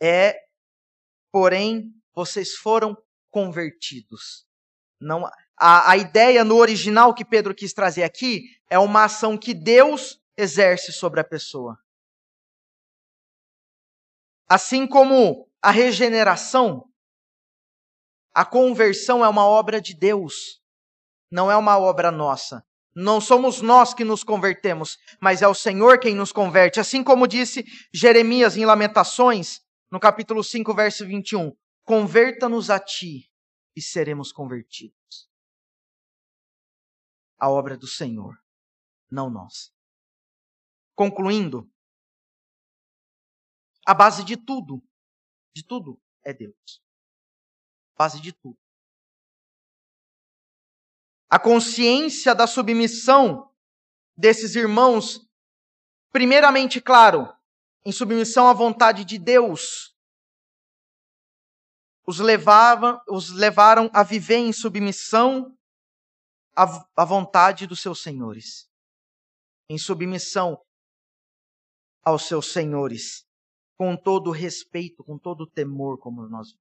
é, 0.00 0.38
porém, 1.32 1.94
vocês 2.14 2.54
foram 2.56 2.94
convertidos. 3.30 4.46
Não, 5.00 5.24
a, 5.56 5.92
a 5.92 5.96
ideia 5.96 6.44
no 6.44 6.56
original 6.56 7.14
que 7.14 7.24
Pedro 7.24 7.54
quis 7.54 7.72
trazer 7.72 8.02
aqui 8.02 8.42
é 8.68 8.78
uma 8.78 9.04
ação 9.04 9.38
que 9.38 9.54
Deus 9.54 10.20
exerce 10.36 10.92
sobre 10.92 11.20
a 11.20 11.24
pessoa. 11.24 11.78
Assim 14.46 14.86
como 14.86 15.50
a 15.62 15.70
regeneração, 15.70 16.86
a 18.34 18.44
conversão 18.44 19.24
é 19.24 19.28
uma 19.28 19.46
obra 19.46 19.80
de 19.80 19.94
Deus, 19.94 20.62
não 21.30 21.50
é 21.50 21.56
uma 21.56 21.78
obra 21.78 22.10
nossa. 22.10 22.62
Não 22.94 23.20
somos 23.20 23.60
nós 23.60 23.92
que 23.92 24.04
nos 24.04 24.22
convertemos, 24.22 24.98
mas 25.20 25.42
é 25.42 25.48
o 25.48 25.54
Senhor 25.54 25.98
quem 25.98 26.14
nos 26.14 26.30
converte. 26.30 26.78
Assim 26.78 27.02
como 27.02 27.26
disse 27.26 27.64
Jeremias 27.92 28.56
em 28.56 28.64
Lamentações, 28.64 29.60
no 29.90 29.98
capítulo 29.98 30.44
5, 30.44 30.72
verso 30.74 31.04
21. 31.04 31.56
Converta-nos 31.82 32.70
a 32.70 32.78
ti 32.78 33.30
e 33.74 33.82
seremos 33.82 34.32
convertidos. 34.32 35.28
A 37.38 37.50
obra 37.50 37.76
do 37.76 37.86
Senhor, 37.86 38.38
não 39.10 39.28
nós. 39.28 39.74
Concluindo, 40.94 41.68
a 43.86 43.92
base 43.92 44.24
de 44.24 44.36
tudo, 44.36 44.82
de 45.54 45.64
tudo 45.64 46.00
é 46.24 46.32
Deus. 46.32 46.82
Base 47.98 48.20
de 48.20 48.32
tudo. 48.32 48.63
A 51.34 51.38
consciência 51.40 52.32
da 52.32 52.46
submissão 52.46 53.52
desses 54.16 54.54
irmãos, 54.54 55.28
primeiramente, 56.12 56.80
claro, 56.80 57.28
em 57.84 57.90
submissão 57.90 58.46
à 58.46 58.52
vontade 58.52 59.04
de 59.04 59.18
Deus, 59.18 59.96
os, 62.06 62.20
levava, 62.20 63.02
os 63.08 63.30
levaram 63.30 63.90
a 63.92 64.04
viver 64.04 64.36
em 64.36 64.52
submissão 64.52 65.58
à, 66.54 66.86
à 66.94 67.04
vontade 67.04 67.66
dos 67.66 67.82
seus 67.82 68.00
senhores, 68.00 68.70
em 69.68 69.76
submissão 69.76 70.64
aos 72.04 72.28
seus 72.28 72.52
senhores 72.52 73.26
com 73.76 73.96
todo 73.96 74.30
respeito, 74.30 75.02
com 75.02 75.18
todo 75.18 75.50
temor, 75.50 75.98
como 75.98 76.28
nós 76.28 76.56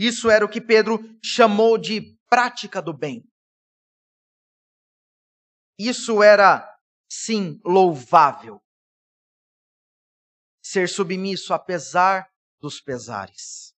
Isso 0.00 0.30
era 0.30 0.46
o 0.46 0.48
que 0.48 0.62
Pedro 0.62 0.98
chamou 1.22 1.76
de 1.76 2.16
prática 2.26 2.80
do 2.80 2.90
bem. 2.90 3.22
Isso 5.78 6.22
era, 6.22 6.66
sim, 7.06 7.60
louvável. 7.62 8.62
Ser 10.62 10.88
submisso 10.88 11.52
apesar 11.52 12.32
dos 12.58 12.80
pesares. 12.80 13.74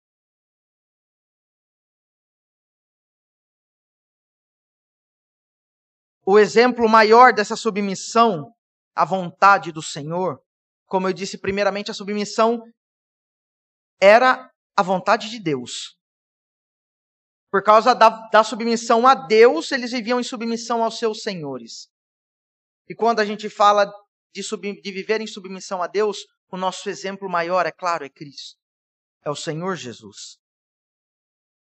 O 6.26 6.38
exemplo 6.38 6.86
maior 6.86 7.32
dessa 7.32 7.56
submissão 7.56 8.54
à 8.94 9.06
vontade 9.06 9.72
do 9.72 9.80
Senhor, 9.80 10.38
como 10.84 11.08
eu 11.08 11.14
disse 11.14 11.38
primeiramente, 11.38 11.90
a 11.90 11.94
submissão 11.94 12.70
era 13.98 14.52
a 14.76 14.82
vontade 14.82 15.30
de 15.30 15.40
Deus. 15.40 15.98
Por 17.50 17.62
causa 17.62 17.94
da, 17.94 18.08
da 18.28 18.44
submissão 18.44 19.06
a 19.06 19.14
Deus, 19.14 19.72
eles 19.72 19.90
viviam 19.90 20.20
em 20.20 20.24
submissão 20.24 20.84
aos 20.84 20.98
seus 20.98 21.22
senhores. 21.22 21.88
E 22.88 22.94
quando 22.94 23.20
a 23.20 23.24
gente 23.24 23.48
fala 23.48 23.92
de, 24.32 24.42
sub, 24.42 24.80
de 24.80 24.92
viver 24.92 25.20
em 25.20 25.26
submissão 25.26 25.82
a 25.82 25.86
Deus, 25.86 26.26
o 26.50 26.56
nosso 26.56 26.88
exemplo 26.88 27.28
maior, 27.28 27.66
é 27.66 27.72
claro, 27.72 28.04
é 28.04 28.08
Cristo. 28.08 28.58
É 29.24 29.30
o 29.30 29.34
Senhor 29.34 29.76
Jesus. 29.76 30.38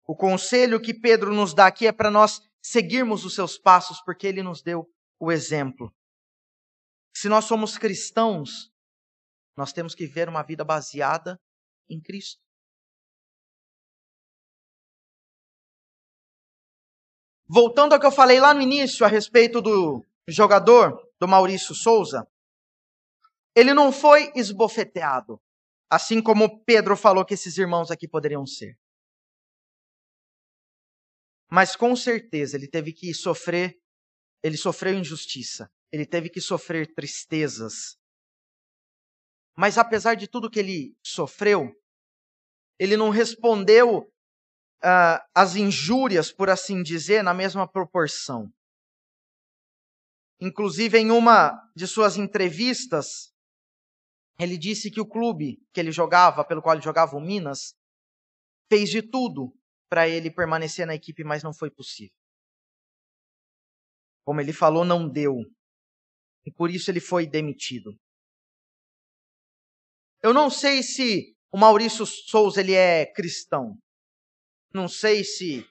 O 0.07 0.17
conselho 0.17 0.81
que 0.81 0.95
Pedro 0.95 1.35
nos 1.35 1.53
dá 1.53 1.67
aqui 1.67 1.87
é 1.87 1.93
para 1.93 2.11
nós 2.11 2.41
seguirmos 2.63 3.25
os 3.25 3.35
seus 3.35 3.59
passos, 3.59 4.01
porque 4.01 4.27
ele 4.27 4.43
nos 4.43 4.63
deu 4.63 4.89
o 5.19 5.31
exemplo. 5.31 5.95
Se 7.15 7.29
nós 7.29 7.45
somos 7.45 7.77
cristãos, 7.77 8.71
nós 9.57 9.73
temos 9.73 9.95
que 9.95 10.07
viver 10.07 10.29
uma 10.29 10.43
vida 10.43 10.65
baseada 10.65 11.41
em 11.89 12.01
Cristo. 12.01 12.46
Voltando 17.49 17.93
ao 17.93 18.01
que 18.01 18.07
eu 18.07 18.13
falei 18.13 18.41
lá 18.41 18.53
no 18.53 18.61
início 18.61 19.07
a 19.07 19.09
respeito 19.09 19.61
do 19.63 20.05
jogador, 20.27 21.01
do 21.19 21.29
Maurício 21.29 21.75
Souza, 21.75 22.27
ele 23.55 23.73
não 23.73 23.93
foi 23.93 24.33
esbofeteado, 24.35 25.41
assim 25.89 26.21
como 26.21 26.63
Pedro 26.65 26.97
falou 26.97 27.25
que 27.25 27.35
esses 27.35 27.57
irmãos 27.57 27.91
aqui 27.91 28.09
poderiam 28.09 28.45
ser. 28.45 28.77
Mas 31.49 31.77
com 31.77 31.95
certeza 31.95 32.57
ele 32.57 32.69
teve 32.69 32.93
que 32.93 33.15
sofrer, 33.15 33.79
ele 34.43 34.57
sofreu 34.57 34.95
injustiça, 34.95 35.71
ele 35.93 36.05
teve 36.05 36.29
que 36.29 36.41
sofrer 36.41 36.93
tristezas. 36.93 37.97
Mas 39.57 39.79
apesar 39.79 40.17
de 40.17 40.27
tudo 40.27 40.51
que 40.51 40.59
ele 40.59 40.97
sofreu, 41.03 41.73
ele 42.79 42.97
não 42.97 43.09
respondeu 43.09 44.13
uh, 44.85 45.23
as 45.35 45.57
injúrias, 45.57 46.33
por 46.33 46.51
assim 46.51 46.83
dizer, 46.83 47.23
na 47.23 47.35
mesma 47.35 47.67
proporção. 47.67 48.53
Inclusive, 50.41 50.99
em 50.99 51.11
uma 51.11 51.53
de 51.75 51.87
suas 51.87 52.17
entrevistas, 52.17 53.33
ele 54.39 54.59
disse 54.59 54.91
que 54.91 55.01
o 55.01 55.09
clube 55.09 55.59
que 55.73 55.81
ele 55.81 55.91
jogava, 55.91 56.45
pelo 56.45 56.61
qual 56.61 56.75
ele 56.75 56.85
jogava 56.85 57.17
o 57.17 57.21
Minas, 57.21 57.75
fez 58.69 58.91
de 58.91 59.03
tudo 59.03 59.55
para 59.89 60.09
ele 60.09 60.31
permanecer 60.31 60.87
na 60.87 60.95
equipe, 60.95 61.25
mas 61.25 61.43
não 61.43 61.55
foi 61.55 61.71
possível. 61.71 62.15
Como 64.25 64.41
ele 64.41 64.53
falou, 64.53 64.85
não 64.85 65.09
deu. 65.09 65.37
E 66.45 66.53
por 66.53 66.71
isso 66.71 66.91
ele 66.91 67.01
foi 67.01 67.27
demitido. 67.27 67.97
Eu 70.23 70.35
não 70.35 70.51
sei 70.51 70.83
se 70.83 71.35
o 71.53 71.57
Maurício 71.57 72.05
Souza 72.05 72.61
ele 72.61 72.75
é 72.75 73.07
cristão. 73.07 73.79
Não 74.77 74.89
sei 74.89 75.25
se 75.25 75.67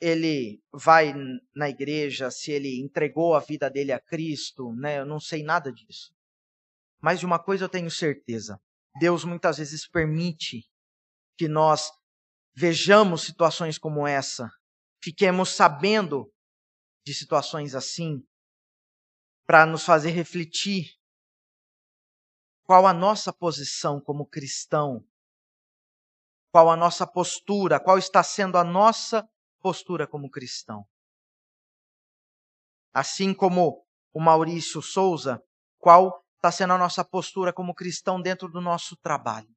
ele 0.00 0.60
vai 0.72 1.14
na 1.54 1.70
igreja, 1.70 2.32
se 2.32 2.50
ele 2.50 2.80
entregou 2.80 3.36
a 3.36 3.38
vida 3.38 3.70
dele 3.70 3.92
a 3.92 4.00
Cristo, 4.00 4.74
né? 4.74 4.98
Eu 4.98 5.06
não 5.06 5.20
sei 5.20 5.44
nada 5.44 5.72
disso. 5.72 6.12
Mas 7.00 7.20
de 7.20 7.26
uma 7.26 7.38
coisa 7.38 7.66
eu 7.66 7.68
tenho 7.68 7.88
certeza: 7.88 8.60
Deus 8.98 9.24
muitas 9.24 9.58
vezes 9.58 9.86
permite 9.86 10.68
que 11.38 11.46
nós 11.46 11.92
vejamos 12.56 13.22
situações 13.22 13.78
como 13.78 14.04
essa, 14.04 14.50
fiquemos 15.00 15.50
sabendo 15.50 16.28
de 17.06 17.14
situações 17.14 17.72
assim, 17.72 18.20
para 19.46 19.64
nos 19.64 19.84
fazer 19.84 20.10
refletir 20.10 20.90
qual 22.64 22.84
a 22.84 22.92
nossa 22.92 23.32
posição 23.32 24.00
como 24.00 24.26
cristão 24.26 25.06
qual 26.54 26.70
a 26.70 26.76
nossa 26.76 27.04
postura, 27.04 27.80
qual 27.80 27.98
está 27.98 28.22
sendo 28.22 28.56
a 28.56 28.62
nossa 28.62 29.28
postura 29.60 30.06
como 30.06 30.30
cristão. 30.30 30.86
Assim 32.92 33.34
como 33.34 33.84
o 34.12 34.20
Maurício 34.20 34.80
Souza, 34.80 35.42
qual 35.78 36.24
está 36.36 36.52
sendo 36.52 36.74
a 36.74 36.78
nossa 36.78 37.04
postura 37.04 37.52
como 37.52 37.74
cristão 37.74 38.22
dentro 38.22 38.46
do 38.46 38.60
nosso 38.60 38.96
trabalho, 38.98 39.52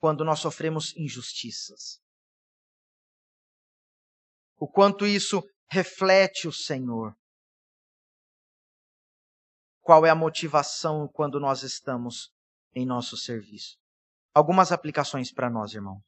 quando 0.00 0.24
nós 0.24 0.40
sofremos 0.40 0.92
injustiças. 0.96 2.00
O 4.58 4.66
quanto 4.66 5.06
isso 5.06 5.40
reflete 5.70 6.48
o 6.48 6.52
Senhor. 6.52 7.14
Qual 9.80 10.04
é 10.04 10.10
a 10.10 10.16
motivação 10.16 11.06
quando 11.06 11.38
nós 11.38 11.62
estamos 11.62 12.34
em 12.74 12.84
nosso 12.84 13.16
serviço? 13.16 13.80
Algumas 14.34 14.72
aplicações 14.72 15.32
para 15.32 15.50
nós, 15.50 15.74
irmão. 15.74 16.02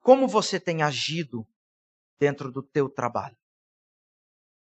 Como 0.00 0.26
você 0.26 0.58
tem 0.58 0.82
agido 0.82 1.46
dentro 2.18 2.50
do 2.50 2.62
teu 2.62 2.88
trabalho? 2.88 3.36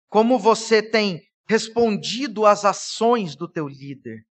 Como 0.08 0.38
você 0.38 0.82
tem 0.82 1.22
respondido 1.46 2.46
às 2.46 2.64
ações 2.64 3.36
do 3.36 3.46
teu 3.46 3.68
líder? 3.68 4.26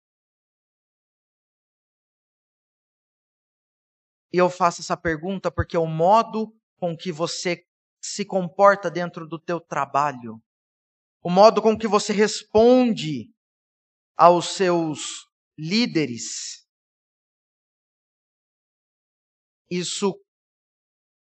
E 4.33 4.39
eu 4.39 4.49
faço 4.49 4.81
essa 4.81 4.97
pergunta 4.97 5.51
porque 5.51 5.77
o 5.77 5.87
modo 5.87 6.55
com 6.77 6.97
que 6.97 7.13
você 7.13 7.67
se 8.03 8.25
comporta 8.25 8.91
dentro 8.91 9.27
do 9.27 9.39
teu 9.39 9.61
trabalho, 9.61 10.43
o 11.23 11.31
modo 11.31 11.63
com 11.63 11.79
que 11.79 11.87
você 11.87 12.13
responde 12.13 13.31
aos 14.17 14.57
seus 14.57 15.32
líderes. 15.59 16.66
Isso 19.70 20.14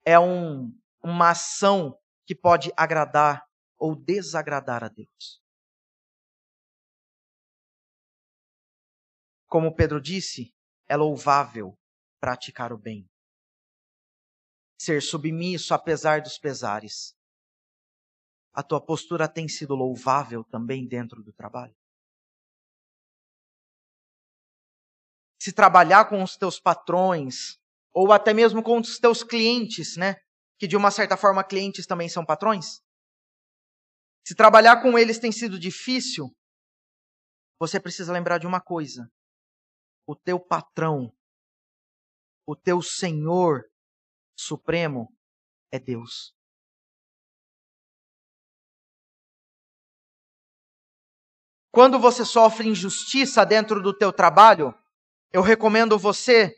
é 0.04 0.18
um, 0.18 0.72
uma 1.02 1.30
ação 1.30 1.98
que 2.26 2.34
pode 2.34 2.70
agradar 2.76 3.46
ou 3.78 3.94
desagradar 3.94 4.84
a 4.84 4.88
Deus. 4.88 5.42
Como 9.46 9.74
Pedro 9.74 10.00
disse, 10.00 10.54
é 10.88 10.96
louvável 10.96 11.78
praticar 12.20 12.72
o 12.72 12.78
bem. 12.78 13.08
Ser 14.78 15.00
submisso 15.00 15.72
apesar 15.72 16.20
dos 16.20 16.38
pesares. 16.38 17.16
A 18.52 18.62
tua 18.62 18.84
postura 18.84 19.28
tem 19.28 19.48
sido 19.48 19.74
louvável 19.74 20.42
também 20.44 20.86
dentro 20.86 21.22
do 21.22 21.32
trabalho? 21.32 21.74
Se 25.46 25.52
trabalhar 25.52 26.08
com 26.08 26.24
os 26.24 26.36
teus 26.36 26.58
patrões, 26.58 27.56
ou 27.94 28.12
até 28.12 28.34
mesmo 28.34 28.64
com 28.64 28.80
os 28.80 28.98
teus 28.98 29.22
clientes, 29.22 29.96
né? 29.96 30.16
Que 30.58 30.66
de 30.66 30.76
uma 30.76 30.90
certa 30.90 31.16
forma 31.16 31.44
clientes 31.44 31.86
também 31.86 32.08
são 32.08 32.26
patrões. 32.26 32.82
Se 34.26 34.34
trabalhar 34.34 34.82
com 34.82 34.98
eles 34.98 35.20
tem 35.20 35.30
sido 35.30 35.56
difícil, 35.56 36.36
você 37.60 37.78
precisa 37.78 38.12
lembrar 38.12 38.38
de 38.38 38.46
uma 38.48 38.60
coisa: 38.60 39.08
o 40.04 40.16
teu 40.16 40.40
patrão, 40.40 41.12
o 42.44 42.56
teu 42.56 42.82
Senhor 42.82 43.70
Supremo 44.36 45.16
é 45.70 45.78
Deus. 45.78 46.34
Quando 51.70 52.00
você 52.00 52.24
sofre 52.24 52.68
injustiça 52.68 53.46
dentro 53.46 53.80
do 53.80 53.96
teu 53.96 54.12
trabalho, 54.12 54.74
eu 55.32 55.42
recomendo 55.42 55.98
você, 55.98 56.54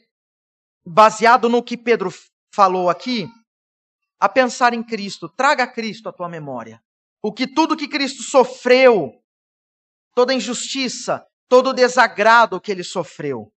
baseado 0.84 1.48
no 1.48 1.62
que 1.62 1.76
Pedro 1.76 2.10
falou 2.54 2.88
aqui, 2.88 3.26
a 4.18 4.28
pensar 4.28 4.72
em 4.72 4.84
Cristo. 4.84 5.28
Traga 5.28 5.66
Cristo 5.66 6.08
à 6.08 6.12
tua 6.12 6.28
memória. 6.28 6.82
O 7.22 7.32
que 7.32 7.46
tudo 7.46 7.76
que 7.76 7.88
Cristo 7.88 8.22
sofreu, 8.22 9.22
toda 10.14 10.34
injustiça, 10.34 11.26
todo 11.48 11.72
desagrado 11.72 12.60
que 12.60 12.70
ele 12.70 12.84
sofreu. 12.84 13.52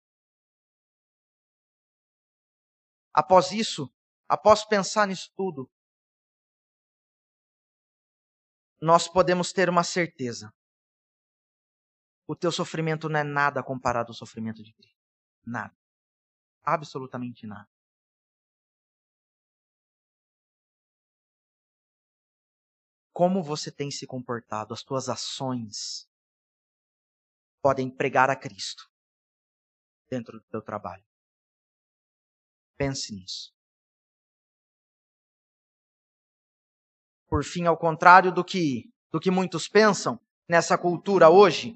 Após 3.14 3.52
isso, 3.52 3.92
após 4.28 4.64
pensar 4.64 5.08
nisso 5.08 5.32
tudo, 5.36 5.70
nós 8.82 9.08
podemos 9.08 9.52
ter 9.52 9.70
uma 9.70 9.84
certeza. 9.84 10.54
O 12.28 12.36
teu 12.36 12.52
sofrimento 12.52 13.10
não 13.10 13.20
é 13.20 13.24
nada 13.24 13.64
comparado 13.64 14.12
ao 14.12 14.16
sofrimento 14.16 14.64
de 14.64 14.74
Cristo. 14.74 14.99
Nada. 15.50 15.76
Absolutamente 16.64 17.48
nada. 17.48 17.68
Como 23.12 23.42
você 23.42 23.72
tem 23.72 23.90
se 23.90 24.06
comportado, 24.06 24.74
as 24.74 24.84
tuas 24.84 25.10
ações 25.10 26.08
podem 27.62 27.90
pregar 27.90 28.30
a 28.30 28.36
Cristo 28.36 28.88
dentro 30.08 30.40
do 30.40 30.46
teu 30.46 30.62
trabalho. 30.62 31.04
Pense 32.78 33.14
nisso. 33.14 33.52
Por 37.28 37.44
fim, 37.44 37.66
ao 37.66 37.78
contrário 37.78 38.32
do 38.32 38.46
que, 38.46 38.94
do 39.12 39.20
que 39.20 39.32
muitos 39.32 39.68
pensam 39.68 40.20
nessa 40.48 40.78
cultura 40.78 41.30
hoje, 41.30 41.76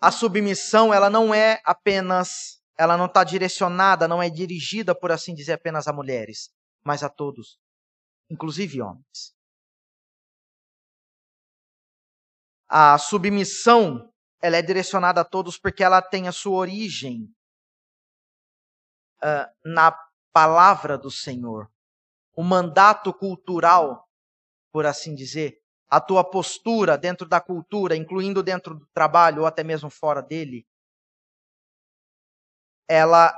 a 0.00 0.10
submissão 0.10 0.94
ela 0.94 1.10
não 1.10 1.34
é 1.34 1.60
apenas, 1.64 2.62
ela 2.78 2.96
não 2.96 3.04
está 3.06 3.22
direcionada, 3.22 4.08
não 4.08 4.22
é 4.22 4.30
dirigida, 4.30 4.94
por 4.94 5.12
assim 5.12 5.34
dizer, 5.34 5.52
apenas 5.52 5.86
a 5.86 5.92
mulheres, 5.92 6.50
mas 6.82 7.02
a 7.02 7.08
todos, 7.08 7.60
inclusive 8.30 8.80
homens. 8.80 9.34
A 12.66 12.96
submissão 12.96 14.10
ela 14.40 14.56
é 14.56 14.62
direcionada 14.62 15.20
a 15.20 15.24
todos 15.24 15.58
porque 15.58 15.84
ela 15.84 16.00
tem 16.00 16.26
a 16.26 16.32
sua 16.32 16.56
origem 16.56 17.30
uh, 19.22 19.52
na 19.64 19.92
palavra 20.32 20.96
do 20.96 21.10
Senhor. 21.10 21.70
O 22.32 22.42
mandato 22.42 23.12
cultural, 23.12 24.08
por 24.72 24.86
assim 24.86 25.14
dizer, 25.14 25.59
a 25.90 26.00
tua 26.00 26.22
postura 26.22 26.96
dentro 26.96 27.28
da 27.28 27.40
cultura, 27.40 27.96
incluindo 27.96 28.42
dentro 28.44 28.76
do 28.76 28.86
trabalho 28.94 29.40
ou 29.40 29.46
até 29.46 29.64
mesmo 29.64 29.90
fora 29.90 30.22
dele, 30.22 30.64
ela 32.88 33.34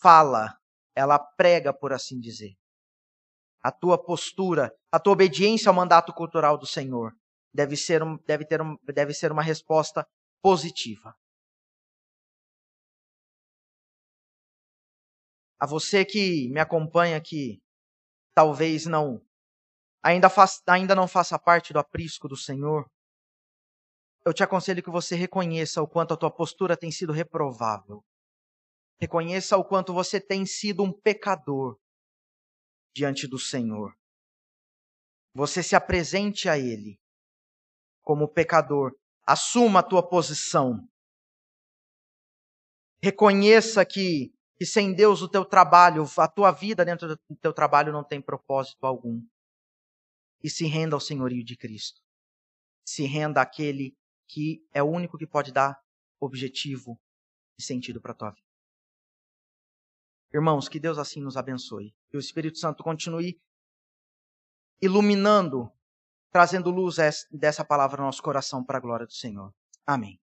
fala, 0.00 0.58
ela 0.94 1.18
prega, 1.18 1.72
por 1.72 1.92
assim 1.92 2.18
dizer. 2.18 2.56
A 3.62 3.70
tua 3.70 4.02
postura, 4.02 4.72
a 4.90 4.98
tua 4.98 5.12
obediência 5.12 5.68
ao 5.68 5.74
mandato 5.74 6.14
cultural 6.14 6.56
do 6.56 6.66
Senhor 6.66 7.12
deve 7.52 7.76
ser, 7.76 8.02
um, 8.02 8.16
deve 8.26 8.46
ter 8.46 8.62
um, 8.62 8.76
deve 8.84 9.12
ser 9.12 9.30
uma 9.30 9.42
resposta 9.42 10.06
positiva. 10.40 11.14
A 15.60 15.66
você 15.66 16.04
que 16.04 16.48
me 16.48 16.60
acompanha 16.60 17.16
aqui, 17.16 17.60
talvez 18.34 18.86
não 18.86 19.20
ainda, 20.02 20.28
faz, 20.28 20.62
ainda 20.66 20.94
não 20.94 21.08
faça 21.08 21.38
parte 21.38 21.72
do 21.72 21.78
aprisco 21.78 22.28
do 22.28 22.36
Senhor, 22.36 22.88
eu 24.24 24.34
te 24.34 24.42
aconselho 24.42 24.82
que 24.82 24.90
você 24.90 25.16
reconheça 25.16 25.82
o 25.82 25.88
quanto 25.88 26.12
a 26.12 26.16
tua 26.16 26.30
postura 26.30 26.76
tem 26.76 26.90
sido 26.90 27.12
reprovável. 27.12 28.04
Reconheça 29.00 29.56
o 29.56 29.64
quanto 29.64 29.94
você 29.94 30.20
tem 30.20 30.44
sido 30.44 30.82
um 30.82 30.92
pecador 30.92 31.78
diante 32.94 33.26
do 33.26 33.38
Senhor. 33.38 33.94
Você 35.34 35.62
se 35.62 35.76
apresente 35.76 36.48
a 36.48 36.58
Ele 36.58 36.98
como 38.02 38.28
pecador. 38.28 38.92
Assuma 39.24 39.80
a 39.80 39.82
tua 39.82 40.06
posição. 40.06 40.86
Reconheça 43.00 43.84
que, 43.86 44.32
que 44.56 44.66
sem 44.66 44.92
Deus 44.92 45.22
o 45.22 45.28
teu 45.28 45.44
trabalho, 45.44 46.04
a 46.18 46.26
tua 46.26 46.50
vida 46.50 46.84
dentro 46.84 47.08
do 47.08 47.36
teu 47.40 47.52
trabalho 47.52 47.92
não 47.92 48.02
tem 48.02 48.20
propósito 48.20 48.84
algum 48.84 49.22
e 50.42 50.48
se 50.48 50.66
renda 50.66 50.94
ao 50.94 51.00
senhorio 51.00 51.44
de 51.44 51.56
Cristo. 51.56 52.00
Se 52.84 53.04
renda 53.04 53.42
àquele 53.42 53.96
que 54.26 54.62
é 54.72 54.82
o 54.82 54.86
único 54.86 55.18
que 55.18 55.26
pode 55.26 55.52
dar 55.52 55.78
objetivo 56.20 57.00
e 57.58 57.62
sentido 57.62 58.00
para 58.00 58.12
a 58.12 58.14
tua 58.14 58.30
vida. 58.30 58.46
Irmãos, 60.32 60.68
que 60.68 60.78
Deus 60.78 60.98
assim 60.98 61.20
nos 61.20 61.36
abençoe. 61.36 61.94
Que 62.10 62.16
o 62.16 62.20
Espírito 62.20 62.58
Santo 62.58 62.82
continue 62.82 63.40
iluminando, 64.80 65.72
trazendo 66.30 66.70
luz 66.70 66.96
dessa 67.30 67.64
palavra 67.64 67.98
no 67.98 68.04
nosso 68.04 68.22
coração 68.22 68.62
para 68.64 68.78
a 68.78 68.80
glória 68.80 69.06
do 69.06 69.12
Senhor. 69.12 69.52
Amém. 69.86 70.20